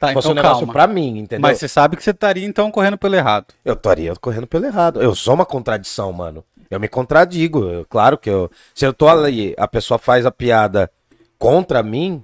Tá, 0.00 0.08
se 0.08 0.14
fosse 0.14 0.26
então 0.28 0.32
um 0.32 0.34
negócio 0.34 0.58
calma. 0.66 0.72
pra 0.72 0.86
mim, 0.86 1.18
entendeu? 1.18 1.42
Mas 1.42 1.58
você 1.58 1.68
sabe 1.68 1.96
que 1.96 2.02
você 2.02 2.10
estaria 2.10 2.44
então 2.46 2.70
correndo 2.70 2.98
pelo 2.98 3.14
errado. 3.14 3.46
Eu 3.64 3.74
estaria 3.74 4.14
correndo 4.16 4.46
pelo 4.46 4.66
errado. 4.66 5.00
Eu 5.00 5.14
sou 5.14 5.34
uma 5.34 5.46
contradição, 5.46 6.12
mano. 6.12 6.42
Eu 6.70 6.80
me 6.80 6.88
contradigo. 6.88 7.64
Eu- 7.68 7.84
claro 7.86 8.16
que 8.18 8.28
eu. 8.30 8.50
Se 8.74 8.84
eu 8.86 8.92
tô 8.92 9.08
ali, 9.08 9.54
a 9.58 9.68
pessoa 9.68 9.98
faz 9.98 10.24
a 10.26 10.30
piada 10.30 10.90
contra 11.38 11.82
mim, 11.82 12.22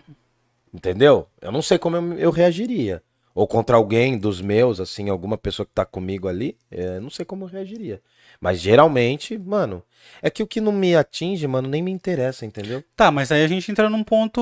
entendeu? 0.73 1.27
Eu 1.41 1.53
não 1.53 1.63
sei 1.63 1.79
como 1.79 1.97
eu, 1.97 2.13
eu 2.15 2.31
reagiria. 2.31 3.03
Ou 3.35 3.47
contra 3.47 3.77
alguém 3.77 4.17
dos 4.17 4.41
meus, 4.41 4.81
assim, 4.81 5.11
alguma 5.11 5.37
pessoa 5.37 5.67
que 5.67 5.73
tá 5.73 5.85
comigo 5.85 6.27
ali, 6.27 6.57
é, 6.71 6.99
não 6.99 7.11
sei 7.11 7.23
como 7.23 7.45
eu 7.45 7.49
reagiria. 7.49 8.01
Mas 8.41 8.59
geralmente, 8.61 9.37
mano, 9.37 9.83
é 10.23 10.31
que 10.31 10.43
o 10.43 10.47
que 10.47 10.59
não 10.59 10.73
me 10.73 10.97
atinge, 10.97 11.47
mano, 11.47 11.69
nem 11.69 11.83
me 11.83 11.91
interessa, 11.91 12.47
entendeu? 12.47 12.83
Tá, 12.97 13.11
mas 13.11 13.31
aí 13.31 13.45
a 13.45 13.49
gente 13.49 13.71
entra 13.71 13.91
num 13.91 14.03
ponto 14.03 14.41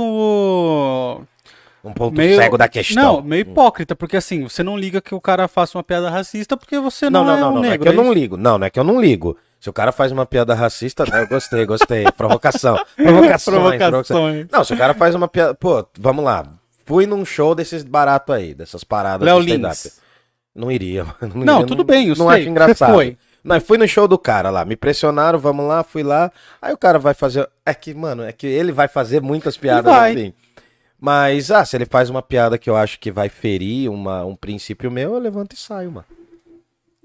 Um 1.83 1.93
ponto 1.93 2.17
meio 2.17 2.37
cego 2.37 2.57
da 2.57 2.69
questão. 2.69 3.15
Não, 3.15 3.23
meio 3.23 3.41
hipócrita, 3.43 3.97
porque 3.97 4.17
assim, 4.17 4.45
você 4.45 4.63
não 4.63 4.77
liga 4.79 5.01
que 5.01 5.15
o 5.15 5.21
cara 5.21 5.49
faça 5.49 5.77
uma 5.77 5.83
piada 5.85 6.09
racista 6.09 6.57
porque 6.57 6.79
você 6.79 7.11
não, 7.11 7.25
Não, 7.25 7.33
não, 7.33 7.37
é 7.37 7.41
não, 7.41 7.49
um 7.49 7.55
não, 7.55 7.61
não 7.63 7.65
é 7.67 7.71
negro. 7.71 7.83
que 7.91 7.99
eu 7.99 8.01
é 8.01 8.05
não 8.05 8.13
ligo. 8.13 8.37
Não, 8.37 8.59
não 8.59 8.67
é 8.67 8.71
que 8.71 8.79
eu 8.79 8.85
não 8.85 9.01
ligo. 9.01 9.37
Se 9.65 9.71
o 9.71 9.73
cara 9.73 9.93
faz 9.93 10.13
uma 10.13 10.27
piada 10.27 10.55
racista, 10.55 11.07
né, 11.11 11.23
eu 11.23 11.27
gostei, 11.27 11.65
gostei. 11.65 12.05
Provocação. 12.13 12.77
Provocações, 12.97 13.45
provocações. 13.45 13.79
Provocações. 13.79 14.47
Não, 14.53 14.63
se 14.63 14.75
o 14.75 14.77
cara 14.77 14.93
faz 14.93 15.15
uma 15.15 15.27
piada. 15.27 15.55
Pô, 15.55 15.89
vamos 15.99 16.23
lá. 16.23 16.47
Fui 16.85 17.07
num 17.07 17.25
show 17.25 17.55
desses 17.55 17.83
barato 17.83 18.31
aí, 18.31 18.53
dessas 18.53 18.85
paradas 18.85 19.25
Léo 19.25 19.43
de 19.43 19.53
stand-up. 19.53 19.91
Não 20.55 20.71
iria, 20.71 21.05
mano. 21.05 21.47
Não, 21.47 21.55
iria, 21.61 21.67
tudo 21.67 21.83
bem, 21.83 22.09
eu 22.09 22.15
não 22.15 22.29
sei. 22.29 22.41
acho 22.41 22.51
engraçado. 22.51 22.93
Foi. 22.93 23.17
Não, 23.43 23.59
fui 23.59 23.79
no 23.79 23.89
show 23.89 24.07
do 24.07 24.19
cara 24.19 24.51
lá, 24.51 24.67
me 24.67 24.77
pressionaram, 24.77 25.39
vamos 25.39 25.67
lá, 25.67 25.83
fui 25.83 26.03
lá. 26.03 26.31
Aí 26.61 26.75
o 26.75 26.77
cara 26.77 26.99
vai 26.99 27.15
fazer. 27.15 27.49
É 27.65 27.73
que, 27.73 27.95
mano, 27.95 28.23
é 28.23 28.33
que 28.33 28.47
ele 28.47 28.71
vai 28.71 28.87
fazer 28.87 29.23
muitas 29.23 29.57
piadas 29.57 29.91
assim. 29.91 30.35
Mas, 31.01 31.51
ah, 31.51 31.65
se 31.65 31.75
ele 31.75 31.87
faz 31.87 32.11
uma 32.11 32.21
piada 32.21 32.59
que 32.59 32.69
eu 32.69 32.77
acho 32.77 33.01
que 33.01 33.11
vai 33.11 33.31
ferir 33.31 33.91
uma, 33.91 34.27
um 34.27 34.37
princípio 34.37 34.91
meu, 34.91 35.15
eu 35.15 35.19
levanto 35.19 35.55
e 35.55 35.59
saio, 35.59 35.91
mano. 35.91 36.07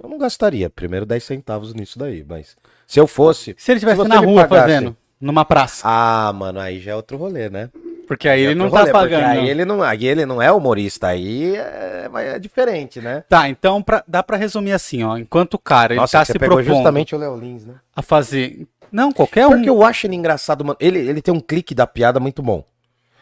Eu 0.02 0.10
não 0.10 0.18
gastaria 0.18 0.70
primeiro 0.70 1.06
10 1.06 1.24
centavos 1.24 1.74
nisso 1.74 1.98
daí, 2.00 2.26
mas 2.28 2.56
se 2.88 3.00
eu 3.00 3.08
fosse. 3.08 3.56
Se 3.58 3.72
ele 3.72 3.78
estivesse 3.78 4.08
na 4.08 4.20
rua 4.20 4.48
pagasse- 4.48 4.74
fazendo, 4.74 4.98
numa 5.20 5.44
praça. 5.46 5.82
Ah, 5.86 6.32
mano, 6.34 6.60
aí 6.60 6.80
já 6.80 6.92
é 6.92 6.96
outro 6.96 7.18
rolê, 7.18 7.50
né? 7.50 7.70
Porque 8.08 8.28
aí 8.28 8.42
ele 8.42 8.54
É 8.54 8.56
não 8.56 8.66
outro 8.66 8.78
tá 8.80 8.92
rolê, 8.92 8.92
porque 9.10 9.16
pagando. 9.22 9.40
Aí 9.40 9.50
ele 9.50 9.66
não, 9.66 9.84
aí 9.84 10.08
ele 10.08 10.26
não 10.26 10.42
é 10.42 10.52
humorista, 10.52 11.08
aí 11.08 11.56
é, 11.56 12.10
é 12.14 12.40
diferente, 12.40 13.00
né? 13.00 13.24
Tá, 13.30 13.48
então 13.50 13.84
pra- 13.84 14.04
dá 14.08 14.24
pra 14.24 14.36
resumir 14.38 14.72
assim, 14.72 15.04
ó. 15.04 15.18
Enquanto 15.18 15.54
o 15.56 15.60
cara 15.60 15.94
ele 15.94 16.00
Nossa, 16.02 16.18
tá 16.20 16.26
você 16.26 16.32
se 16.32 16.40
propondo 16.40 16.64
justamente 16.64 17.14
o 17.14 17.18
Léo 17.20 17.38
Lins, 17.38 17.66
né? 17.66 17.76
a 17.96 18.02
fazer. 18.02 18.66
Não, 18.92 19.12
qualquer 19.12 19.46
um. 19.46 19.52
Porque 19.52 19.70
eu 19.70 19.84
acho 19.84 20.08
ele 20.08 20.16
engraçado, 20.16 20.66
mano. 20.66 20.78
Ele, 20.80 20.98
ele 20.98 21.22
tem 21.22 21.32
um 21.32 21.40
clique 21.40 21.76
da 21.76 21.86
piada 21.86 22.20
muito 22.20 22.42
bom. 22.42 22.64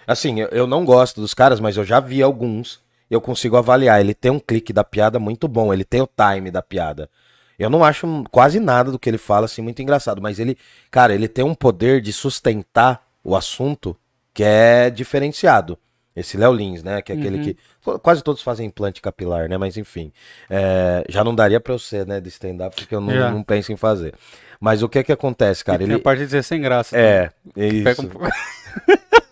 Assim, 0.06 0.40
eu, 0.40 0.48
eu 0.50 0.66
não 0.68 0.86
gosto 0.86 1.20
dos 1.20 1.34
caras, 1.34 1.60
mas 1.60 1.76
eu 1.76 1.84
já 1.84 2.00
vi 2.00 2.22
alguns. 2.24 2.80
Eu 3.10 3.22
consigo 3.22 3.56
avaliar. 3.58 4.00
Ele 4.02 4.14
tem 4.14 4.32
um 4.32 4.40
clique 4.40 4.72
da 4.74 4.84
piada 4.84 5.18
muito 5.20 5.48
bom. 5.48 5.74
Ele 5.74 5.84
tem 5.86 6.02
o 6.02 6.10
time 6.16 6.52
da 6.52 6.62
piada. 6.62 7.10
Eu 7.58 7.70
não 7.70 7.84
acho 7.84 8.24
quase 8.32 8.60
nada 8.60 8.92
do 8.92 9.00
que 9.00 9.10
ele 9.10 9.18
fala 9.18 9.46
assim 9.46 9.62
muito 9.62 9.82
engraçado, 9.82 10.22
mas 10.22 10.38
ele, 10.40 10.56
cara, 10.92 11.16
ele 11.16 11.28
tem 11.28 11.44
um 11.44 11.56
poder 11.56 12.02
de 12.02 12.14
sustentar 12.14 13.04
o 13.24 13.36
assunto 13.36 13.98
que 14.34 14.44
é 14.44 14.90
diferenciado. 14.92 15.78
Esse 16.16 16.36
Léo 16.38 16.52
Lins, 16.52 16.82
né? 16.84 17.00
Que 17.02 17.12
é 17.12 17.16
aquele 17.16 17.40
que. 17.40 17.58
qu- 17.84 18.00
Quase 18.00 18.24
todos 18.24 18.42
fazem 18.42 18.66
implante 18.68 19.02
capilar, 19.02 19.48
né? 19.48 19.56
Mas 19.58 19.78
enfim. 19.78 20.12
é, 20.50 21.04
já 21.10 21.24
não 21.24 21.34
daria 21.34 21.60
pra 21.60 21.74
eu 21.74 21.80
ser, 21.80 22.06
né? 22.08 22.20
De 22.20 22.28
stand-up, 22.30 22.76
porque 22.76 22.94
eu 22.96 23.02
não, 23.02 23.14
Já. 23.14 23.30
não 23.32 23.44
penso 23.44 23.72
em 23.72 23.76
fazer. 23.78 24.14
Mas 24.60 24.82
o 24.82 24.90
que 24.90 24.98
é 25.00 25.04
que 25.04 25.12
acontece, 25.12 25.64
cara? 25.64 25.78
Tem 25.78 25.86
Ele, 25.88 25.96
a 25.96 26.00
parte 26.00 26.20
de 26.20 26.26
dizer 26.26 26.44
sem 26.44 26.60
graça. 26.60 26.98
é, 26.98 27.30
Pega 27.54 27.92
isso. 27.92 28.02
um 28.02 28.08
pouco- 28.10 28.28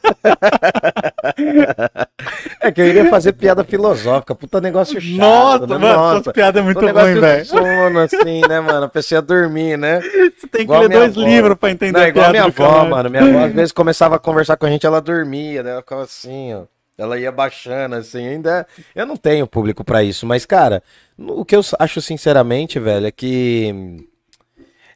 É 2.60 2.72
que 2.72 2.82
eu 2.82 2.88
iria 2.88 3.10
fazer 3.10 3.34
piada 3.34 3.63
filosófica, 3.63 4.34
puta 4.34 4.60
negócio 4.60 5.00
chato. 5.00 5.18
Nossa, 5.18 5.68
né? 5.68 5.78
mano, 5.78 6.20
essa 6.20 6.34
piada 6.34 6.60
é 6.60 6.63
muito 6.63 6.80
ruim, 6.80 7.20
velho. 7.20 7.46
sono, 7.46 8.00
assim, 8.00 8.41
né, 8.48 8.60
mano? 8.60 8.86
A 8.86 8.89
pessoa 8.89 9.18
ia 9.18 9.22
dormir, 9.22 9.78
né? 9.78 10.02
Você 10.02 10.48
tem 10.48 10.50
que 10.50 10.62
Igual 10.63 10.82
ler 10.82 10.88
minha 10.89 11.00
dois 11.02 11.18
avó. 11.18 11.28
livros 11.28 11.58
pra 11.58 11.72
entender 11.72 11.98
Não, 11.98 12.06
a 12.06 12.08
igual 12.10 12.32
piada 12.32 12.48
minha 12.48 12.52
do 12.52 12.63
avó, 12.63 12.86
mano. 12.86 13.10
Minha 13.10 13.24
avó, 13.24 13.46
às 13.46 13.54
vezes, 13.54 13.72
começava 13.72 14.15
a 14.15 14.20
conversar 14.20 14.58
com 14.58 14.65
a 14.65 14.70
gente, 14.70 14.86
ela 14.86 15.02
dormia, 15.02 15.62
né? 15.63 15.72
Ela 15.72 15.82
ficava 15.82 16.04
assim, 16.04 16.54
ó. 16.54 16.63
Ela 16.98 17.20
ia 17.20 17.32
baixando, 17.32 17.96
assim, 17.96 18.26
ainda. 18.26 18.65
Eu 18.96 19.06
não 19.06 19.18
tenho 19.18 19.46
público 19.46 19.84
pra 19.84 20.02
isso, 20.02 20.26
mas, 20.26 20.46
cara, 20.46 20.82
o 21.18 21.44
que 21.44 21.56
eu 21.56 21.62
acho 21.78 22.02
sinceramente, 22.02 22.80
velho, 22.80 23.06
é 23.08 23.12
que. 23.12 24.08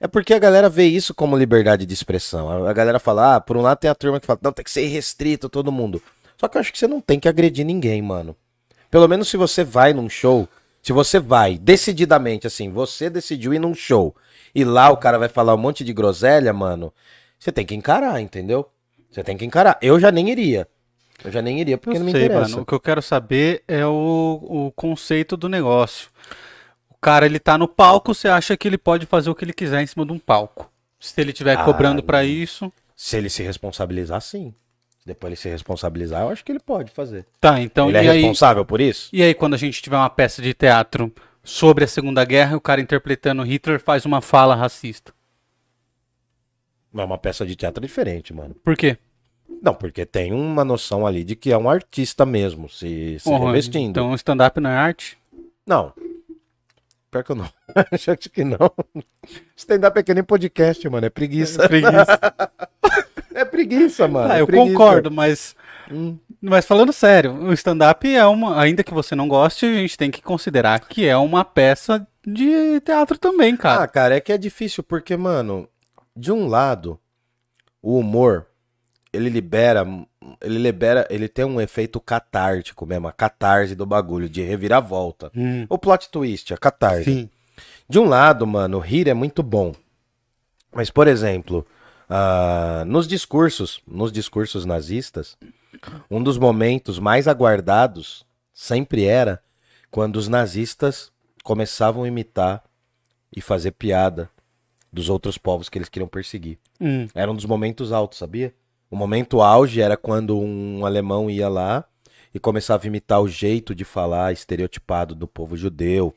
É 0.01 0.07
porque 0.07 0.33
a 0.33 0.39
galera 0.39 0.69
vê 0.69 0.85
isso 0.85 1.13
como 1.13 1.37
liberdade 1.37 1.85
de 1.85 1.93
expressão. 1.93 2.65
A 2.65 2.71
galera 2.73 2.99
fala, 2.99 3.35
ah, 3.35 3.41
por 3.41 3.57
um 3.57 3.61
lado 3.61 3.79
tem 3.79 3.89
a 3.89 3.95
turma 3.95 4.19
que 4.19 4.25
fala, 4.25 4.39
não, 4.41 4.53
tem 4.53 4.63
que 4.63 4.71
ser 4.71 4.85
restrito 4.87 5.49
todo 5.49 5.71
mundo. 5.71 6.01
Só 6.37 6.47
que 6.47 6.55
eu 6.55 6.61
acho 6.61 6.71
que 6.71 6.79
você 6.79 6.87
não 6.87 7.01
tem 7.01 7.19
que 7.19 7.27
agredir 7.27 7.65
ninguém, 7.65 8.01
mano. 8.01 8.35
Pelo 8.89 9.07
menos 9.07 9.27
se 9.27 9.35
você 9.35 9.63
vai 9.63 9.93
num 9.93 10.09
show, 10.09 10.47
se 10.81 10.93
você 10.93 11.19
vai 11.19 11.57
decididamente, 11.57 12.47
assim, 12.47 12.71
você 12.71 13.09
decidiu 13.09 13.53
ir 13.53 13.59
num 13.59 13.75
show 13.75 14.15
e 14.55 14.63
lá 14.63 14.89
o 14.89 14.97
cara 14.97 15.19
vai 15.19 15.27
falar 15.27 15.53
um 15.53 15.57
monte 15.57 15.83
de 15.83 15.91
groselha, 15.91 16.53
mano, 16.53 16.93
você 17.37 17.51
tem 17.51 17.65
que 17.65 17.75
encarar, 17.75 18.21
entendeu? 18.21 18.69
Você 19.11 19.23
tem 19.23 19.35
que 19.35 19.45
encarar. 19.45 19.77
Eu 19.81 19.99
já 19.99 20.11
nem 20.11 20.29
iria. 20.29 20.67
Eu 21.23 21.31
já 21.31 21.41
nem 21.41 21.59
iria 21.59 21.77
porque 21.77 21.97
Eu 21.97 21.99
não 21.99 22.05
me 22.05 22.11
sei, 22.13 22.25
interessa. 22.25 22.51
mano. 22.51 22.61
O 22.63 22.65
que 22.65 22.73
eu 22.73 22.79
quero 22.79 23.01
saber 23.01 23.63
é 23.67 23.85
o, 23.85 24.39
o 24.41 24.71
conceito 24.75 25.35
do 25.35 25.49
negócio. 25.49 26.09
O 26.99 27.01
cara, 27.01 27.25
ele 27.25 27.39
tá 27.39 27.57
no 27.57 27.65
palco, 27.65 28.13
você 28.13 28.27
acha 28.27 28.57
que 28.57 28.67
ele 28.67 28.77
pode 28.77 29.05
fazer 29.05 29.29
o 29.29 29.35
que 29.35 29.45
ele 29.45 29.53
quiser 29.53 29.81
em 29.81 29.87
cima 29.87 30.05
de 30.05 30.11
um 30.11 30.19
palco. 30.19 30.69
Se 30.99 31.19
ele 31.21 31.31
estiver 31.31 31.57
Ah, 31.57 31.63
cobrando 31.63 32.03
pra 32.03 32.17
não. 32.21 32.27
isso. 32.27 32.71
Se 32.93 33.15
ele 33.15 33.29
se 33.29 33.41
responsabilizar, 33.41 34.19
sim. 34.19 34.53
Depois 35.05 35.29
ele 35.29 35.35
se 35.37 35.47
responsabilizar, 35.47 36.23
eu 36.23 36.29
acho 36.29 36.43
que 36.43 36.51
ele 36.51 36.59
pode 36.59 36.91
fazer. 36.91 37.25
Tá, 37.39 37.61
então 37.61 37.87
ele 37.87 37.97
é 37.99 38.01
aí? 38.01 38.17
responsável 38.17 38.65
por 38.65 38.81
isso? 38.81 39.09
E 39.13 39.23
aí, 39.23 39.33
quando 39.33 39.53
a 39.53 39.57
gente 39.57 39.81
tiver 39.81 39.95
uma 39.95 40.09
peça 40.09 40.41
de 40.41 40.53
teatro 40.53 41.09
sobre 41.41 41.85
a 41.85 41.87
Segunda 41.87 42.25
Guerra, 42.25 42.57
o 42.57 42.61
cara 42.61 42.81
interpretando 42.81 43.43
Hitler 43.43 43.79
faz 43.79 44.05
uma 44.05 44.19
fala 44.19 44.53
racista. 44.53 45.13
É 46.93 47.01
uma 47.03 47.17
peça 47.17 47.45
de 47.45 47.55
teatro 47.55 47.81
diferente, 47.81 48.33
mano. 48.33 48.53
Por 48.61 48.75
quê? 48.75 48.97
Não, 49.61 49.73
porque 49.73 50.05
tem 50.05 50.33
uma 50.33 50.65
noção 50.65 51.07
ali 51.07 51.23
de 51.23 51.35
que 51.35 51.51
é 51.51 51.57
um 51.57 51.69
artista 51.69 52.25
mesmo, 52.25 52.67
se, 52.69 53.17
se 53.19 53.23
Porra, 53.23 53.45
revestindo. 53.47 53.89
Então, 53.89 54.13
stand-up 54.15 54.59
não 54.59 54.69
é 54.69 54.75
arte? 54.75 55.17
Não. 55.65 55.93
Pior 57.11 57.23
que 57.23 57.31
eu 57.31 57.35
não. 57.35 57.49
Acho 57.91 58.15
que 58.29 58.43
não. 58.43 58.71
Stand-up 59.55 59.99
é 59.99 60.03
que 60.03 60.13
nem 60.13 60.23
podcast, 60.23 60.87
mano. 60.89 61.05
É 61.05 61.09
preguiça. 61.09 61.67
Preguiça. 61.67 62.19
É 63.31 63.45
preguiça, 63.45 64.05
mano. 64.05 64.33
Ah, 64.33 64.37
é 64.37 64.41
eu 64.41 64.47
preguiça. 64.47 64.71
concordo, 64.73 65.09
mas 65.09 65.55
Hum. 65.91 66.17
Mas 66.41 66.65
falando 66.65 66.93
sério, 66.93 67.33
o 67.33 67.53
stand-up 67.53 68.07
é 68.07 68.25
uma. 68.25 68.61
Ainda 68.61 68.83
que 68.83 68.93
você 68.93 69.15
não 69.15 69.27
goste, 69.27 69.65
a 69.65 69.73
gente 69.73 69.97
tem 69.97 70.11
que 70.11 70.21
considerar 70.21 70.79
que 70.79 71.05
é 71.05 71.17
uma 71.17 71.43
peça 71.43 72.07
de 72.25 72.79
teatro 72.81 73.17
também, 73.17 73.57
cara. 73.57 73.83
Ah, 73.83 73.87
cara, 73.87 74.15
é 74.15 74.21
que 74.21 74.31
é 74.31 74.37
difícil 74.37 74.83
porque, 74.83 75.17
mano, 75.17 75.67
de 76.15 76.31
um 76.31 76.47
lado, 76.47 76.99
o 77.81 77.97
humor, 77.97 78.45
ele 79.11 79.29
libera, 79.29 79.85
ele 80.41 80.57
libera, 80.59 81.07
ele 81.09 81.27
tem 81.27 81.45
um 81.45 81.59
efeito 81.59 81.99
catártico 81.99 82.85
mesmo, 82.85 83.07
a 83.07 83.11
catarse 83.11 83.75
do 83.75 83.85
bagulho, 83.85 84.29
de 84.29 84.41
reviravolta. 84.41 85.31
Hum, 85.35 85.65
O 85.69 85.77
plot 85.77 86.09
twist, 86.09 86.53
a 86.53 86.57
catarse. 86.57 87.03
sim. 87.05 87.29
De 87.89 87.99
um 87.99 88.05
lado, 88.05 88.45
mano, 88.47 88.79
rir 88.79 89.07
é 89.07 89.13
muito 89.13 89.41
bom. 89.43 89.73
Mas, 90.71 90.89
por 90.91 91.07
exemplo, 91.07 91.65
ah, 92.09 92.83
nos 92.87 93.07
discursos, 93.07 93.81
nos 93.87 94.11
discursos 94.11 94.63
nazistas, 94.65 95.37
um 96.09 96.21
dos 96.21 96.37
momentos 96.37 96.99
mais 96.99 97.27
aguardados 97.27 98.25
sempre 98.53 99.05
era 99.05 99.41
quando 99.91 100.17
os 100.17 100.27
nazistas 100.27 101.11
começavam 101.43 102.03
a 102.03 102.07
imitar 102.07 102.63
e 103.35 103.41
fazer 103.41 103.71
piada 103.71 104.29
dos 104.93 105.09
outros 105.09 105.37
povos 105.37 105.67
que 105.69 105.77
eles 105.77 105.89
queriam 105.89 106.07
perseguir. 106.07 106.57
Hum, 106.79 107.07
Era 107.13 107.31
um 107.31 107.35
dos 107.35 107.45
momentos 107.45 107.91
altos, 107.91 108.19
sabia? 108.19 108.53
O 108.89 108.95
momento 108.95 109.41
auge 109.41 109.81
era 109.81 109.95
quando 109.95 110.39
um 110.39 110.85
alemão 110.85 111.29
ia 111.29 111.47
lá 111.47 111.85
e 112.33 112.39
começava 112.39 112.83
a 112.83 112.87
imitar 112.87 113.21
o 113.21 113.27
jeito 113.27 113.75
de 113.75 113.83
falar 113.83 114.33
estereotipado 114.33 115.13
do 115.15 115.27
povo 115.27 115.55
judeu 115.55 116.13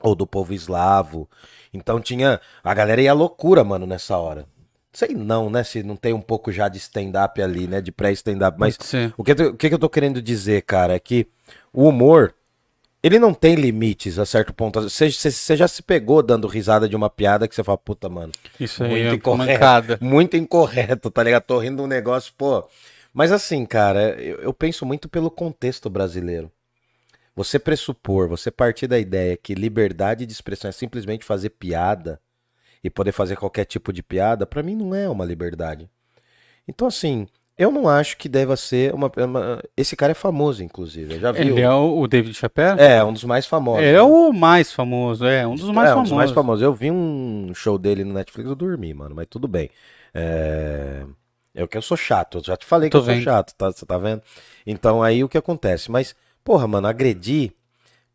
ou 0.00 0.14
do 0.14 0.26
povo 0.26 0.52
eslavo. 0.52 1.28
Então 1.72 2.00
tinha. 2.00 2.40
A 2.62 2.74
galera 2.74 3.00
ia 3.00 3.10
à 3.10 3.14
loucura, 3.14 3.64
mano, 3.64 3.86
nessa 3.86 4.16
hora. 4.16 4.46
Sei 4.92 5.14
não, 5.14 5.50
né? 5.50 5.62
Se 5.64 5.82
não 5.82 5.96
tem 5.96 6.12
um 6.12 6.20
pouco 6.20 6.50
já 6.50 6.68
de 6.68 6.78
stand-up 6.78 7.40
ali, 7.40 7.66
né? 7.66 7.80
De 7.80 7.92
pré-stand-up. 7.92 8.58
Mas 8.58 8.78
o 9.16 9.24
que, 9.24 9.32
o 9.32 9.54
que 9.54 9.68
que 9.68 9.74
eu 9.74 9.78
tô 9.78 9.88
querendo 9.88 10.20
dizer, 10.20 10.62
cara, 10.62 10.94
é 10.94 10.98
que 10.98 11.26
o 11.72 11.88
humor, 11.88 12.34
ele 13.02 13.18
não 13.18 13.32
tem 13.32 13.54
limites 13.54 14.18
a 14.18 14.26
certo 14.26 14.52
ponto. 14.52 14.82
Você, 14.82 15.10
já 15.56 15.68
se 15.68 15.82
pegou 15.82 16.22
dando 16.22 16.48
risada 16.48 16.88
de 16.88 16.96
uma 16.96 17.08
piada 17.08 17.46
que 17.46 17.54
você 17.54 17.62
fala, 17.62 17.78
puta, 17.78 18.08
mano, 18.08 18.32
Isso 18.58 18.82
aí 18.82 18.90
muito 18.90 19.12
é 19.12 19.14
incorreto. 19.14 19.52
mancada. 19.52 19.98
muito 20.02 20.36
incorreto, 20.36 21.10
tá 21.10 21.22
ligado? 21.22 21.44
Tô 21.44 21.58
rindo 21.58 21.76
de 21.76 21.82
um 21.82 21.86
negócio, 21.86 22.32
pô. 22.36 22.68
Mas 23.12 23.32
assim, 23.32 23.64
cara, 23.64 24.20
eu, 24.20 24.38
eu 24.38 24.52
penso 24.52 24.84
muito 24.84 25.08
pelo 25.08 25.30
contexto 25.30 25.88
brasileiro. 25.88 26.50
Você 27.36 27.56
pressupor, 27.58 28.28
você 28.28 28.50
partir 28.50 28.88
da 28.88 28.98
ideia 28.98 29.36
que 29.36 29.54
liberdade 29.54 30.26
de 30.26 30.32
expressão 30.32 30.68
é 30.68 30.72
simplesmente 30.72 31.24
fazer 31.24 31.50
piada 31.50 32.20
e 32.82 32.90
poder 32.90 33.12
fazer 33.12 33.36
qualquer 33.36 33.64
tipo 33.64 33.92
de 33.92 34.02
piada, 34.02 34.44
pra 34.44 34.62
mim 34.62 34.74
não 34.74 34.92
é 34.94 35.08
uma 35.08 35.24
liberdade. 35.24 35.88
Então, 36.66 36.88
assim, 36.88 37.28
eu 37.58 37.70
não 37.72 37.88
acho 37.88 38.16
que 38.16 38.28
deva 38.28 38.56
ser 38.56 38.94
uma. 38.94 39.10
uma- 39.16 39.62
Esse 39.76 39.96
cara 39.96 40.12
é 40.12 40.14
famoso, 40.14 40.62
inclusive. 40.62 41.14
Eu 41.14 41.20
já 41.20 41.32
vi. 41.32 41.40
Ele 41.40 41.52
o- 41.52 41.58
é 41.58 41.70
o, 41.74 41.98
o 42.00 42.06
David 42.08 42.32
Chappelle? 42.34 42.80
É, 42.80 43.02
um 43.04 43.12
dos 43.12 43.24
mais 43.24 43.46
famosos. 43.46 43.84
É 43.84 44.00
o 44.00 44.32
mais 44.32 44.72
famoso, 44.72 45.26
é, 45.26 45.46
um 45.46 45.54
dos 45.56 45.70
mais 45.70 45.88
é, 45.88 45.92
um 45.92 45.94
famosos. 45.96 46.10
dos 46.10 46.16
mais 46.16 46.30
famosos. 46.30 46.62
Eu 46.62 46.72
vi 46.72 46.90
um 46.90 47.50
show 47.54 47.76
dele 47.76 48.04
no 48.04 48.14
Netflix, 48.14 48.48
eu 48.48 48.54
dormi, 48.56 48.94
mano, 48.94 49.14
mas 49.14 49.26
tudo 49.28 49.46
bem. 49.48 49.68
É... 50.14 51.04
É 51.54 51.66
que 51.66 51.76
eu 51.76 51.82
sou 51.82 51.96
chato, 51.96 52.38
eu 52.38 52.44
já 52.44 52.56
te 52.56 52.64
falei 52.64 52.88
que 52.88 52.92
Tô 52.92 52.98
eu 52.98 53.04
sou 53.04 53.14
vendo. 53.14 53.24
chato, 53.24 53.52
tá? 53.56 53.66
Você 53.72 53.84
tá 53.84 53.98
vendo? 53.98 54.22
Então 54.64 55.02
aí 55.02 55.24
o 55.24 55.28
que 55.28 55.36
acontece? 55.36 55.90
Mas, 55.90 56.14
porra, 56.44 56.68
mano, 56.68 56.86
agredir, 56.86 57.52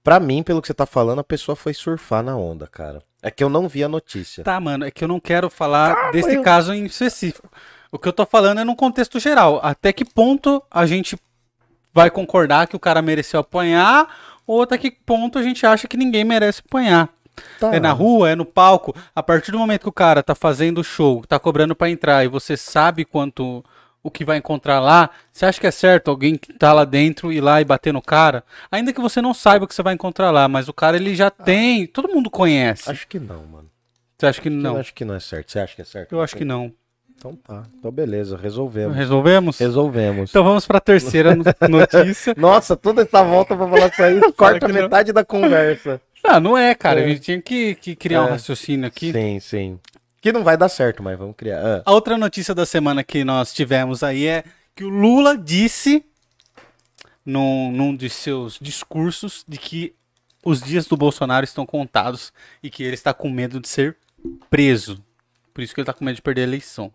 pra 0.02 0.18
mim, 0.20 0.42
pelo 0.44 0.62
que 0.62 0.68
você 0.68 0.74
tá 0.74 0.86
falando, 0.86 1.20
a 1.20 1.24
pessoa 1.26 1.56
foi 1.56 1.74
surfar 1.74 2.24
na 2.24 2.38
onda, 2.38 2.68
cara. 2.68 3.02
É 3.22 3.30
que 3.30 3.44
eu 3.44 3.50
não 3.50 3.68
vi 3.68 3.84
a 3.84 3.90
notícia. 3.90 4.44
Tá, 4.46 4.60
mano, 4.62 4.86
é 4.86 4.92
que 4.92 5.04
eu 5.04 5.08
não 5.10 5.20
quero 5.20 5.50
falar 5.50 6.12
desse 6.12 6.36
eu- 6.36 6.42
caso 6.42 6.74
em 6.74 6.86
específico. 6.86 7.50
O 7.94 8.00
que 8.00 8.08
eu 8.08 8.14
tô 8.14 8.26
falando 8.26 8.60
é 8.60 8.64
num 8.64 8.76
contexto 8.76 9.20
geral. 9.20 9.60
Até 9.62 9.94
que 9.94 10.04
ponto 10.04 10.64
a 10.72 10.84
gente 10.84 11.16
vai 11.94 12.10
concordar 12.10 12.66
que 12.66 12.76
o 12.76 12.80
cara 12.80 13.04
mereceu 13.04 13.40
apanhar, 13.40 14.08
ou 14.48 14.64
até 14.64 14.80
que 14.80 14.90
ponto 14.90 15.38
a 15.38 15.44
gente 15.44 15.64
acha 15.64 15.88
que 15.88 15.96
ninguém 15.96 16.24
merece 16.24 16.64
apanhar. 16.66 17.08
Tá. 17.60 17.76
É 17.76 17.80
na 17.80 17.92
rua, 17.92 18.32
é 18.32 18.36
no 18.36 18.46
palco. 18.46 18.96
A 19.16 19.22
partir 19.22 19.52
do 19.52 19.60
momento 19.60 19.84
que 19.84 19.90
o 19.90 19.94
cara 19.94 20.24
tá 20.24 20.34
fazendo 20.34 20.84
show, 20.84 21.24
tá 21.28 21.38
cobrando 21.38 21.76
pra 21.76 21.88
entrar 21.88 22.26
e 22.26 22.28
você 22.28 22.58
sabe 22.58 23.06
quanto 23.06 23.64
o 24.02 24.10
que 24.10 24.26
vai 24.26 24.38
encontrar 24.38 24.80
lá, 24.80 25.12
você 25.32 25.46
acha 25.46 25.62
que 25.62 25.68
é 25.68 25.72
certo 25.72 26.10
alguém 26.10 26.36
que 26.36 26.52
tá 26.52 26.74
lá 26.74 26.86
dentro 26.86 27.32
ir 27.32 27.42
lá 27.42 27.62
e 27.62 27.66
bater 27.66 27.94
no 27.94 28.02
cara? 28.02 28.44
Ainda 28.72 28.92
que 28.92 29.00
você 29.00 29.22
não 29.22 29.36
saiba 29.36 29.66
o 29.66 29.68
que 29.68 29.76
você 29.76 29.84
vai 29.84 29.94
encontrar 29.94 30.32
lá, 30.32 30.48
mas 30.48 30.68
o 30.68 30.74
cara 30.74 30.98
ele 30.98 31.14
já 31.14 31.30
tem, 31.30 31.86
todo 31.86 32.12
mundo 32.12 32.32
conhece. 32.32 32.90
Acho 32.90 33.08
que 33.08 33.20
não, 33.20 33.46
mano. 33.46 33.70
Você 34.18 34.26
acha 34.26 34.42
que 34.42 34.48
Eu 34.48 34.52
não? 34.52 34.78
acho 34.78 34.94
que 34.96 35.06
não 35.06 35.14
é 35.14 35.20
certo. 35.20 35.52
Você 35.52 35.60
acha 35.60 35.76
que 35.76 35.82
é 35.84 35.86
certo? 35.86 36.12
Eu 36.12 36.22
acho 36.24 36.36
que 36.36 36.44
não. 36.44 36.74
Então 37.24 37.36
tá. 37.38 37.64
Então 37.80 37.90
beleza, 37.90 38.36
resolvemos. 38.36 38.98
Resolvemos? 38.98 39.58
Resolvemos. 39.58 40.30
Então 40.30 40.44
vamos 40.44 40.68
pra 40.68 40.82
terceira 40.82 41.34
no- 41.34 41.44
notícia. 41.70 42.34
Nossa, 42.38 42.76
toda 42.76 43.04
essa 43.04 43.24
volta 43.24 43.56
pra 43.56 43.66
falar 43.66 43.88
isso 43.88 44.04
aí, 44.04 44.34
corta 44.34 44.66
que 44.68 44.74
não. 44.74 44.82
metade 44.82 45.14
da 45.14 45.24
conversa. 45.24 46.02
Não, 46.22 46.40
não 46.40 46.58
é, 46.58 46.76
cara. 46.76 47.00
É. 47.00 47.06
A 47.06 47.08
gente 47.08 47.22
tinha 47.22 47.42
que, 47.42 47.76
que 47.76 47.96
criar 47.96 48.24
um 48.24 48.28
É. 48.28 48.32
raciocínio 48.32 48.86
aqui. 48.88 49.12
Sim, 49.14 49.40
sim. 49.40 49.80
Que 50.22 50.32
não 50.34 50.44
vai 50.44 50.58
dar 50.58 50.68
certo, 50.68 51.02
mas 51.02 51.18
vamos 51.18 51.36
criar. 51.38 51.60
Ah. 51.66 51.82
A 51.86 51.92
outra 51.94 52.18
notícia 52.18 52.54
da 52.54 52.66
semana 52.66 53.04
que 53.04 53.24
nós 53.24 53.54
tivemos 53.54 54.04
aí 54.04 54.28
é 54.28 54.44
que 54.76 54.84
o 54.84 54.90
Lula 54.90 55.38
disse 55.38 56.04
num, 57.26 57.72
num 57.72 57.96
de 57.96 58.10
seus 58.10 58.58
discursos 58.62 59.44
de 59.48 59.58
que 59.58 59.94
os 60.44 60.62
dias 60.62 60.86
do 60.88 60.98
Bolsonaro 60.98 61.46
estão 61.46 61.66
contados 61.66 62.34
e 62.62 62.70
que 62.70 62.84
ele 62.84 62.96
está 62.96 63.14
com 63.14 63.30
medo 63.30 63.60
de 63.62 63.68
ser 63.70 63.96
preso. 64.50 65.02
Por 65.54 65.62
isso 65.62 65.74
que 65.74 65.80
ele 65.80 65.84
está 65.84 65.94
com 65.94 66.04
medo 66.04 66.16
de 66.16 66.22
perder 66.22 66.42
a 66.42 66.46
eleição. 66.46 66.92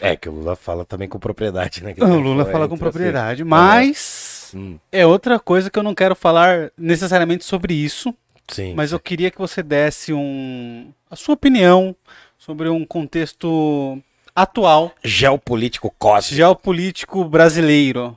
É, 0.00 0.14
que 0.16 0.28
o 0.28 0.32
Lula 0.32 0.54
fala 0.54 0.84
também 0.84 1.08
com 1.08 1.18
propriedade, 1.18 1.82
né? 1.82 1.94
O 1.98 2.04
Lula 2.18 2.44
fala 2.44 2.52
fala 2.52 2.68
com 2.68 2.74
assim. 2.74 2.82
propriedade, 2.84 3.44
mas 3.44 4.52
Hum, 4.54 4.78
é 4.90 5.04
outra 5.04 5.38
coisa 5.38 5.70
que 5.70 5.78
eu 5.78 5.82
não 5.82 5.94
quero 5.94 6.14
falar 6.14 6.70
necessariamente 6.76 7.44
sobre 7.44 7.74
isso, 7.74 8.14
sim. 8.48 8.74
mas 8.74 8.92
eu 8.92 9.00
queria 9.00 9.30
que 9.30 9.38
você 9.38 9.62
desse 9.62 10.12
um 10.12 10.90
a 11.10 11.16
sua 11.16 11.34
opinião 11.34 11.94
sobre 12.38 12.68
um 12.68 12.84
contexto 12.84 13.98
atual 14.34 14.92
Geopolítico 15.02 15.92
cósmico. 15.98 16.36
geopolítico 16.36 17.24
brasileiro. 17.24 18.16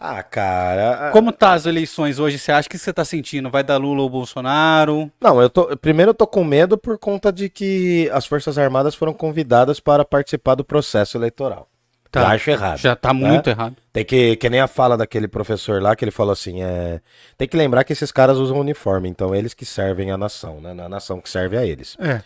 Ah, 0.00 0.22
cara. 0.22 1.08
ah, 1.08 1.10
Como 1.10 1.32
tá 1.32 1.54
as 1.54 1.66
eleições 1.66 2.20
hoje? 2.20 2.38
Você 2.38 2.52
acha 2.52 2.68
que 2.68 2.78
você 2.78 2.92
tá 2.92 3.04
sentindo? 3.04 3.50
Vai 3.50 3.64
dar 3.64 3.78
Lula 3.78 4.02
ou 4.02 4.08
Bolsonaro? 4.08 5.10
Não, 5.20 5.42
eu 5.42 5.50
tô. 5.50 5.76
Primeiro 5.76 6.10
eu 6.10 6.14
tô 6.14 6.24
com 6.24 6.44
medo 6.44 6.78
por 6.78 6.96
conta 6.96 7.32
de 7.32 7.48
que 7.48 8.08
as 8.12 8.24
Forças 8.24 8.56
Armadas 8.56 8.94
foram 8.94 9.12
convidadas 9.12 9.80
para 9.80 10.04
participar 10.04 10.54
do 10.54 10.64
processo 10.64 11.18
eleitoral. 11.18 11.68
Tá. 12.10 12.20
Eu 12.22 12.26
acho 12.28 12.50
errado. 12.50 12.78
Já 12.78 12.94
tá 12.96 13.12
muito 13.12 13.50
errado. 13.50 13.76
Tem 13.92 14.04
que, 14.04 14.36
que 14.36 14.48
nem 14.48 14.60
a 14.60 14.68
fala 14.68 14.96
daquele 14.96 15.28
professor 15.28 15.82
lá, 15.82 15.94
que 15.94 16.04
ele 16.04 16.10
falou 16.10 16.32
assim, 16.32 16.62
é... 16.62 17.00
Tem 17.36 17.46
que 17.46 17.56
lembrar 17.56 17.84
que 17.84 17.92
esses 17.92 18.10
caras 18.10 18.38
usam 18.38 18.58
uniforme, 18.58 19.08
então 19.10 19.34
eles 19.34 19.52
que 19.52 19.66
servem 19.66 20.10
a 20.10 20.16
nação, 20.16 20.60
né? 20.60 20.70
A 20.70 20.88
nação 20.88 21.20
que 21.20 21.28
serve 21.28 21.58
a 21.58 21.66
eles. 21.66 21.96
É. 22.00 22.22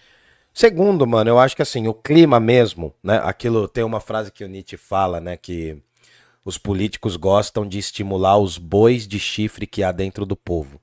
Segundo, 0.54 1.04
mano, 1.06 1.30
eu 1.30 1.38
acho 1.38 1.56
que 1.56 1.62
assim, 1.62 1.88
o 1.88 1.94
clima 1.94 2.38
mesmo, 2.38 2.94
né? 3.02 3.20
Aquilo 3.24 3.66
tem 3.66 3.82
uma 3.82 3.98
frase 3.98 4.30
que 4.30 4.44
o 4.44 4.48
Nietzsche 4.48 4.76
fala, 4.76 5.20
né? 5.20 5.37
Que 5.37 5.82
os 6.44 6.59
políticos 6.59 7.16
gostam 7.16 7.66
de 7.66 7.78
estimular 7.78 8.38
os 8.38 8.59
bois 8.59 9.07
de 9.07 9.18
chifre 9.18 9.66
que 9.66 9.83
há 9.83 9.92
dentro 9.92 10.26
do 10.26 10.37
povo. 10.37 10.81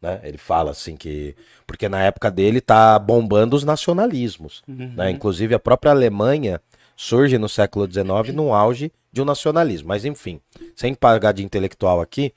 Né? 0.00 0.20
Ele 0.22 0.38
fala 0.38 0.70
assim 0.70 0.96
que. 0.96 1.34
Porque 1.66 1.88
na 1.88 2.02
época 2.02 2.30
dele 2.30 2.60
tá 2.60 2.98
bombando 2.98 3.56
os 3.56 3.64
nacionalismos. 3.64 4.62
Né? 4.66 5.10
Inclusive 5.10 5.54
a 5.54 5.58
própria 5.58 5.92
Alemanha 5.92 6.60
surge 6.96 7.38
no 7.38 7.48
século 7.48 7.90
XIX 7.90 8.34
no 8.34 8.52
auge 8.52 8.92
de 9.10 9.22
um 9.22 9.24
nacionalismo. 9.24 9.88
Mas 9.88 10.04
enfim, 10.04 10.40
sem 10.76 10.94
pagar 10.94 11.32
de 11.32 11.42
intelectual 11.42 12.00
aqui, 12.00 12.32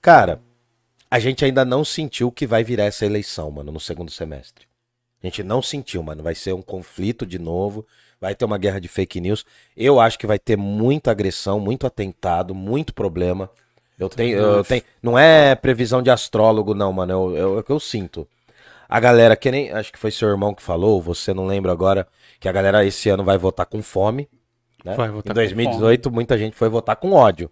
cara, 0.00 0.40
a 1.10 1.18
gente 1.18 1.44
ainda 1.44 1.64
não 1.64 1.84
sentiu 1.84 2.30
que 2.30 2.46
vai 2.46 2.62
virar 2.62 2.84
essa 2.84 3.06
eleição, 3.06 3.50
mano, 3.50 3.72
no 3.72 3.80
segundo 3.80 4.10
semestre. 4.10 4.66
A 5.22 5.26
gente 5.26 5.42
não 5.42 5.62
sentiu, 5.62 6.02
mano. 6.02 6.22
Vai 6.22 6.34
ser 6.34 6.52
um 6.52 6.62
conflito 6.62 7.24
de 7.24 7.38
novo. 7.38 7.86
Vai 8.20 8.34
ter 8.34 8.44
uma 8.44 8.58
guerra 8.58 8.80
de 8.80 8.88
fake 8.88 9.20
news. 9.20 9.44
Eu 9.76 10.00
acho 10.00 10.18
que 10.18 10.26
vai 10.26 10.38
ter 10.38 10.56
muita 10.56 11.10
agressão, 11.10 11.60
muito 11.60 11.86
atentado, 11.86 12.54
muito 12.54 12.94
problema. 12.94 13.50
Eu 13.98 14.08
tenho, 14.08 14.38
eu 14.38 14.64
tenho. 14.64 14.82
Não 15.02 15.18
é 15.18 15.54
previsão 15.54 16.02
de 16.02 16.10
astrólogo, 16.10 16.74
não, 16.74 16.92
mano. 16.92 17.12
Eu- 17.12 17.36
eu- 17.36 17.56
É 17.56 17.60
o 17.60 17.62
que 17.62 17.72
eu 17.72 17.80
sinto. 17.80 18.26
A 18.88 19.00
galera, 19.00 19.34
que 19.36 19.50
nem. 19.50 19.70
Acho 19.72 19.92
que 19.92 19.98
foi 19.98 20.10
seu 20.10 20.28
irmão 20.28 20.54
que 20.54 20.62
falou, 20.62 21.00
você 21.00 21.34
não 21.34 21.46
lembra 21.46 21.72
agora, 21.72 22.06
que 22.40 22.48
a 22.48 22.52
galera 22.52 22.84
esse 22.84 23.08
ano 23.08 23.24
vai 23.24 23.36
votar 23.38 23.66
com 23.66 23.82
fome. 23.82 24.28
Né? 24.84 24.94
Vai 24.94 25.08
votar 25.08 25.30
em 25.32 25.34
com 25.34 25.34
2018, 25.34 26.10
muita 26.10 26.38
gente 26.38 26.54
foi 26.56 26.68
votar 26.68 26.96
com 26.96 27.12
ódio. 27.12 27.50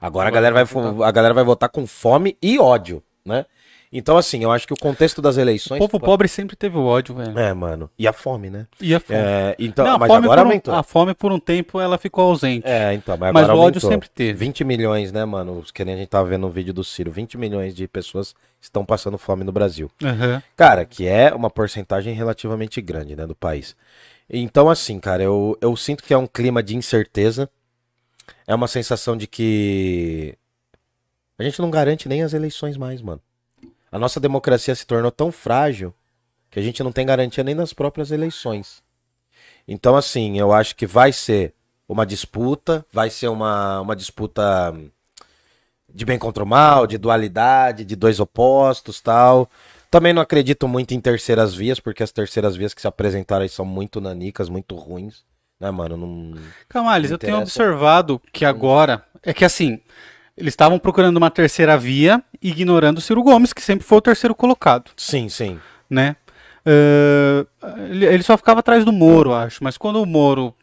Agora 0.00 0.28
a 0.28 0.32
galera, 0.32 0.64
vai, 0.64 1.06
a 1.06 1.10
galera 1.10 1.34
vai 1.34 1.44
votar 1.44 1.68
com 1.68 1.86
fome 1.86 2.36
e 2.42 2.58
ódio, 2.58 3.02
né? 3.24 3.44
Então, 3.92 4.16
assim, 4.16 4.44
eu 4.44 4.52
acho 4.52 4.68
que 4.68 4.72
o 4.72 4.76
contexto 4.76 5.20
das 5.20 5.36
O 5.36 5.40
eleições. 5.40 5.80
povo 5.80 5.98
pobre 5.98 6.28
sempre 6.28 6.54
teve 6.54 6.76
o 6.78 6.84
ódio, 6.84 7.12
velho. 7.12 7.36
É, 7.36 7.52
mano. 7.52 7.90
E 7.98 8.06
a 8.06 8.12
fome, 8.12 8.48
né? 8.48 8.68
E 8.80 8.94
a 8.94 9.00
fome. 9.00 9.18
É, 9.18 9.56
então, 9.58 9.84
Não, 9.84 9.98
mas 9.98 10.08
agora 10.12 10.42
um- 10.42 10.44
aumentou. 10.44 10.72
A 10.72 10.82
fome 10.84 11.12
por 11.12 11.32
um 11.32 11.40
tempo 11.40 11.80
ela 11.80 11.98
ficou 11.98 12.24
ausente. 12.30 12.64
É, 12.64 12.94
então, 12.94 13.16
mas, 13.16 13.32
Mas 13.32 13.42
agora 13.44 13.58
o 13.58 13.60
ódio 13.62 13.80
sempre 13.80 14.08
teve. 14.08 14.38
20 14.38 14.62
milhões, 14.62 15.10
né, 15.10 15.24
mano? 15.24 15.64
Que 15.74 15.84
nem 15.84 15.94
a 15.96 15.98
gente 15.98 16.08
tava 16.08 16.28
vendo 16.28 16.42
no 16.42 16.50
vídeo 16.50 16.72
do 16.72 16.84
Ciro. 16.84 17.10
20 17.10 17.36
milhões 17.36 17.74
de 17.74 17.88
pessoas 17.88 18.32
estão 18.60 18.84
passando 18.84 19.18
fome 19.18 19.42
no 19.42 19.50
Brasil. 19.50 19.90
Aham. 20.04 20.40
Cara, 20.56 20.84
que 20.84 21.08
é 21.08 21.34
uma 21.34 21.50
porcentagem 21.50 22.14
relativamente 22.14 22.80
grande, 22.80 23.16
né, 23.16 23.26
do 23.26 23.34
país. 23.34 23.74
Então, 24.32 24.70
assim, 24.70 25.00
cara, 25.00 25.24
eu, 25.24 25.58
eu 25.60 25.74
sinto 25.76 26.04
que 26.04 26.14
é 26.14 26.16
um 26.16 26.28
clima 26.28 26.62
de 26.62 26.76
incerteza. 26.76 27.50
é 28.46 28.54
uma 28.54 28.68
sensação 28.68 29.16
de 29.16 29.26
que 29.26 30.36
a 31.36 31.42
gente 31.42 31.60
não 31.60 31.70
garante 31.70 32.08
nem 32.08 32.22
as 32.22 32.32
eleições 32.32 32.76
mais, 32.76 33.02
mano. 33.02 33.20
A 33.90 33.98
nossa 33.98 34.20
democracia 34.20 34.74
se 34.74 34.86
tornou 34.86 35.10
tão 35.10 35.32
frágil 35.32 35.94
que 36.50 36.58
a 36.58 36.62
gente 36.62 36.82
não 36.82 36.92
tem 36.92 37.06
garantia 37.06 37.44
nem 37.44 37.54
nas 37.54 37.72
próprias 37.72 38.10
eleições. 38.10 38.82
Então, 39.66 39.96
assim, 39.96 40.38
eu 40.38 40.52
acho 40.52 40.74
que 40.74 40.86
vai 40.86 41.12
ser 41.12 41.54
uma 41.88 42.06
disputa, 42.06 42.84
vai 42.92 43.10
ser 43.10 43.28
uma, 43.28 43.80
uma 43.80 43.96
disputa 43.96 44.74
de 45.92 46.04
bem 46.04 46.18
contra 46.18 46.42
o 46.42 46.46
mal, 46.46 46.86
de 46.86 46.98
dualidade, 46.98 47.84
de 47.84 47.96
dois 47.96 48.20
opostos 48.20 49.00
tal. 49.00 49.48
Também 49.90 50.12
não 50.12 50.22
acredito 50.22 50.68
muito 50.68 50.94
em 50.94 51.00
terceiras 51.00 51.54
vias, 51.54 51.80
porque 51.80 52.02
as 52.02 52.12
terceiras 52.12 52.54
vias 52.54 52.72
que 52.72 52.80
se 52.80 52.86
apresentaram 52.86 53.42
aí 53.42 53.48
são 53.48 53.64
muito 53.64 54.00
nanicas, 54.00 54.48
muito 54.48 54.76
ruins. 54.76 55.24
Né, 55.58 55.70
mano? 55.70 55.96
Não. 55.96 56.40
Camales, 56.68 57.10
eu 57.10 57.18
tenho 57.18 57.38
observado 57.38 58.20
que 58.32 58.44
agora. 58.44 59.04
É 59.22 59.34
que 59.34 59.44
assim. 59.44 59.80
Eles 60.40 60.52
estavam 60.52 60.78
procurando 60.78 61.18
uma 61.18 61.30
terceira 61.30 61.76
via, 61.76 62.22
ignorando 62.42 62.98
o 62.98 63.00
Ciro 63.00 63.22
Gomes, 63.22 63.52
que 63.52 63.62
sempre 63.62 63.86
foi 63.86 63.98
o 63.98 64.02
terceiro 64.02 64.34
colocado. 64.34 64.90
Sim, 64.96 65.28
sim. 65.28 65.60
Né? 65.88 66.16
Uh, 66.66 67.46
ele 67.90 68.22
só 68.22 68.36
ficava 68.36 68.60
atrás 68.60 68.84
do 68.84 68.92
Moro, 68.92 69.34
acho. 69.34 69.62
Mas 69.62 69.76
quando 69.76 70.02
o 70.02 70.06
Moro. 70.06 70.54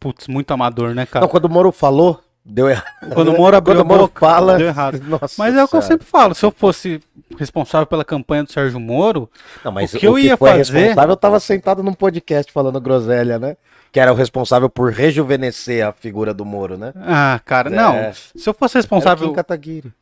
Putz, 0.00 0.26
muito 0.28 0.50
amador, 0.52 0.94
né, 0.94 1.06
cara? 1.06 1.24
Não, 1.24 1.30
quando 1.30 1.46
o 1.46 1.50
Moro 1.50 1.72
falou, 1.72 2.22
Deu 2.48 2.68
errado. 2.70 2.86
Quando 3.12 3.32
o 3.32 3.36
Moro 3.36 3.56
abriu 3.56 3.74
Quando 3.74 3.84
o 3.84 3.88
Moro 3.88 4.02
boca, 4.02 4.20
fala, 4.20 4.56
deu 4.56 4.68
errado. 4.68 5.00
Nossa 5.08 5.34
mas 5.36 5.56
é 5.56 5.64
o 5.64 5.66
que 5.66 5.74
eu 5.74 5.82
sempre 5.82 6.06
falo. 6.06 6.32
Se 6.32 6.46
eu 6.46 6.52
fosse 6.52 7.02
responsável 7.36 7.86
pela 7.88 8.04
campanha 8.04 8.44
do 8.44 8.52
Sérgio 8.52 8.78
Moro, 8.78 9.28
Não, 9.64 9.72
mas 9.72 9.92
o 9.92 9.98
que 9.98 10.06
eu 10.06 10.16
ia 10.16 10.36
foi 10.36 10.50
fazer- 10.50 10.78
responsável, 10.78 11.10
eu 11.10 11.16
tava 11.16 11.40
sentado 11.40 11.82
num 11.82 11.92
podcast 11.92 12.52
falando 12.52 12.80
groselha, 12.80 13.36
né? 13.36 13.56
Que 13.92 14.00
era 14.00 14.12
o 14.12 14.16
responsável 14.16 14.68
por 14.68 14.92
rejuvenescer 14.92 15.86
a 15.86 15.92
figura 15.92 16.34
do 16.34 16.44
Moro, 16.44 16.76
né? 16.76 16.92
ah, 16.96 17.40
cara, 17.44 17.68
É. 17.70 17.72
não. 17.74 18.12
Se 18.14 18.48
eu 18.48 18.54
fosse 18.54 18.76
Era 18.76 18.82
responsável. 18.82 19.28
Kim 19.28 19.34
Kataguiri. 19.34 19.92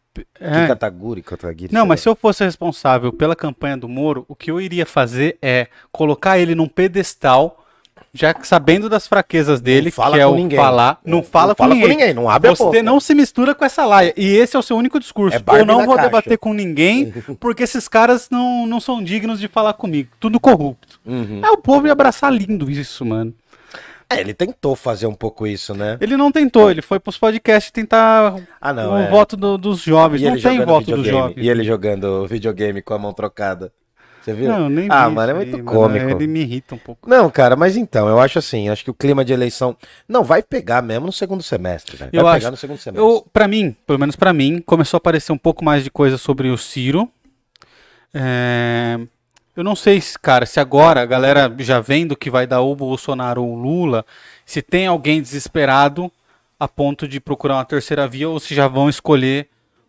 É. 0.40 0.60
Kim 0.60 0.66
Kataguri, 0.68 1.22
Kataguiri. 1.22 1.74
Não, 1.74 1.84
mas 1.86 2.00
se 2.00 2.08
eu 2.08 2.14
fosse 2.14 2.44
responsável 2.44 3.12
pela 3.12 3.34
campanha 3.34 3.76
do 3.76 3.88
Moro, 3.88 4.24
o 4.28 4.34
que 4.36 4.48
eu 4.50 4.60
iria 4.60 4.86
fazer 4.86 5.36
é 5.42 5.66
colocar 5.90 6.38
ele 6.38 6.54
num 6.54 6.68
pedestal, 6.68 7.64
já 8.12 8.32
sabendo 8.44 8.88
das 8.88 9.08
fraquezas 9.08 9.60
dele, 9.60 9.90
fala 9.90 10.14
que 10.16 10.22
é 10.22 10.24
com 10.24 10.30
o 10.32 10.36
ninguém. 10.36 10.56
falar, 10.56 11.00
não 11.04 11.16
Não 11.18 11.24
fala, 11.24 11.52
fala 11.56 11.74
com, 11.74 11.80
com 11.80 11.84
ninguém. 11.84 11.96
ninguém, 11.96 12.14
não 12.14 12.30
abre 12.30 12.48
a 12.50 12.54
Você 12.54 12.62
boca. 12.64 12.82
não 12.84 13.00
se 13.00 13.12
mistura 13.12 13.56
com 13.56 13.64
essa 13.64 13.84
laia. 13.84 14.14
E 14.16 14.36
esse 14.36 14.54
é 14.54 14.58
o 14.58 14.62
seu 14.62 14.76
único 14.76 15.00
discurso. 15.00 15.36
É 15.36 15.60
eu 15.60 15.66
não 15.66 15.84
vou 15.84 15.96
caixa. 15.96 16.08
debater 16.08 16.38
com 16.38 16.52
ninguém, 16.54 17.12
porque 17.40 17.64
esses 17.64 17.88
caras 17.88 18.28
não, 18.30 18.68
não 18.68 18.78
são 18.78 19.02
dignos 19.02 19.40
de 19.40 19.48
falar 19.48 19.72
comigo. 19.72 20.10
Tudo 20.20 20.38
corrupto. 20.38 21.00
Uhum. 21.04 21.40
É 21.44 21.50
o 21.50 21.56
povo 21.56 21.86
ia 21.88 21.92
abraçar 21.92 22.32
lindo 22.32 22.70
isso, 22.70 23.04
mano. 23.04 23.34
É, 24.16 24.20
ele 24.20 24.34
tentou 24.34 24.74
fazer 24.76 25.06
um 25.06 25.14
pouco 25.14 25.46
isso, 25.46 25.74
né? 25.74 25.96
Ele 26.00 26.16
não 26.16 26.30
tentou, 26.32 26.70
ele 26.70 26.82
foi 26.82 26.98
pros 27.00 27.18
podcasts 27.18 27.70
tentar 27.70 28.36
Ah, 28.60 28.72
não. 28.72 28.94
o 28.94 28.98
é. 28.98 29.10
voto 29.10 29.36
do- 29.36 29.58
dos 29.58 29.80
jovens. 29.82 30.22
E 30.22 30.24
Não 30.30 30.40
tem 30.40 30.64
voto 30.64 30.94
dos 30.96 31.06
jovens. 31.06 31.36
E 31.44 31.48
ele 31.48 31.64
jogando 31.64 32.26
videogame 32.26 32.80
com 32.82 32.94
a 32.94 32.98
mão 32.98 33.12
trocada. 33.12 33.72
Você 34.22 34.32
viu? 34.32 34.48
Não, 34.48 34.70
nem 34.70 34.86
ah, 34.90 35.06
vi 35.06 35.14
mano, 35.14 35.30
é 35.32 35.34
muito 35.34 35.56
aí, 35.56 35.62
mano. 35.62 35.78
cômico. 35.78 36.08
Ele 36.10 36.26
me 36.26 36.40
irrita 36.40 36.74
um 36.74 36.78
pouco. 36.78 37.06
Não, 37.10 37.28
cara, 37.28 37.56
mas 37.56 37.76
então, 37.76 38.08
eu 38.08 38.18
acho 38.18 38.38
assim, 38.38 38.70
acho 38.70 38.82
que 38.82 38.90
o 38.90 38.94
clima 38.94 39.22
de 39.22 39.34
eleição. 39.34 39.76
Não, 40.08 40.24
vai 40.24 40.42
pegar 40.42 40.80
mesmo 40.80 41.04
no 41.04 41.12
segundo 41.12 41.42
semestre, 41.42 41.94
velho. 41.98 42.10
Vai 42.10 42.20
Eu 42.20 42.24
pegar 42.24 42.36
acho- 42.38 42.50
no 42.52 42.56
segundo 42.56 42.78
semestre. 42.78 43.06
Eu, 43.06 43.26
pra 43.34 43.46
mim, 43.46 43.76
pelo 43.86 43.98
menos 43.98 44.16
pra 44.16 44.32
mim, 44.32 44.62
começou 44.64 44.96
a 44.96 44.98
aparecer 44.98 45.30
um 45.30 45.36
pouco 45.36 45.62
mais 45.62 45.84
de 45.84 45.90
coisa 45.90 46.16
sobre 46.16 46.48
o 46.48 46.56
Ciro. 46.56 47.06
É, 48.14 48.98
Eu 49.56 49.62
não 49.62 49.76
sei, 49.76 50.00
se, 50.00 50.18
cara, 50.18 50.46
se 50.46 50.58
agora 50.58 51.00
a 51.02 51.06
galera 51.06 51.54
já 51.60 51.80
vendo 51.80 52.16
que 52.16 52.28
vai 52.30 52.46
dar 52.46 52.60
ou 52.60 52.72
o 52.72 52.76
Bolsonaro 52.76 53.42
ou 53.42 53.52
o 53.52 53.60
Lula, 53.60 54.04
se 54.44 54.60
tem 54.60 54.86
alguém 54.86 55.22
desesperado 55.22 56.10
a 56.58 56.66
ponto 56.66 57.06
de 57.06 57.20
procurar 57.20 57.56
uma 57.56 57.64
terceira 57.64 58.06
via 58.08 58.28
ou 58.28 58.40
se 58.40 58.54
já 58.54 58.66
vão 58.66 58.88
escolher 58.88 59.48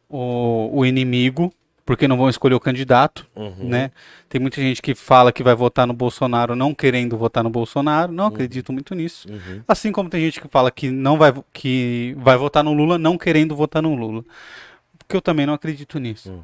o, 0.10 0.69
o 0.71 0.86
inimigo, 0.86 1.51
porque 1.86 2.08
não 2.08 2.17
vão 2.17 2.30
escolher 2.30 2.56
o 2.56 2.60
candidato, 2.60 3.25
Uhum. 3.36 3.56
né? 3.69 3.91
Tem 4.30 4.41
muita 4.41 4.60
gente 4.60 4.82
que 4.82 4.93
fala 4.95 5.32
que 5.32 5.43
vai 5.43 5.54
votar 5.56 5.86
no 5.88 5.93
Bolsonaro 5.93 6.56
não 6.56 6.73
querendo 6.73 7.15
votar 7.17 7.43
no 7.43 7.49
Bolsonaro, 7.49 8.12
não 8.12 8.25
acredito 8.28 8.73
muito 8.73 8.93
nisso. 8.95 9.28
Uhum. 9.30 9.62
Assim 9.67 9.91
como 9.91 10.10
tem 10.10 10.21
gente 10.21 10.41
que 10.41 10.47
fala 10.47 10.69
que 10.71 10.89
não 10.89 11.17
vai, 11.17 11.34
que 11.54 12.15
vai 12.17 12.38
votar 12.38 12.63
no 12.63 12.73
Lula 12.73 12.97
não 12.97 13.17
querendo 13.17 13.56
votar 13.56 13.82
no 13.82 13.95
Lula. 13.95 14.23
Porque 14.97 15.15
eu 15.15 15.21
também 15.21 15.45
não 15.45 15.54
acredito 15.54 15.99
nisso. 15.99 16.43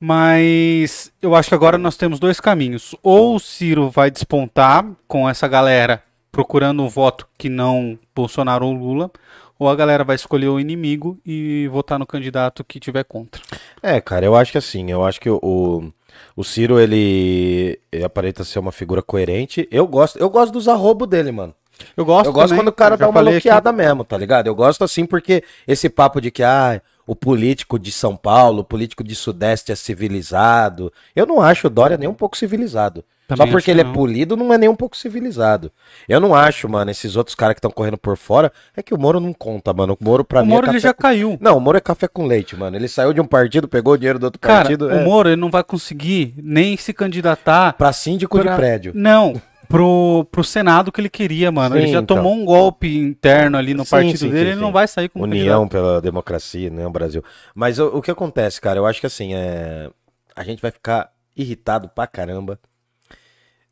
Mas 0.00 1.12
eu 1.20 1.34
acho 1.34 1.50
que 1.50 1.54
agora 1.54 1.76
nós 1.76 1.96
temos 1.96 2.18
dois 2.18 2.40
caminhos. 2.40 2.94
Ou 3.02 3.36
o 3.36 3.38
Ciro 3.38 3.90
vai 3.90 4.10
despontar 4.10 4.86
com 5.06 5.28
essa 5.28 5.46
galera 5.46 6.02
procurando 6.32 6.82
um 6.82 6.88
voto 6.88 7.28
que 7.36 7.50
não 7.50 7.98
Bolsonaro 8.14 8.64
ou 8.64 8.72
Lula, 8.72 9.10
ou 9.58 9.68
a 9.68 9.76
galera 9.76 10.02
vai 10.02 10.16
escolher 10.16 10.48
o 10.48 10.58
inimigo 10.58 11.18
e 11.26 11.68
votar 11.70 11.98
no 11.98 12.06
candidato 12.06 12.64
que 12.64 12.80
tiver 12.80 13.04
contra. 13.04 13.42
É, 13.82 14.00
cara, 14.00 14.24
eu 14.24 14.34
acho 14.34 14.52
que 14.52 14.58
assim, 14.58 14.90
eu 14.90 15.04
acho 15.04 15.20
que 15.20 15.28
o, 15.28 15.92
o, 16.34 16.42
Ciro, 16.42 16.80
ele, 16.80 17.78
ele 17.92 18.04
aparenta 18.04 18.42
ser 18.42 18.58
uma 18.58 18.72
figura 18.72 19.02
coerente. 19.02 19.68
Eu 19.70 19.86
gosto, 19.86 20.18
eu 20.18 20.30
gosto 20.30 20.52
dos 20.52 20.66
arrobos 20.66 21.08
dele, 21.08 21.30
mano. 21.30 21.54
Eu 21.96 22.04
gosto 22.04 22.26
Eu 22.26 22.32
gosto 22.32 22.48
também, 22.48 22.64
quando 22.64 22.68
o 22.68 22.72
cara 22.72 22.96
dá 22.96 23.08
uma 23.08 23.22
bloqueada 23.22 23.72
mesmo, 23.72 24.04
tá 24.04 24.16
ligado? 24.16 24.46
Eu 24.46 24.54
gosto 24.54 24.84
assim 24.84 25.04
porque 25.04 25.44
esse 25.66 25.88
papo 25.88 26.20
de 26.20 26.30
que, 26.30 26.42
ah, 26.42 26.80
o 27.10 27.16
político 27.16 27.76
de 27.78 27.90
São 27.90 28.14
Paulo, 28.14 28.60
o 28.60 28.64
político 28.64 29.02
de 29.02 29.16
Sudeste 29.16 29.72
é 29.72 29.74
civilizado. 29.74 30.92
Eu 31.14 31.26
não 31.26 31.40
acho 31.40 31.66
o 31.66 31.70
Dória 31.70 31.96
nem 31.96 32.08
um 32.08 32.14
pouco 32.14 32.36
civilizado. 32.36 33.04
Também 33.26 33.46
Só 33.46 33.52
porque 33.52 33.70
ele 33.70 33.80
é 33.80 33.84
não. 33.84 33.92
polido, 33.92 34.36
não 34.36 34.52
é 34.52 34.58
nem 34.58 34.68
um 34.68 34.74
pouco 34.74 34.96
civilizado. 34.96 35.70
Eu 36.08 36.20
não 36.20 36.34
acho, 36.34 36.68
mano, 36.68 36.90
esses 36.90 37.14
outros 37.16 37.34
caras 37.36 37.54
que 37.54 37.58
estão 37.58 37.70
correndo 37.70 37.96
por 37.96 38.16
fora. 38.16 38.52
É 38.76 38.82
que 38.82 38.92
o 38.92 38.98
Moro 38.98 39.20
não 39.20 39.32
conta, 39.32 39.72
mano. 39.72 39.96
O 40.00 40.04
Moro, 40.04 40.24
pra 40.24 40.40
O 40.42 40.44
mim, 40.44 40.50
Moro 40.52 40.66
é 40.66 40.70
ele 40.70 40.78
já 40.80 40.92
com- 40.92 41.02
caiu. 41.02 41.38
Não, 41.40 41.56
o 41.56 41.60
Moro 41.60 41.78
é 41.78 41.80
café 41.80 42.08
com 42.08 42.26
leite, 42.26 42.56
mano. 42.56 42.76
Ele 42.76 42.88
saiu 42.88 43.12
de 43.12 43.20
um 43.20 43.26
partido, 43.26 43.68
pegou 43.68 43.94
o 43.94 43.96
dinheiro 43.96 44.18
do 44.18 44.24
outro 44.24 44.40
Cara, 44.40 44.62
partido. 44.62 44.86
o 44.86 44.90
é, 44.90 45.04
Moro 45.04 45.28
ele 45.28 45.36
não 45.40 45.48
vai 45.50 45.62
conseguir 45.62 46.34
nem 46.42 46.76
se 46.76 46.92
candidatar 46.92 47.72
Pra 47.74 47.92
síndico 47.92 48.36
pra- 48.40 48.50
de 48.52 48.56
prédio. 48.56 48.92
Não, 48.96 49.40
pro, 49.70 50.26
pro 50.32 50.42
Senado 50.42 50.90
que 50.90 51.00
ele 51.00 51.08
queria, 51.08 51.50
mano. 51.52 51.76
ele 51.76 51.86
Sim, 51.86 51.92
já 51.92 52.00
então. 52.00 52.16
tomou 52.16 52.34
um 52.34 52.44
golpe 52.44 52.98
interno 52.98 53.56
ali 53.56 53.72
no 53.72 53.84
Sim, 53.84 53.90
partido 53.90 54.18
sim, 54.18 54.30
dele, 54.30 54.50
ele 54.50 54.60
não 54.60 54.72
vai 54.72 54.88
sair 54.88 55.08
como 55.08 55.24
União 55.24 55.68
pela 55.68 56.00
democracia, 56.00 56.68
União 56.70 56.90
Brasil. 56.90 57.22
Mas 57.54 57.78
o, 57.78 57.86
o 57.98 58.02
que 58.02 58.10
acontece, 58.10 58.60
cara? 58.60 58.80
Eu 58.80 58.86
acho 58.86 59.00
que 59.00 59.06
assim, 59.06 59.32
é... 59.32 59.88
a 60.34 60.42
gente 60.42 60.60
vai 60.60 60.72
ficar 60.72 61.12
irritado 61.36 61.88
pra 61.88 62.06
caramba. 62.08 62.58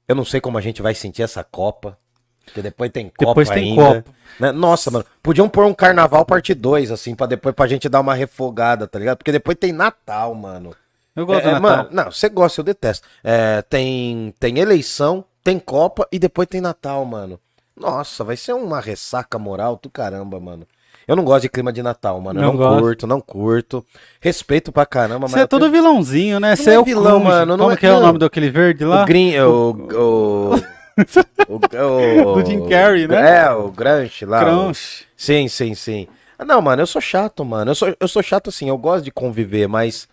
Eu 0.06 0.14
não 0.14 0.24
sei 0.24 0.40
como 0.40 0.56
a 0.56 0.60
gente 0.60 0.80
vai 0.80 0.94
sentir 0.94 1.22
essa 1.22 1.42
Copa. 1.42 1.98
Porque 2.44 2.62
depois 2.62 2.90
tem 2.90 3.08
Copa 3.10 3.32
Depois 3.32 3.50
tem 3.50 3.72
ainda. 3.72 4.02
Copa. 4.02 4.04
né? 4.40 4.52
Nossa, 4.52 4.90
mano. 4.90 5.04
Podiam 5.22 5.48
pôr 5.50 5.66
um 5.66 5.74
carnaval 5.74 6.24
parte 6.24 6.54
2, 6.54 6.90
assim, 6.92 7.14
pra 7.14 7.26
depois 7.26 7.54
pra 7.54 7.66
gente 7.66 7.88
dar 7.90 8.00
uma 8.00 8.14
refogada, 8.14 8.86
tá 8.86 8.98
ligado? 8.98 9.18
Porque 9.18 9.32
depois 9.32 9.58
tem 9.58 9.70
Natal, 9.72 10.34
mano. 10.34 10.74
Eu 11.14 11.26
gosto 11.26 11.40
É, 11.40 11.50
do 11.50 11.50
é, 11.56 11.60
Natal. 11.60 11.60
mano, 11.60 11.88
não, 11.92 12.10
você 12.10 12.28
gosta, 12.30 12.60
eu 12.60 12.64
detesto. 12.64 13.06
É, 13.22 13.60
tem, 13.62 14.32
tem 14.40 14.58
eleição, 14.60 15.24
tem 15.48 15.58
Copa 15.58 16.06
e 16.12 16.18
depois 16.18 16.46
tem 16.48 16.60
Natal, 16.60 17.04
mano. 17.04 17.40
Nossa, 17.74 18.22
vai 18.24 18.36
ser 18.36 18.52
uma 18.52 18.80
ressaca 18.80 19.38
moral 19.38 19.78
do 19.82 19.88
caramba, 19.88 20.38
mano. 20.38 20.66
Eu 21.06 21.16
não 21.16 21.24
gosto 21.24 21.42
de 21.42 21.48
clima 21.48 21.72
de 21.72 21.82
Natal, 21.82 22.20
mano. 22.20 22.38
Eu 22.38 22.42
Não 22.46 22.52
não, 22.52 22.58
gosto. 22.58 22.80
curto, 22.82 23.06
não 23.06 23.20
curto. 23.20 23.86
Respeito 24.20 24.70
pra 24.70 24.84
caramba, 24.84 25.26
Você 25.26 25.38
é 25.38 25.42
eu 25.42 25.48
todo 25.48 25.62
tenho- 25.62 25.72
vilãozinho, 25.72 26.38
né? 26.38 26.54
Você 26.54 26.70
é 26.70 26.74
é 26.74 26.78
o 26.78 26.84
vilão, 26.84 27.18
mano, 27.20 27.56
não 27.56 27.64
Como 27.64 27.72
é- 27.72 27.76
que 27.78 27.86
é 27.86 27.90
o 27.92 27.94
não. 27.94 28.02
nome 28.08 28.18
daquele 28.18 28.50
verde 28.50 28.84
lá? 28.84 29.04
O 29.04 29.06
Green, 29.06 29.38
o. 29.40 29.70
o, 29.70 30.54
o, 30.54 31.54
o- 31.54 32.34
Do 32.42 32.44
Jim 32.46 32.68
Carrey, 32.68 33.06
né? 33.08 33.44
É, 33.46 33.50
o 33.50 33.70
Grunch 33.70 34.26
lá. 34.26 34.42
o- 34.42 34.44
Crunch. 34.44 35.06
Sim, 35.16 35.48
sim, 35.48 35.74
sim. 35.74 36.06
Ah, 36.38 36.44
Não, 36.44 36.60
mano, 36.60 36.82
eu 36.82 36.86
sou 36.86 37.00
chato, 37.00 37.42
mano. 37.44 37.70
Eu 37.70 37.74
sou, 37.74 37.96
eu 37.98 38.08
sou 38.08 38.22
chato 38.22 38.48
assim, 38.50 38.68
eu 38.68 38.76
gosto 38.76 39.04
de 39.04 39.10
conviver, 39.10 39.66
mas. 39.66 40.06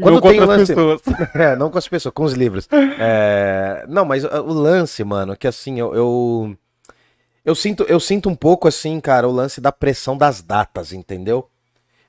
Quando 0.00 0.14
Ou 0.14 0.20
tem 0.22 0.38
contra 0.38 0.44
as 0.44 0.58
lance. 0.58 0.74
pessoas. 0.74 1.00
É, 1.34 1.56
não 1.56 1.70
com 1.70 1.78
as 1.78 1.88
pessoas, 1.88 2.14
com 2.14 2.24
os 2.24 2.32
livros. 2.32 2.68
É, 2.98 3.84
não, 3.88 4.04
mas 4.04 4.24
uh, 4.24 4.28
o 4.40 4.52
lance, 4.52 5.04
mano, 5.04 5.36
que 5.36 5.46
assim, 5.46 5.78
eu, 5.78 5.94
eu. 5.94 6.56
Eu 7.44 7.54
sinto, 7.54 7.82
eu 7.88 7.98
sinto 7.98 8.28
um 8.28 8.36
pouco 8.36 8.68
assim, 8.68 9.00
cara, 9.00 9.28
o 9.28 9.32
lance 9.32 9.60
da 9.60 9.72
pressão 9.72 10.16
das 10.16 10.40
datas, 10.40 10.92
entendeu? 10.92 11.48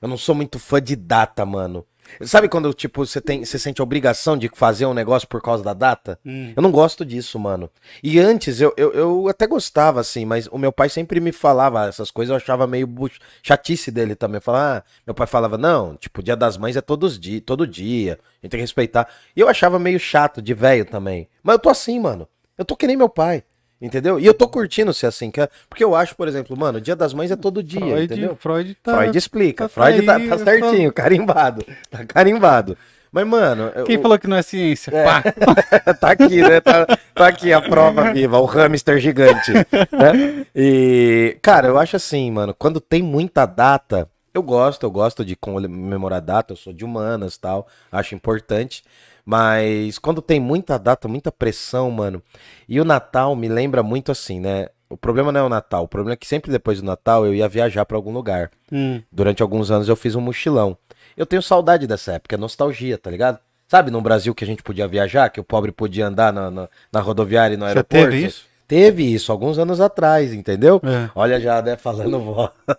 Eu 0.00 0.08
não 0.08 0.16
sou 0.16 0.34
muito 0.34 0.58
fã 0.58 0.80
de 0.80 0.94
data, 0.94 1.44
mano. 1.44 1.84
Sabe 2.22 2.48
quando, 2.48 2.72
tipo, 2.72 3.04
você 3.04 3.20
tem, 3.20 3.44
você 3.44 3.58
sente 3.58 3.80
a 3.80 3.84
obrigação 3.84 4.36
de 4.36 4.50
fazer 4.54 4.86
um 4.86 4.94
negócio 4.94 5.26
por 5.28 5.42
causa 5.42 5.62
da 5.64 5.72
data? 5.74 6.18
Hum. 6.24 6.52
Eu 6.54 6.62
não 6.62 6.70
gosto 6.70 7.04
disso, 7.04 7.38
mano. 7.38 7.70
E 8.02 8.18
antes 8.18 8.60
eu, 8.60 8.72
eu, 8.76 8.92
eu 8.92 9.28
até 9.28 9.46
gostava, 9.46 10.00
assim, 10.00 10.24
mas 10.24 10.46
o 10.48 10.58
meu 10.58 10.72
pai 10.72 10.88
sempre 10.88 11.20
me 11.20 11.32
falava 11.32 11.86
essas 11.88 12.10
coisas, 12.10 12.30
eu 12.30 12.36
achava 12.36 12.66
meio 12.66 12.86
bu- 12.86 13.10
chatice 13.42 13.90
dele 13.90 14.14
também. 14.14 14.40
Falar, 14.40 14.78
ah, 14.78 14.82
meu 15.06 15.14
pai 15.14 15.26
falava, 15.26 15.56
não, 15.58 15.96
tipo, 15.96 16.22
dia 16.22 16.36
das 16.36 16.56
mães 16.56 16.76
é 16.76 16.80
todos 16.80 17.18
dia, 17.18 17.40
todo 17.40 17.66
dia, 17.66 18.12
a 18.14 18.46
gente 18.46 18.50
tem 18.50 18.50
que 18.50 18.56
respeitar. 18.58 19.08
E 19.34 19.40
eu 19.40 19.48
achava 19.48 19.78
meio 19.78 19.98
chato, 19.98 20.40
de 20.42 20.54
velho 20.54 20.84
também. 20.84 21.28
Mas 21.42 21.54
eu 21.54 21.58
tô 21.58 21.68
assim, 21.68 21.98
mano. 21.98 22.28
Eu 22.56 22.64
tô 22.64 22.76
que 22.76 22.86
nem 22.86 22.96
meu 22.96 23.08
pai. 23.08 23.42
Entendeu? 23.84 24.18
E 24.18 24.24
eu 24.24 24.32
tô 24.32 24.48
curtindo 24.48 24.94
ser 24.94 25.06
assim, 25.08 25.30
é- 25.36 25.48
porque 25.68 25.84
eu 25.84 25.94
acho, 25.94 26.16
por 26.16 26.26
exemplo, 26.26 26.56
mano, 26.56 26.78
o 26.78 26.80
Dia 26.80 26.96
das 26.96 27.12
Mães 27.12 27.30
é 27.30 27.36
todo 27.36 27.62
dia, 27.62 27.80
Freud, 27.80 28.04
entendeu? 28.04 28.36
Freud 28.40 28.74
tá. 28.82 28.96
Freud 28.96 29.18
explica. 29.18 29.64
tá 29.64 29.68
Freud 29.68 30.02
tá, 30.06 30.16
aí, 30.16 30.28
tá 30.28 30.34
eu 30.36 30.38
certinho, 30.38 30.92
carimbado. 30.92 31.66
Tá 31.90 32.04
carimbado. 32.06 32.78
Mas, 33.12 33.26
mano. 33.26 33.70
Quem 33.84 33.96
eu- 33.96 34.02
falou 34.02 34.18
que 34.18 34.26
não 34.26 34.38
é 34.38 34.42
ciência? 34.42 34.90
É. 34.90 35.04
Tá 36.00 36.10
aqui, 36.12 36.40
né? 36.40 36.60
Tá, 36.60 36.86
tá 37.14 37.26
aqui 37.28 37.52
a 37.52 37.60
prova 37.60 38.10
viva, 38.12 38.38
o 38.40 38.46
hamster 38.46 38.98
gigante. 38.98 39.52
né? 39.52 40.46
E, 40.54 41.36
cara, 41.42 41.68
eu 41.68 41.78
acho 41.78 41.94
assim, 41.96 42.30
mano, 42.30 42.54
quando 42.58 42.80
tem 42.80 43.02
muita 43.02 43.44
data, 43.46 44.08
eu 44.32 44.42
gosto, 44.42 44.84
eu 44.84 44.90
gosto 44.90 45.24
de 45.24 45.36
comemorar 45.36 46.20
data, 46.20 46.52
eu 46.54 46.56
sou 46.56 46.72
de 46.72 46.84
humanas 46.84 47.36
tal, 47.36 47.68
acho 47.92 48.14
importante. 48.14 48.82
Mas 49.24 49.98
quando 49.98 50.20
tem 50.20 50.38
muita 50.38 50.78
data, 50.78 51.08
muita 51.08 51.32
pressão, 51.32 51.90
mano. 51.90 52.22
E 52.68 52.80
o 52.80 52.84
Natal 52.84 53.34
me 53.34 53.48
lembra 53.48 53.82
muito 53.82 54.12
assim, 54.12 54.38
né? 54.38 54.68
O 54.90 54.96
problema 54.96 55.32
não 55.32 55.40
é 55.40 55.42
o 55.42 55.48
Natal, 55.48 55.84
o 55.84 55.88
problema 55.88 56.12
é 56.12 56.16
que 56.16 56.26
sempre 56.26 56.52
depois 56.52 56.80
do 56.80 56.86
Natal 56.86 57.24
eu 57.24 57.34
ia 57.34 57.48
viajar 57.48 57.84
pra 57.84 57.96
algum 57.96 58.12
lugar. 58.12 58.50
Hum. 58.70 59.02
Durante 59.10 59.42
alguns 59.42 59.70
anos 59.70 59.88
eu 59.88 59.96
fiz 59.96 60.14
um 60.14 60.20
mochilão. 60.20 60.76
Eu 61.16 61.24
tenho 61.24 61.42
saudade 61.42 61.86
dessa 61.86 62.12
época, 62.12 62.34
é 62.34 62.38
nostalgia, 62.38 62.98
tá 62.98 63.10
ligado? 63.10 63.38
Sabe 63.66 63.90
no 63.90 64.00
Brasil 64.00 64.34
que 64.34 64.44
a 64.44 64.46
gente 64.46 64.62
podia 64.62 64.86
viajar, 64.86 65.30
que 65.30 65.40
o 65.40 65.44
pobre 65.44 65.72
podia 65.72 66.06
andar 66.06 66.32
na, 66.32 66.50
na, 66.50 66.68
na 66.92 67.00
rodoviária 67.00 67.54
e 67.54 67.56
no 67.56 67.64
Já 67.64 67.70
aeroporto? 67.70 68.10
teve 68.10 68.26
isso? 68.26 68.46
Teve 68.66 69.02
isso, 69.02 69.32
alguns 69.32 69.58
anos 69.58 69.80
atrás, 69.80 70.32
entendeu? 70.32 70.80
É. 70.84 71.10
Olha 71.14 71.40
já, 71.40 71.60
né, 71.60 71.76
falando 71.76 72.18
volta. 72.20 72.78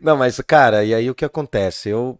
Não, 0.00 0.16
mas, 0.16 0.40
cara, 0.40 0.84
e 0.84 0.94
aí 0.94 1.10
o 1.10 1.14
que 1.14 1.24
acontece? 1.24 1.88
Eu, 1.88 2.18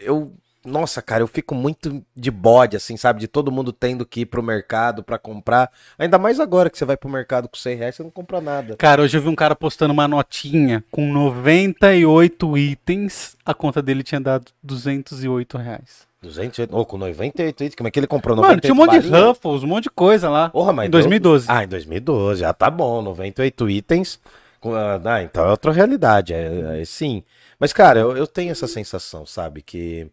eu, 0.00 0.32
nossa, 0.64 1.00
cara, 1.00 1.22
eu 1.22 1.26
fico 1.26 1.54
muito 1.54 2.02
de 2.14 2.30
bode, 2.30 2.76
assim, 2.76 2.96
sabe? 2.96 3.20
De 3.20 3.26
todo 3.28 3.50
mundo 3.50 3.72
tendo 3.72 4.04
que 4.04 4.20
ir 4.20 4.26
pro 4.26 4.42
mercado 4.42 5.02
pra 5.02 5.18
comprar. 5.18 5.70
Ainda 5.98 6.18
mais 6.18 6.38
agora 6.38 6.68
que 6.68 6.76
você 6.76 6.84
vai 6.84 6.96
pro 6.96 7.08
mercado 7.08 7.48
com 7.48 7.56
100 7.56 7.76
reais, 7.76 7.94
você 7.94 8.02
não 8.02 8.10
compra 8.10 8.40
nada. 8.40 8.76
Cara, 8.76 9.02
hoje 9.02 9.16
eu 9.16 9.22
vi 9.22 9.28
um 9.28 9.34
cara 9.34 9.56
postando 9.56 9.92
uma 9.92 10.06
notinha 10.06 10.84
com 10.90 11.10
98 11.12 12.58
itens. 12.58 13.36
A 13.44 13.54
conta 13.54 13.80
dele 13.82 14.02
tinha 14.02 14.20
dado 14.20 14.46
208 14.62 15.56
reais. 15.58 16.08
200, 16.22 16.66
ou 16.70 16.84
com 16.84 16.98
98 16.98 17.62
itens, 17.62 17.74
como 17.74 17.88
é 17.88 17.90
que 17.90 17.98
ele 17.98 18.06
comprou 18.06 18.36
Mano, 18.36 18.48
98 18.48 18.62
tinha 18.62 18.74
um 18.74 18.86
monte 18.86 19.02
de? 19.02 19.26
Ruffles, 19.28 19.62
um 19.62 19.66
monte 19.66 19.84
de 19.84 19.90
coisa 19.90 20.28
lá. 20.28 20.50
Porra, 20.50 20.72
mas 20.72 20.88
em 20.88 20.90
2012. 20.90 21.46
Ah, 21.48 21.64
em 21.64 21.68
2012, 21.68 22.40
já 22.40 22.52
tá 22.52 22.68
bom, 22.70 23.00
98 23.00 23.70
itens. 23.70 24.20
com- 24.60 24.74
Ah, 24.74 25.22
então 25.22 25.46
é 25.46 25.50
outra 25.50 25.72
realidade, 25.72 26.34
é, 26.34 26.82
é- 26.82 26.84
sim. 26.84 27.22
Mas, 27.58 27.72
cara, 27.72 27.98
eu, 28.00 28.14
eu 28.14 28.26
tenho 28.26 28.50
essa 28.50 28.66
sensação, 28.66 29.24
sabe? 29.24 29.62
Que 29.62 30.10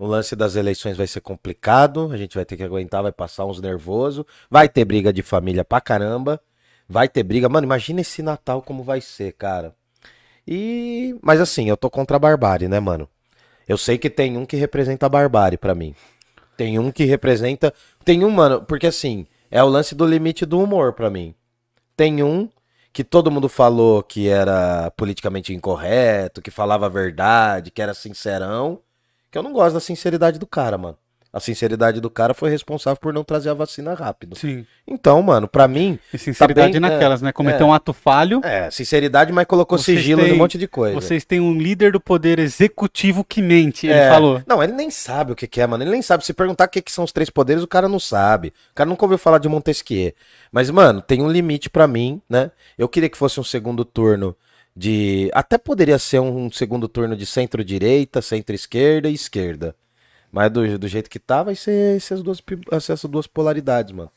o 0.00 0.06
lance 0.06 0.34
das 0.34 0.56
eleições 0.56 0.96
vai 0.96 1.06
ser 1.06 1.20
complicado, 1.20 2.08
a 2.10 2.16
gente 2.16 2.34
vai 2.34 2.46
ter 2.46 2.56
que 2.56 2.62
aguentar, 2.62 3.02
vai 3.02 3.12
passar 3.12 3.44
uns 3.44 3.60
nervoso, 3.60 4.26
vai 4.50 4.66
ter 4.66 4.82
briga 4.82 5.12
de 5.12 5.22
família 5.22 5.62
pra 5.62 5.78
caramba, 5.78 6.40
vai 6.88 7.06
ter 7.06 7.22
briga. 7.22 7.50
Mano, 7.50 7.66
imagina 7.66 8.00
esse 8.00 8.22
Natal 8.22 8.62
como 8.62 8.82
vai 8.82 9.02
ser, 9.02 9.32
cara. 9.34 9.74
E. 10.48 11.14
Mas 11.20 11.38
assim, 11.38 11.68
eu 11.68 11.76
tô 11.76 11.90
contra 11.90 12.16
a 12.16 12.18
barbárie, 12.18 12.66
né, 12.66 12.80
mano? 12.80 13.06
Eu 13.68 13.76
sei 13.76 13.98
que 13.98 14.08
tem 14.08 14.38
um 14.38 14.46
que 14.46 14.56
representa 14.56 15.04
a 15.04 15.08
barbárie 15.08 15.58
pra 15.58 15.74
mim. 15.74 15.94
Tem 16.56 16.78
um 16.78 16.90
que 16.90 17.04
representa. 17.04 17.74
Tem 18.02 18.24
um, 18.24 18.30
mano, 18.30 18.62
porque 18.62 18.86
assim, 18.86 19.26
é 19.50 19.62
o 19.62 19.68
lance 19.68 19.94
do 19.94 20.06
limite 20.06 20.46
do 20.46 20.62
humor 20.62 20.94
pra 20.94 21.10
mim. 21.10 21.34
Tem 21.94 22.22
um 22.22 22.48
que 22.90 23.04
todo 23.04 23.30
mundo 23.30 23.50
falou 23.50 24.02
que 24.02 24.28
era 24.30 24.90
politicamente 24.92 25.52
incorreto, 25.52 26.40
que 26.40 26.50
falava 26.50 26.86
a 26.86 26.88
verdade, 26.88 27.70
que 27.70 27.82
era 27.82 27.92
sincerão. 27.92 28.80
Que 29.30 29.38
eu 29.38 29.42
não 29.42 29.52
gosto 29.52 29.74
da 29.74 29.80
sinceridade 29.80 30.38
do 30.38 30.46
cara, 30.46 30.76
mano. 30.76 30.96
A 31.32 31.38
sinceridade 31.38 32.00
do 32.00 32.10
cara 32.10 32.34
foi 32.34 32.50
responsável 32.50 32.98
por 33.00 33.14
não 33.14 33.22
trazer 33.22 33.50
a 33.50 33.54
vacina 33.54 33.94
rápido. 33.94 34.34
Sim. 34.36 34.66
Então, 34.84 35.22
mano, 35.22 35.46
pra 35.46 35.68
mim, 35.68 35.96
E 36.12 36.18
sinceridade 36.18 36.72
Tá 36.72 36.80
bem, 36.80 36.90
naquelas, 36.90 37.22
né? 37.22 37.30
Cometeu 37.30 37.68
é. 37.68 37.70
um 37.70 37.72
ato 37.72 37.92
falho. 37.92 38.40
é, 38.42 38.68
sinceridade, 38.68 39.32
mas 39.32 39.46
colocou 39.46 39.78
sigilo 39.78 40.20
têm- 40.22 40.30
de 40.30 40.34
um 40.34 40.38
monte 40.38 40.58
de 40.58 40.66
coisa. 40.66 40.92
Vocês 41.00 41.24
têm 41.24 41.38
um 41.38 41.56
líder 41.56 41.92
do 41.92 42.00
poder 42.00 42.40
executivo 42.40 43.22
que 43.24 43.40
mente, 43.40 43.86
ele 43.86 43.94
É. 43.94 44.08
falou. 44.10 44.42
Não, 44.44 44.60
ele 44.60 44.72
nem 44.72 44.90
sabe 44.90 45.30
o 45.30 45.36
que, 45.36 45.46
que 45.46 45.60
é, 45.60 45.66
mano. 45.68 45.84
Ele 45.84 45.92
nem 45.92 46.02
sabe. 46.02 46.26
Se 46.26 46.34
perguntar 46.34 46.64
o 46.64 46.68
que, 46.68 46.82
que 46.82 46.90
são 46.90 47.04
os 47.04 47.12
três 47.12 47.30
poderes, 47.30 47.62
o 47.62 47.68
cara 47.68 47.88
não 47.88 48.00
sabe. 48.00 48.48
O 48.72 48.74
cara 48.74 48.90
nunca 48.90 49.04
ouviu 49.04 49.16
falar 49.18 49.38
de 49.38 49.48
Montesquieu. 49.48 50.12
Mas, 50.50 50.68
mano, 50.68 51.00
tem 51.00 51.22
um 51.22 51.30
limite 51.30 51.70
pra 51.70 51.86
mim, 51.86 52.20
né? 52.28 52.50
Eu 52.76 52.88
queria 52.88 53.08
que 53.08 53.16
fosse 53.16 53.38
um 53.38 53.44
segundo 53.44 53.84
turno 53.84 54.34
de. 54.76 55.30
Até 55.34 55.58
poderia 55.58 55.98
ser 55.98 56.20
um 56.20 56.50
segundo 56.50 56.88
turno 56.88 57.16
de 57.16 57.26
centro-direita, 57.26 58.22
centro-esquerda 58.22 59.08
e 59.08 59.14
esquerda. 59.14 59.74
Mas 60.32 60.50
do, 60.50 60.78
do 60.78 60.88
jeito 60.88 61.10
que 61.10 61.18
tá, 61.18 61.42
vai 61.42 61.54
ser 61.54 61.96
essas 61.96 62.22
duas, 62.22 62.40
essas 62.70 63.02
duas 63.04 63.26
polaridades, 63.26 63.92
mano. 63.92 64.10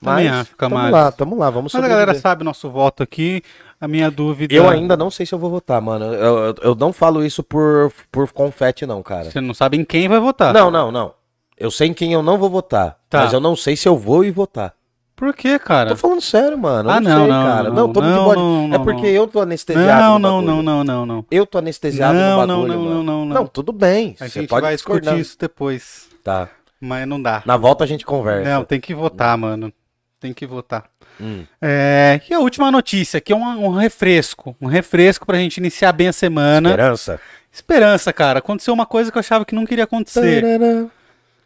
Também 0.00 0.28
Mas, 0.28 0.32
acho, 0.32 0.50
fica 0.50 0.66
tamo 0.66 0.74
mais. 0.74 0.92
lá, 0.92 1.12
tamo 1.12 1.38
lá, 1.38 1.50
vamos 1.50 1.72
Mas 1.72 1.84
a 1.84 1.88
galera 1.88 2.14
sabe 2.14 2.44
nosso 2.44 2.68
voto 2.70 3.02
aqui. 3.02 3.42
A 3.80 3.86
minha 3.86 4.10
dúvida. 4.10 4.54
Eu 4.54 4.68
ainda 4.68 4.96
não 4.96 5.10
sei 5.10 5.26
se 5.26 5.34
eu 5.34 5.38
vou 5.38 5.50
votar, 5.50 5.80
mano. 5.80 6.06
Eu, 6.06 6.38
eu, 6.38 6.54
eu 6.62 6.74
não 6.74 6.92
falo 6.92 7.24
isso 7.24 7.42
por, 7.42 7.92
por 8.10 8.30
confete, 8.32 8.86
não, 8.86 9.02
cara. 9.02 9.30
Você 9.30 9.40
não 9.40 9.54
sabe 9.54 9.76
em 9.76 9.84
quem 9.84 10.08
vai 10.08 10.18
votar. 10.18 10.52
Não, 10.52 10.70
não, 10.70 10.90
não. 10.90 11.14
Eu 11.58 11.70
sei 11.70 11.88
em 11.88 11.94
quem 11.94 12.12
eu 12.12 12.22
não 12.22 12.38
vou 12.38 12.50
votar. 12.50 12.98
Tá. 13.08 13.24
Mas 13.24 13.32
eu 13.32 13.40
não 13.40 13.54
sei 13.54 13.76
se 13.76 13.88
eu 13.88 13.96
vou 13.96 14.24
ir 14.24 14.30
votar. 14.30 14.74
Por 15.16 15.34
quê, 15.34 15.58
cara? 15.58 15.90
Tô 15.90 15.96
falando 15.96 16.20
sério, 16.20 16.58
mano. 16.58 16.90
Ah, 16.90 17.00
não, 17.00 17.10
não, 17.10 17.18
sei, 17.20 17.32
não, 17.32 17.44
cara. 17.46 17.68
não, 17.70 17.74
Não, 17.74 17.92
tô 17.92 18.00
não, 18.02 18.24
bode. 18.24 18.38
não, 18.40 18.64
É 18.66 18.68
não, 18.78 18.84
porque 18.84 19.00
não. 19.02 19.08
eu 19.08 19.26
tô 19.26 19.40
anestesiado 19.40 20.02
Não, 20.02 20.18
não, 20.18 20.42
não, 20.42 20.62
não, 20.62 20.84
não, 20.84 21.06
não. 21.06 21.24
Eu 21.30 21.46
tô 21.46 21.56
anestesiado 21.56 22.12
Não, 22.14 22.40
no 22.42 22.46
não, 22.46 22.60
bagulho, 22.60 22.74
não, 22.74 22.82
mano. 22.84 22.94
não, 22.96 23.02
não, 23.02 23.24
não. 23.24 23.34
Não, 23.36 23.46
tudo 23.46 23.72
bem. 23.72 24.14
A 24.20 24.28
gente 24.28 24.46
pode 24.46 24.60
vai 24.62 24.74
discordar. 24.74 25.14
discutir 25.14 25.20
isso 25.22 25.38
depois. 25.40 26.08
Tá. 26.22 26.48
Mas 26.78 27.08
não 27.08 27.20
dá. 27.20 27.42
Na 27.46 27.56
volta 27.56 27.82
a 27.84 27.86
gente 27.86 28.04
conversa. 28.04 28.44
Não, 28.50 28.62
tem 28.62 28.78
que 28.78 28.94
votar, 28.94 29.36
mano. 29.38 29.72
Tem 30.20 30.34
que 30.34 30.46
votar. 30.46 30.84
Hum. 31.18 31.44
É, 31.62 32.20
e 32.28 32.34
a 32.34 32.38
última 32.38 32.70
notícia, 32.70 33.18
que 33.18 33.32
é 33.32 33.36
um, 33.36 33.64
um 33.66 33.70
refresco. 33.70 34.54
Um 34.60 34.66
refresco 34.66 35.24
pra 35.24 35.38
gente 35.38 35.56
iniciar 35.56 35.92
bem 35.92 36.08
a 36.08 36.12
semana. 36.12 36.68
Esperança. 36.68 37.20
Esperança, 37.50 38.12
cara. 38.12 38.40
Aconteceu 38.40 38.74
uma 38.74 38.84
coisa 38.84 39.10
que 39.10 39.16
eu 39.16 39.20
achava 39.20 39.46
que 39.46 39.54
não 39.54 39.64
queria 39.64 39.84
acontecer. 39.84 40.42
Tarará, 40.42 40.86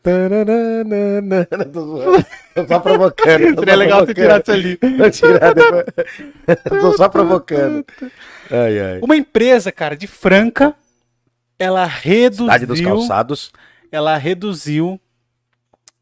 Tô 2.55 2.67
só 2.67 2.81
provocando. 2.81 3.55
tô 3.55 3.61
Seria 3.61 3.77
legal 3.77 4.07
se 4.07 4.15
tirasse 4.15 4.51
ali. 4.51 4.79
Vou 4.99 5.11
tirar 5.11 5.55
depois. 5.55 5.85
Tô 6.81 6.97
só 6.97 7.09
provocando. 7.09 7.85
Ai, 8.51 8.81
ai. 8.81 9.01
Uma 9.03 9.17
empresa, 9.17 9.71
cara, 9.71 9.97
de 9.97 10.07
Franca, 10.07 10.75
ela 11.59 11.89
Cidade 11.89 12.37
dos 12.67 12.79
reduziu, 12.79 12.89
calçados. 12.89 13.53
ela 13.93 14.17
reduziu 14.17 14.99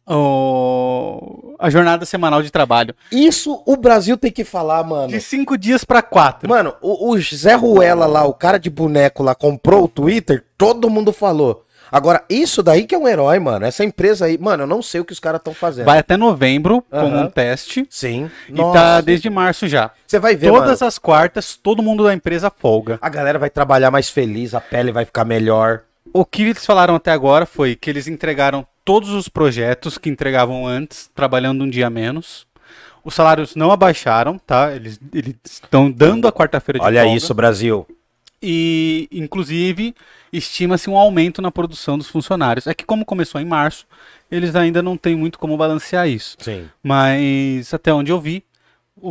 o- 0.07 1.55
a 1.59 1.68
jornada 1.68 2.07
semanal 2.07 2.42
de 2.42 2.51
trabalho 2.51 2.94
Isso 3.12 3.62
o 3.66 3.76
Brasil 3.76 4.16
tem 4.16 4.32
que 4.32 4.42
falar, 4.44 4.82
mano. 4.84 5.09
de 5.09 5.20
cinco 5.20 5.59
dias 5.59 5.84
pra 5.84 6.01
quatro. 6.01 6.49
Mano, 6.49 6.74
o, 6.80 7.11
o 7.11 7.18
Zé 7.20 7.55
Ruela 7.55 8.07
lá, 8.07 8.24
o 8.24 8.32
cara 8.32 8.59
de 8.59 8.70
boneco 8.70 9.22
lá, 9.22 9.34
comprou 9.34 9.84
o 9.84 9.88
Twitter, 9.88 10.44
todo 10.57 10.88
mundo 10.88 11.12
falou. 11.12 11.64
Agora, 11.91 12.22
isso 12.28 12.62
daí 12.62 12.86
que 12.86 12.95
é 12.95 12.99
um 12.99 13.09
herói, 13.09 13.39
mano. 13.39 13.64
Essa 13.66 13.84
empresa 13.84 14.26
aí, 14.26 14.36
mano, 14.39 14.64
eu 14.64 14.66
não 14.66 14.82
sei 14.82 15.01
o 15.01 15.05
que 15.05 15.12
os 15.12 15.20
caras 15.20 15.39
estão 15.41 15.55
fazendo. 15.55 15.86
Vai 15.86 15.99
até 15.99 16.16
novembro 16.16 16.82
como 16.91 17.07
Aham. 17.16 17.24
um 17.26 17.30
teste. 17.30 17.86
Sim. 17.91 18.30
E 18.49 18.55
tá 18.72 19.01
desde 19.01 19.28
março 19.30 19.66
já. 19.66 19.91
Você 20.07 20.18
vai 20.18 20.36
ver, 20.36 20.49
Todas 20.51 20.80
mano. 20.80 20.89
as 20.89 20.99
quartas, 20.99 21.57
todo 21.57 21.82
mundo 21.82 22.05
da 22.05 22.12
empresa 22.14 22.51
folga. 22.51 22.99
A 23.01 23.09
galera 23.09 23.39
vai 23.39 23.51
trabalhar 23.51 23.91
mais 23.91 24.09
feliz, 24.11 24.55
a 24.55 24.61
pele 24.61 24.93
vai 24.93 25.05
ficar 25.05 25.24
melhor. 25.24 25.82
O 26.12 26.24
que 26.24 26.43
eles 26.43 26.64
falaram 26.64 26.95
até 26.95 27.11
agora 27.11 27.45
foi 27.47 27.74
que 27.76 27.91
eles 27.91 28.07
entregaram 28.09 28.66
todos 28.84 29.11
os 29.11 29.28
projetos 29.28 29.99
que 29.99 30.09
entregavam 30.09 30.66
antes, 30.66 31.11
trabalhando 31.14 31.64
um 31.64 31.68
dia 31.68 31.91
menos. 31.91 32.47
Os 33.05 33.14
salários 33.14 33.55
não 33.55 33.70
abaixaram, 33.70 34.39
tá? 34.39 34.72
Eles 34.74 34.99
estão 35.45 35.91
dando 35.91 36.26
a 36.26 36.32
quarta-feira 36.32 36.78
de 36.78 36.84
Olha 36.84 37.03
folga. 37.03 37.16
isso, 37.16 37.34
Brasil. 37.34 37.86
E, 38.43 39.09
inclusive, 39.11 39.95
estima-se 40.32 40.89
um 40.89 40.97
aumento 40.97 41.43
na 41.43 41.51
produção 41.51 41.99
dos 41.99 42.09
funcionários. 42.09 42.66
É 42.66 42.74
que, 42.74 42.84
como 42.84 43.05
começou 43.05 43.41
em 43.41 43.45
março, 43.45 43.86
eles 44.30 44.55
ainda 44.55 44.82
não 44.82 44.97
têm 44.97 45.16
muito 45.16 45.39
como 45.39 45.57
balancear 45.57 46.09
isso. 46.09 46.36
Sim. 46.39 46.68
Mas, 46.82 47.74
até 47.74 47.93
onde 47.93 48.12
eu 48.12 48.20
vi, 48.20 48.45
o, 49.01 49.11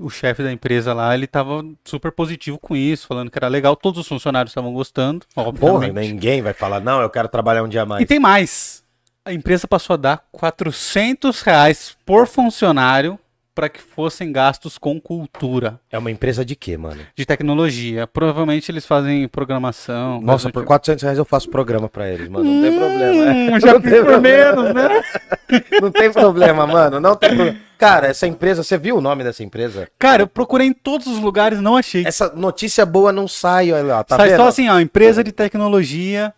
o, 0.00 0.06
o 0.06 0.10
chefe 0.10 0.42
da 0.42 0.52
empresa 0.52 0.92
lá, 0.92 1.14
ele 1.14 1.26
tava 1.26 1.64
super 1.84 2.12
positivo 2.12 2.58
com 2.58 2.76
isso, 2.76 3.06
falando 3.06 3.30
que 3.30 3.38
era 3.38 3.48
legal. 3.48 3.76
Todos 3.76 4.00
os 4.00 4.08
funcionários 4.08 4.50
estavam 4.50 4.72
gostando, 4.72 5.24
Porra, 5.34 5.48
obviamente. 5.48 6.12
ninguém 6.12 6.42
vai 6.42 6.52
falar, 6.52 6.80
não, 6.80 7.00
eu 7.00 7.10
quero 7.10 7.28
trabalhar 7.28 7.62
um 7.62 7.68
dia 7.68 7.82
a 7.82 7.86
mais. 7.86 8.02
E 8.02 8.06
tem 8.06 8.18
mais. 8.18 8.82
A 9.24 9.32
empresa 9.32 9.68
passou 9.68 9.94
a 9.94 9.96
dar 9.96 10.24
400 10.32 11.42
reais 11.42 11.96
por 12.04 12.26
funcionário 12.26 13.18
para 13.54 13.68
que 13.68 13.80
fossem 13.80 14.32
gastos 14.32 14.78
com 14.78 15.00
cultura 15.00 15.78
É 15.90 15.98
uma 15.98 16.10
empresa 16.10 16.44
de 16.44 16.56
quê, 16.56 16.76
mano? 16.76 17.00
de 17.14 17.26
tecnologia. 17.26 18.06
Provavelmente 18.06 18.70
eles 18.70 18.86
fazem 18.86 19.28
programação. 19.28 20.20
Nossa, 20.20 20.50
por 20.50 20.62
do 20.62 20.66
400 20.66 21.02
reais 21.02 21.18
eu 21.18 21.24
faço 21.24 21.50
programa 21.50 21.88
pra 21.88 22.08
eles, 22.08 22.28
mano. 22.28 22.44
Não 22.44 22.62
tem 22.62 22.70
tipo. 22.72 22.80
problema. 22.84 23.24
Hum, 23.24 23.56
é. 23.56 23.60
já 23.60 23.72
Não 23.74 23.80
tem 23.80 23.90
por 23.92 24.04
problema. 24.04 24.20
menos, 24.20 24.74
né? 24.74 25.02
Não 25.82 25.90
tem 25.90 26.12
problema, 26.12 26.66
mano. 26.66 26.98
Não 27.00 27.14
tem 27.16 27.28
problema. 27.34 27.58
Cara, 27.76 28.06
essa 28.06 28.26
empresa, 28.26 28.62
você 28.62 28.78
viu 28.78 28.96
o 28.96 29.00
nome 29.00 29.24
dessa 29.24 29.42
empresa? 29.42 29.88
Cara, 29.98 30.22
eu 30.22 30.26
procurei 30.26 30.66
em 30.68 30.72
todos 30.72 31.06
os 31.08 31.18
lugares, 31.18 31.60
não 31.60 31.76
achei. 31.76 32.06
Essa 32.06 32.30
notícia 32.32 32.86
boa 32.86 33.10
não 33.12 33.26
sai, 33.26 33.72
olha 33.72 33.82
lá, 33.82 34.04
tá 34.04 34.16
Sai 34.16 34.28
vendo? 34.30 34.36
só 34.38 34.46
assim, 34.48 34.68
ó, 34.68 34.78
empresa 34.78 35.22
de 35.24 35.32
tecnologia. 35.32 36.32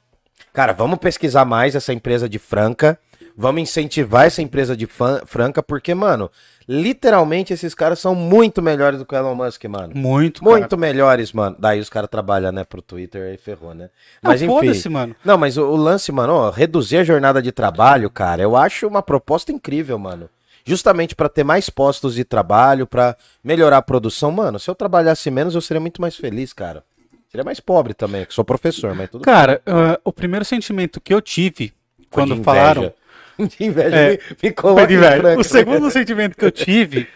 Cara, 0.54 0.72
vamos 0.72 0.98
pesquisar 0.98 1.44
mais 1.44 1.74
essa 1.74 1.92
empresa 1.92 2.28
de 2.28 2.38
Franca. 2.38 2.98
Vamos 3.36 3.62
incentivar 3.62 4.26
essa 4.26 4.40
empresa 4.40 4.76
de 4.76 4.86
franca, 4.86 5.60
porque, 5.60 5.92
mano, 5.92 6.30
literalmente 6.68 7.52
esses 7.52 7.74
caras 7.74 7.98
são 7.98 8.14
muito 8.14 8.62
melhores 8.62 9.00
do 9.00 9.04
que 9.04 9.14
o 9.14 9.18
Elon 9.18 9.34
Musk, 9.34 9.64
mano. 9.64 9.92
Muito, 9.94 10.40
cara. 10.42 10.56
Muito 10.56 10.78
melhores, 10.78 11.32
mano. 11.32 11.56
Daí 11.58 11.80
os 11.80 11.90
caras 11.90 12.08
trabalham, 12.08 12.52
né, 12.52 12.62
pro 12.62 12.80
Twitter 12.80 13.34
e 13.34 13.36
ferrou, 13.36 13.74
né? 13.74 13.90
Não, 14.22 14.30
Mas 14.30 14.40
enfim. 14.40 14.52
foda-se, 14.52 14.88
mano. 14.88 15.16
Não, 15.24 15.36
mas 15.36 15.56
o, 15.56 15.66
o 15.66 15.76
lance, 15.76 16.12
mano, 16.12 16.32
ó, 16.32 16.50
reduzir 16.50 16.98
a 16.98 17.04
jornada 17.04 17.42
de 17.42 17.50
trabalho, 17.50 18.08
cara, 18.08 18.40
eu 18.40 18.56
acho 18.56 18.86
uma 18.86 19.02
proposta 19.02 19.50
incrível, 19.50 19.98
mano. 19.98 20.30
Justamente 20.64 21.14
pra 21.14 21.28
ter 21.28 21.44
mais 21.44 21.68
postos 21.68 22.14
de 22.14 22.24
trabalho, 22.24 22.86
pra 22.86 23.16
melhorar 23.42 23.78
a 23.78 23.82
produção, 23.82 24.30
mano. 24.30 24.58
Se 24.58 24.70
eu 24.70 24.74
trabalhasse 24.74 25.30
menos, 25.30 25.54
eu 25.54 25.60
seria 25.60 25.80
muito 25.80 26.00
mais 26.00 26.16
feliz, 26.16 26.52
cara. 26.52 26.82
Seria 27.30 27.44
mais 27.44 27.58
pobre 27.58 27.94
também, 27.94 28.24
que 28.24 28.32
sou 28.32 28.44
professor, 28.44 28.94
mas 28.94 29.10
tudo 29.10 29.24
Cara, 29.24 29.60
ah, 29.66 29.98
o 30.04 30.12
primeiro 30.12 30.44
sentimento 30.44 31.00
que 31.00 31.12
eu 31.12 31.20
tive 31.20 31.74
Foi 31.98 32.26
quando 32.26 32.42
falaram. 32.44 32.92
Inveja. 33.38 33.56
De 33.58 33.64
inveja, 33.64 33.96
É. 33.96 34.10
me, 34.10 34.18
me 34.42 34.50
coloca 34.52 34.86
de 34.86 34.96
velho. 34.96 35.20
franca. 35.22 35.40
O 35.40 35.44
segundo 35.44 35.90
sentimento 35.90 36.36
que 36.36 36.44
eu 36.44 36.50
tive 36.52 37.06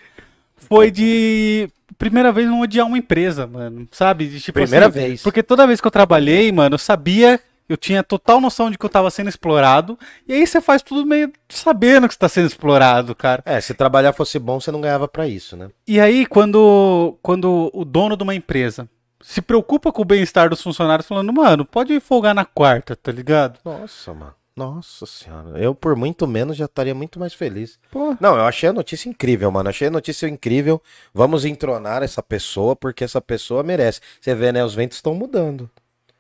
foi 0.57 0.91
de. 0.91 1.69
Primeira 1.97 2.31
vez 2.31 2.47
não 2.47 2.61
odiar 2.61 2.87
uma 2.87 2.99
empresa, 2.99 3.47
mano. 3.47 3.89
Sabe? 3.91 4.27
De, 4.29 4.41
tipo 4.41 4.61
Primeira 4.61 4.87
assim, 4.87 4.99
vez. 4.99 5.23
Porque 5.23 5.43
toda 5.43 5.67
vez 5.67 5.81
que 5.81 5.87
eu 5.87 5.91
trabalhei, 5.91 6.51
mano, 6.53 6.75
eu 6.75 6.79
sabia. 6.79 7.41
Eu 7.69 7.77
tinha 7.77 8.03
total 8.03 8.41
noção 8.41 8.71
de 8.71 8.79
que 8.79 8.87
eu 8.87 8.89
tava 8.89 9.11
sendo 9.11 9.29
explorado. 9.29 9.99
E 10.27 10.33
aí 10.33 10.47
você 10.47 10.59
faz 10.59 10.81
tudo 10.81 11.05
meio 11.05 11.31
sabendo 11.51 12.09
que 12.09 12.15
você 12.15 12.19
tá 12.19 12.29
sendo 12.29 12.47
explorado, 12.47 13.15
cara. 13.15 13.43
É, 13.45 13.61
se 13.61 13.75
trabalhar 13.75 14.15
fosse 14.15 14.39
bom, 14.39 14.59
você 14.59 14.71
não 14.73 14.81
ganhava 14.81 15.07
pra 15.07 15.29
isso, 15.29 15.55
né? 15.55 15.69
E 15.87 16.01
aí, 16.01 16.25
quando, 16.25 17.19
quando 17.21 17.71
o 17.75 17.85
dono 17.85 18.17
de 18.17 18.23
uma 18.23 18.35
empresa 18.35 18.89
se 19.21 19.43
preocupa 19.43 19.93
com 19.93 20.01
o 20.01 20.05
bem-estar 20.05 20.49
dos 20.49 20.63
funcionários, 20.63 21.07
falando, 21.07 21.31
mano, 21.31 21.63
pode 21.63 22.01
folgar 22.01 22.35
na 22.35 22.45
quarta, 22.47 22.97
tá 22.97 23.13
ligado? 23.13 23.59
Nossa, 23.63 24.15
mano. 24.15 24.33
Nossa 24.59 25.07
senhora. 25.07 25.59
Eu, 25.59 25.75
por 25.75 25.95
muito 25.95 26.27
menos, 26.27 26.57
já 26.57 26.65
estaria 26.65 26.95
muito 26.95 27.19
mais 27.21 27.33
feliz. 27.33 27.79
Pô. 27.91 28.17
Não, 28.21 28.37
eu 28.37 28.45
achei 28.45 28.69
a 28.69 28.73
notícia 28.73 29.09
incrível, 29.09 29.51
mano. 29.51 29.69
Achei 29.69 29.87
a 29.89 29.91
notícia 29.91 30.27
incrível. 30.29 30.83
Vamos 31.15 31.45
entronar 31.45 32.03
essa 32.03 32.23
pessoa, 32.23 32.75
porque 32.75 33.05
essa 33.05 33.21
pessoa 33.21 33.63
merece. 33.63 34.01
Você 34.21 34.35
vê, 34.35 34.51
né? 34.51 34.65
Os 34.65 34.75
ventos 34.75 34.99
estão 34.99 35.15
mudando. 35.15 35.71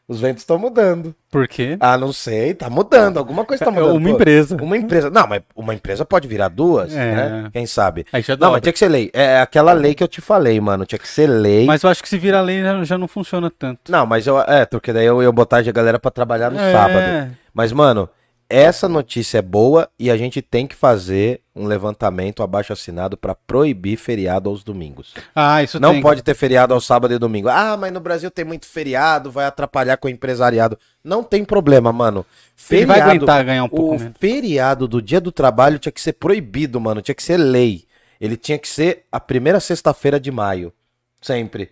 Os 0.06 0.20
ventos 0.20 0.40
estão 0.42 0.56
mudando. 0.58 1.14
Por 1.30 1.46
quê? 1.46 1.76
Ah, 1.80 1.98
não 1.98 2.14
sei. 2.14 2.54
Tá 2.54 2.70
mudando. 2.70 3.18
Alguma 3.18 3.44
coisa 3.44 3.62
tá 3.62 3.70
É 3.72 3.74
mudando. 3.74 3.96
uma 3.96 4.08
empresa. 4.08 4.56
Uma 4.62 4.76
empresa. 4.76 5.10
Não, 5.10 5.26
mas 5.26 5.42
uma 5.54 5.74
empresa 5.74 6.02
pode 6.04 6.26
virar 6.26 6.48
duas, 6.48 6.94
É. 6.94 7.14
né? 7.14 7.50
Quem 7.52 7.66
sabe? 7.66 8.06
Aí 8.10 8.22
já 8.22 8.32
Não, 8.32 8.38
dobra. 8.38 8.52
mas 8.52 8.60
tinha 8.62 8.72
que 8.72 8.78
ser 8.78 8.88
lei. 8.88 9.10
É 9.12 9.40
aquela 9.40 9.74
lei 9.74 9.94
que 9.94 10.02
eu 10.02 10.08
te 10.08 10.22
falei, 10.22 10.58
mano. 10.60 10.86
Tinha 10.86 10.98
que 10.98 11.06
ser 11.06 11.26
lei. 11.26 11.66
Mas 11.66 11.82
eu 11.82 11.90
acho 11.90 12.02
que 12.02 12.08
se 12.08 12.16
vira 12.16 12.40
lei 12.40 12.62
já, 12.84 12.96
não 12.96 13.06
funciona 13.08 13.50
tanto. 13.50 13.92
Não, 13.92 14.06
mas 14.06 14.26
eu. 14.26 14.40
É, 14.40 14.64
porque 14.64 14.94
daí 14.94 15.04
eu 15.04 15.22
ia 15.22 15.30
botar 15.30 15.58
a 15.58 15.62
galera 15.72 15.98
pra 15.98 16.10
trabalhar 16.10 16.50
no 16.50 16.58
É. 16.58 16.72
sábado. 16.72 17.36
Mas, 17.52 17.70
mano, 17.72 18.08
essa 18.50 18.88
notícia 18.88 19.38
é 19.38 19.42
boa 19.42 19.90
e 19.98 20.10
a 20.10 20.16
gente 20.16 20.40
tem 20.40 20.66
que 20.66 20.74
fazer 20.74 21.42
um 21.54 21.66
levantamento 21.66 22.42
abaixo 22.42 22.72
assinado 22.72 23.16
pra 23.16 23.34
proibir 23.34 23.98
feriado 23.98 24.48
aos 24.48 24.64
domingos. 24.64 25.12
Ah, 25.34 25.62
isso 25.62 25.78
Não 25.78 25.92
tem. 25.92 26.02
pode 26.02 26.22
ter 26.22 26.34
feriado 26.34 26.72
ao 26.72 26.80
sábado 26.80 27.12
e 27.12 27.18
domingo. 27.18 27.48
Ah, 27.48 27.76
mas 27.76 27.92
no 27.92 28.00
Brasil 28.00 28.30
tem 28.30 28.44
muito 28.44 28.66
feriado, 28.66 29.30
vai 29.30 29.44
atrapalhar 29.44 29.96
com 29.98 30.08
o 30.08 30.10
empresariado. 30.10 30.78
Não 31.04 31.22
tem 31.22 31.44
problema, 31.44 31.92
mano. 31.92 32.24
Ele 32.70 32.86
vai 32.86 33.00
aguentar 33.00 33.44
ganhar 33.44 33.64
um 33.64 33.68
pouco 33.68 33.96
o 33.96 33.98
menos. 33.98 34.14
feriado 34.18 34.88
do 34.88 35.02
dia 35.02 35.20
do 35.20 35.30
trabalho 35.32 35.78
tinha 35.78 35.92
que 35.92 36.00
ser 36.00 36.14
proibido, 36.14 36.80
mano. 36.80 37.02
Tinha 37.02 37.14
que 37.14 37.22
ser 37.22 37.36
lei. 37.36 37.84
Ele 38.20 38.36
tinha 38.36 38.58
que 38.58 38.68
ser 38.68 39.04
a 39.12 39.20
primeira 39.20 39.60
sexta-feira 39.60 40.18
de 40.18 40.30
maio. 40.30 40.72
Sempre. 41.20 41.70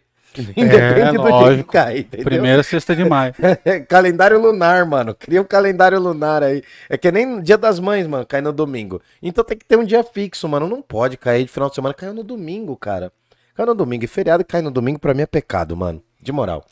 Independe 0.57 0.69
do 0.69 0.71
dia 0.75 1.11
que 1.11 1.17
É, 1.17 1.19
lógico. 1.19 1.73
cai, 1.73 1.99
entendeu? 1.99 2.25
Primeira 2.25 2.63
sexta 2.63 2.95
de 2.95 3.05
maio. 3.05 3.35
calendário 3.89 4.41
lunar, 4.41 4.85
mano. 4.87 5.15
Cria 5.15 5.41
um 5.41 5.45
calendário 5.45 5.99
lunar 5.99 6.43
aí. 6.43 6.63
É 6.89 6.97
que 6.97 7.11
nem 7.11 7.41
dia 7.41 7.57
das 7.59 7.79
mães, 7.81 8.07
mano, 8.07 8.27
cai 8.27 8.41
no 8.41 8.53
domingo. 8.53 9.01
Então 9.23 9.45
tem 9.45 9.57
que 9.57 9.65
ter 9.65 9.77
um 9.77 9.85
dia 9.85 10.03
fixo, 10.05 10.49
mano. 10.49 10.67
Não 10.69 10.83
pode 10.83 11.17
cair 11.17 11.45
de 11.45 11.51
final 11.51 11.69
de 11.69 11.75
semana. 11.75 11.95
Caiu 11.95 12.15
no 12.15 12.23
domingo, 12.23 12.77
cara. 12.77 13.13
Caiu 13.55 13.67
no 13.67 13.75
domingo. 13.75 14.05
E 14.05 14.09
feriado 14.09 14.45
cai 14.45 14.61
no 14.63 14.71
domingo 14.71 14.99
pra 14.99 15.15
mim 15.15 15.23
é 15.23 15.27
pecado, 15.27 15.77
mano. 15.77 16.03
De 16.21 16.33
moral. 16.33 16.65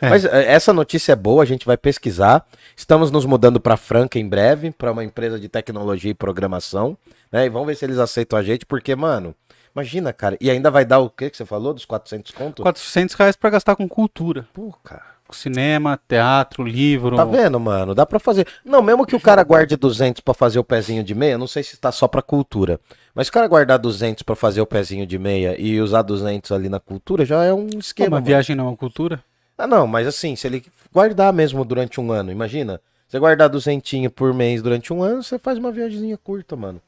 É. 0.00 0.08
Mas 0.08 0.24
é, 0.24 0.52
essa 0.52 0.72
notícia 0.72 1.12
é 1.12 1.16
boa, 1.16 1.42
a 1.42 1.46
gente 1.46 1.66
vai 1.66 1.76
pesquisar. 1.76 2.46
Estamos 2.74 3.10
nos 3.10 3.26
mudando 3.26 3.60
pra 3.60 3.76
Franca 3.76 4.18
em 4.18 4.26
breve, 4.26 4.70
pra 4.70 4.92
uma 4.92 5.04
empresa 5.04 5.38
de 5.38 5.48
tecnologia 5.48 6.10
e 6.10 6.14
programação, 6.14 6.96
né? 7.30 7.44
E 7.44 7.48
vamos 7.50 7.66
ver 7.68 7.74
se 7.74 7.84
eles 7.84 7.98
aceitam 7.98 8.38
a 8.38 8.42
gente, 8.42 8.64
porque, 8.64 8.96
mano, 8.96 9.34
imagina, 9.74 10.12
cara. 10.12 10.36
E 10.40 10.50
ainda 10.50 10.70
vai 10.70 10.84
dar 10.84 10.98
o 10.98 11.10
que 11.10 11.30
que 11.30 11.36
você 11.36 11.44
falou 11.44 11.72
dos 11.74 11.84
400 11.84 12.32
conto? 12.32 12.62
400 12.62 13.14
reais 13.14 13.36
pra 13.36 13.50
gastar 13.50 13.76
com 13.76 13.88
cultura. 13.88 14.46
Pô, 14.52 14.72
cara. 14.84 15.20
Cinema, 15.32 15.98
teatro, 16.08 16.64
livro. 16.64 17.14
Tá 17.16 17.24
vendo, 17.24 17.58
mano? 17.60 17.94
Dá 17.94 18.04
pra 18.04 18.18
fazer. 18.18 18.46
Não, 18.64 18.82
mesmo 18.82 19.06
que 19.06 19.14
o 19.14 19.20
cara 19.20 19.44
guarde 19.44 19.76
200 19.76 20.20
pra 20.20 20.34
fazer 20.34 20.58
o 20.58 20.64
pezinho 20.64 21.04
de 21.04 21.14
meia, 21.14 21.38
não 21.38 21.46
sei 21.46 21.62
se 21.62 21.76
tá 21.76 21.92
só 21.92 22.08
pra 22.08 22.20
cultura. 22.20 22.80
Mas 23.14 23.26
se 23.26 23.30
o 23.30 23.34
cara 23.34 23.46
guardar 23.46 23.78
200 23.78 24.22
pra 24.24 24.34
fazer 24.34 24.60
o 24.60 24.66
pezinho 24.66 25.06
de 25.06 25.18
meia 25.18 25.54
e 25.56 25.80
usar 25.80 26.02
200 26.02 26.50
ali 26.52 26.68
na 26.68 26.80
cultura, 26.80 27.24
já 27.24 27.44
é 27.44 27.52
um 27.52 27.68
esquema. 27.78 28.08
uma 28.08 28.16
mano. 28.16 28.26
viagem 28.26 28.56
não 28.56 28.64
é 28.64 28.68
uma 28.68 28.76
cultura? 28.76 29.22
Ah, 29.56 29.66
não, 29.66 29.86
mas 29.86 30.06
assim, 30.06 30.34
se 30.34 30.46
ele 30.46 30.64
guardar 30.92 31.32
mesmo 31.32 31.64
durante 31.64 32.00
um 32.00 32.10
ano, 32.10 32.32
imagina. 32.32 32.80
Você 33.06 33.18
guardar 33.18 33.48
200 33.48 34.08
por 34.14 34.32
mês 34.32 34.62
durante 34.62 34.92
um 34.92 35.02
ano, 35.02 35.22
você 35.22 35.38
faz 35.38 35.58
uma 35.58 35.72
viagemzinha 35.72 36.16
curta, 36.16 36.56
mano. 36.56 36.80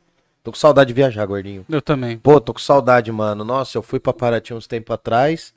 Tô 0.43 0.51
com 0.51 0.59
saudade 0.59 0.89
de 0.89 0.95
viajar, 0.95 1.25
gordinho. 1.25 1.65
Eu 1.69 1.81
também. 1.81 2.19
Pô, 2.19 2.41
tô 2.41 2.53
com 2.53 2.59
saudade, 2.59 3.13
mano. 3.13 3.45
Nossa, 3.45 3.79
eu 3.79 3.83
fui 3.83 4.01
pra 4.01 4.13
Paraty 4.13 4.53
uns 4.53 4.67
tempos 4.67 4.93
atrás. 4.93 5.55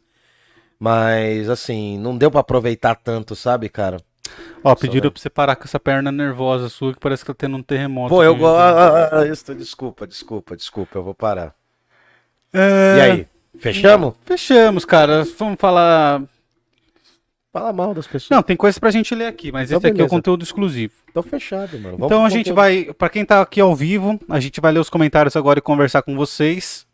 Mas, 0.80 1.50
assim, 1.50 1.98
não 1.98 2.18
deu 2.18 2.30
pra 2.30 2.42
aproveitar 2.42 2.96
tanto, 2.96 3.36
sabe, 3.36 3.70
cara? 3.70 3.98
Ó, 4.64 4.76
pediram 4.76 5.12
pra 5.12 5.20
você 5.22 5.30
parar 5.30 5.56
com 5.56 5.64
essa 5.64 5.80
perna 5.80 6.12
nervosa 6.12 6.70
sua 6.70 6.94
que 6.94 7.00
parece 7.00 7.24
que 7.24 7.28
tá 7.28 7.36
tendo 7.38 7.58
um 7.58 7.64
terremoto. 7.64 8.10
Pô, 8.14 8.24
eu 8.24 8.36
gosto. 8.36 9.56
Desculpa, 9.56 10.06
desculpa, 10.06 10.56
desculpa, 10.56 10.98
eu 10.98 11.04
vou 11.04 11.14
parar. 11.16 11.56
É, 12.54 12.98
E 12.98 13.02
aí? 13.02 13.28
Fechamos? 13.60 14.14
Fechamos, 14.26 14.86
cara. 14.86 15.24
Vamos 15.38 15.60
falar. 15.60 16.22
Fala 17.58 17.72
mal 17.72 17.94
das 17.94 18.06
pessoas. 18.06 18.30
Não, 18.30 18.44
tem 18.44 18.58
coisa 18.58 18.78
pra 18.78 18.92
gente 18.92 19.16
ler 19.16 19.28
aqui, 19.28 19.50
mas 19.50 19.70
Então, 19.72 19.78
esse 19.78 19.88
aqui 19.88 20.02
é 20.02 20.04
o 20.04 20.10
conteúdo 20.10 20.44
exclusivo. 20.44 20.92
Tô 21.14 21.24
fechado, 21.24 21.80
mano. 21.80 21.96
Vamos 21.98 22.06
Então 22.08 22.26
a 22.26 22.30
gente 22.30 22.50
conteúdo. 22.52 22.56
vai, 22.56 22.94
Pra 22.94 23.08
quem 23.08 23.24
tá 23.24 23.40
aqui 23.40 23.62
ao 23.62 23.74
vivo, 23.74 24.20
a 24.28 24.42
gente 24.42 24.60
vai 24.60 24.74
ler 24.74 24.80
os 24.80 24.90
comentários 24.90 25.38
agora 25.38 25.60
e 25.60 25.62
conversar 25.62 26.02
com 26.02 26.18
vocês. 26.18 26.86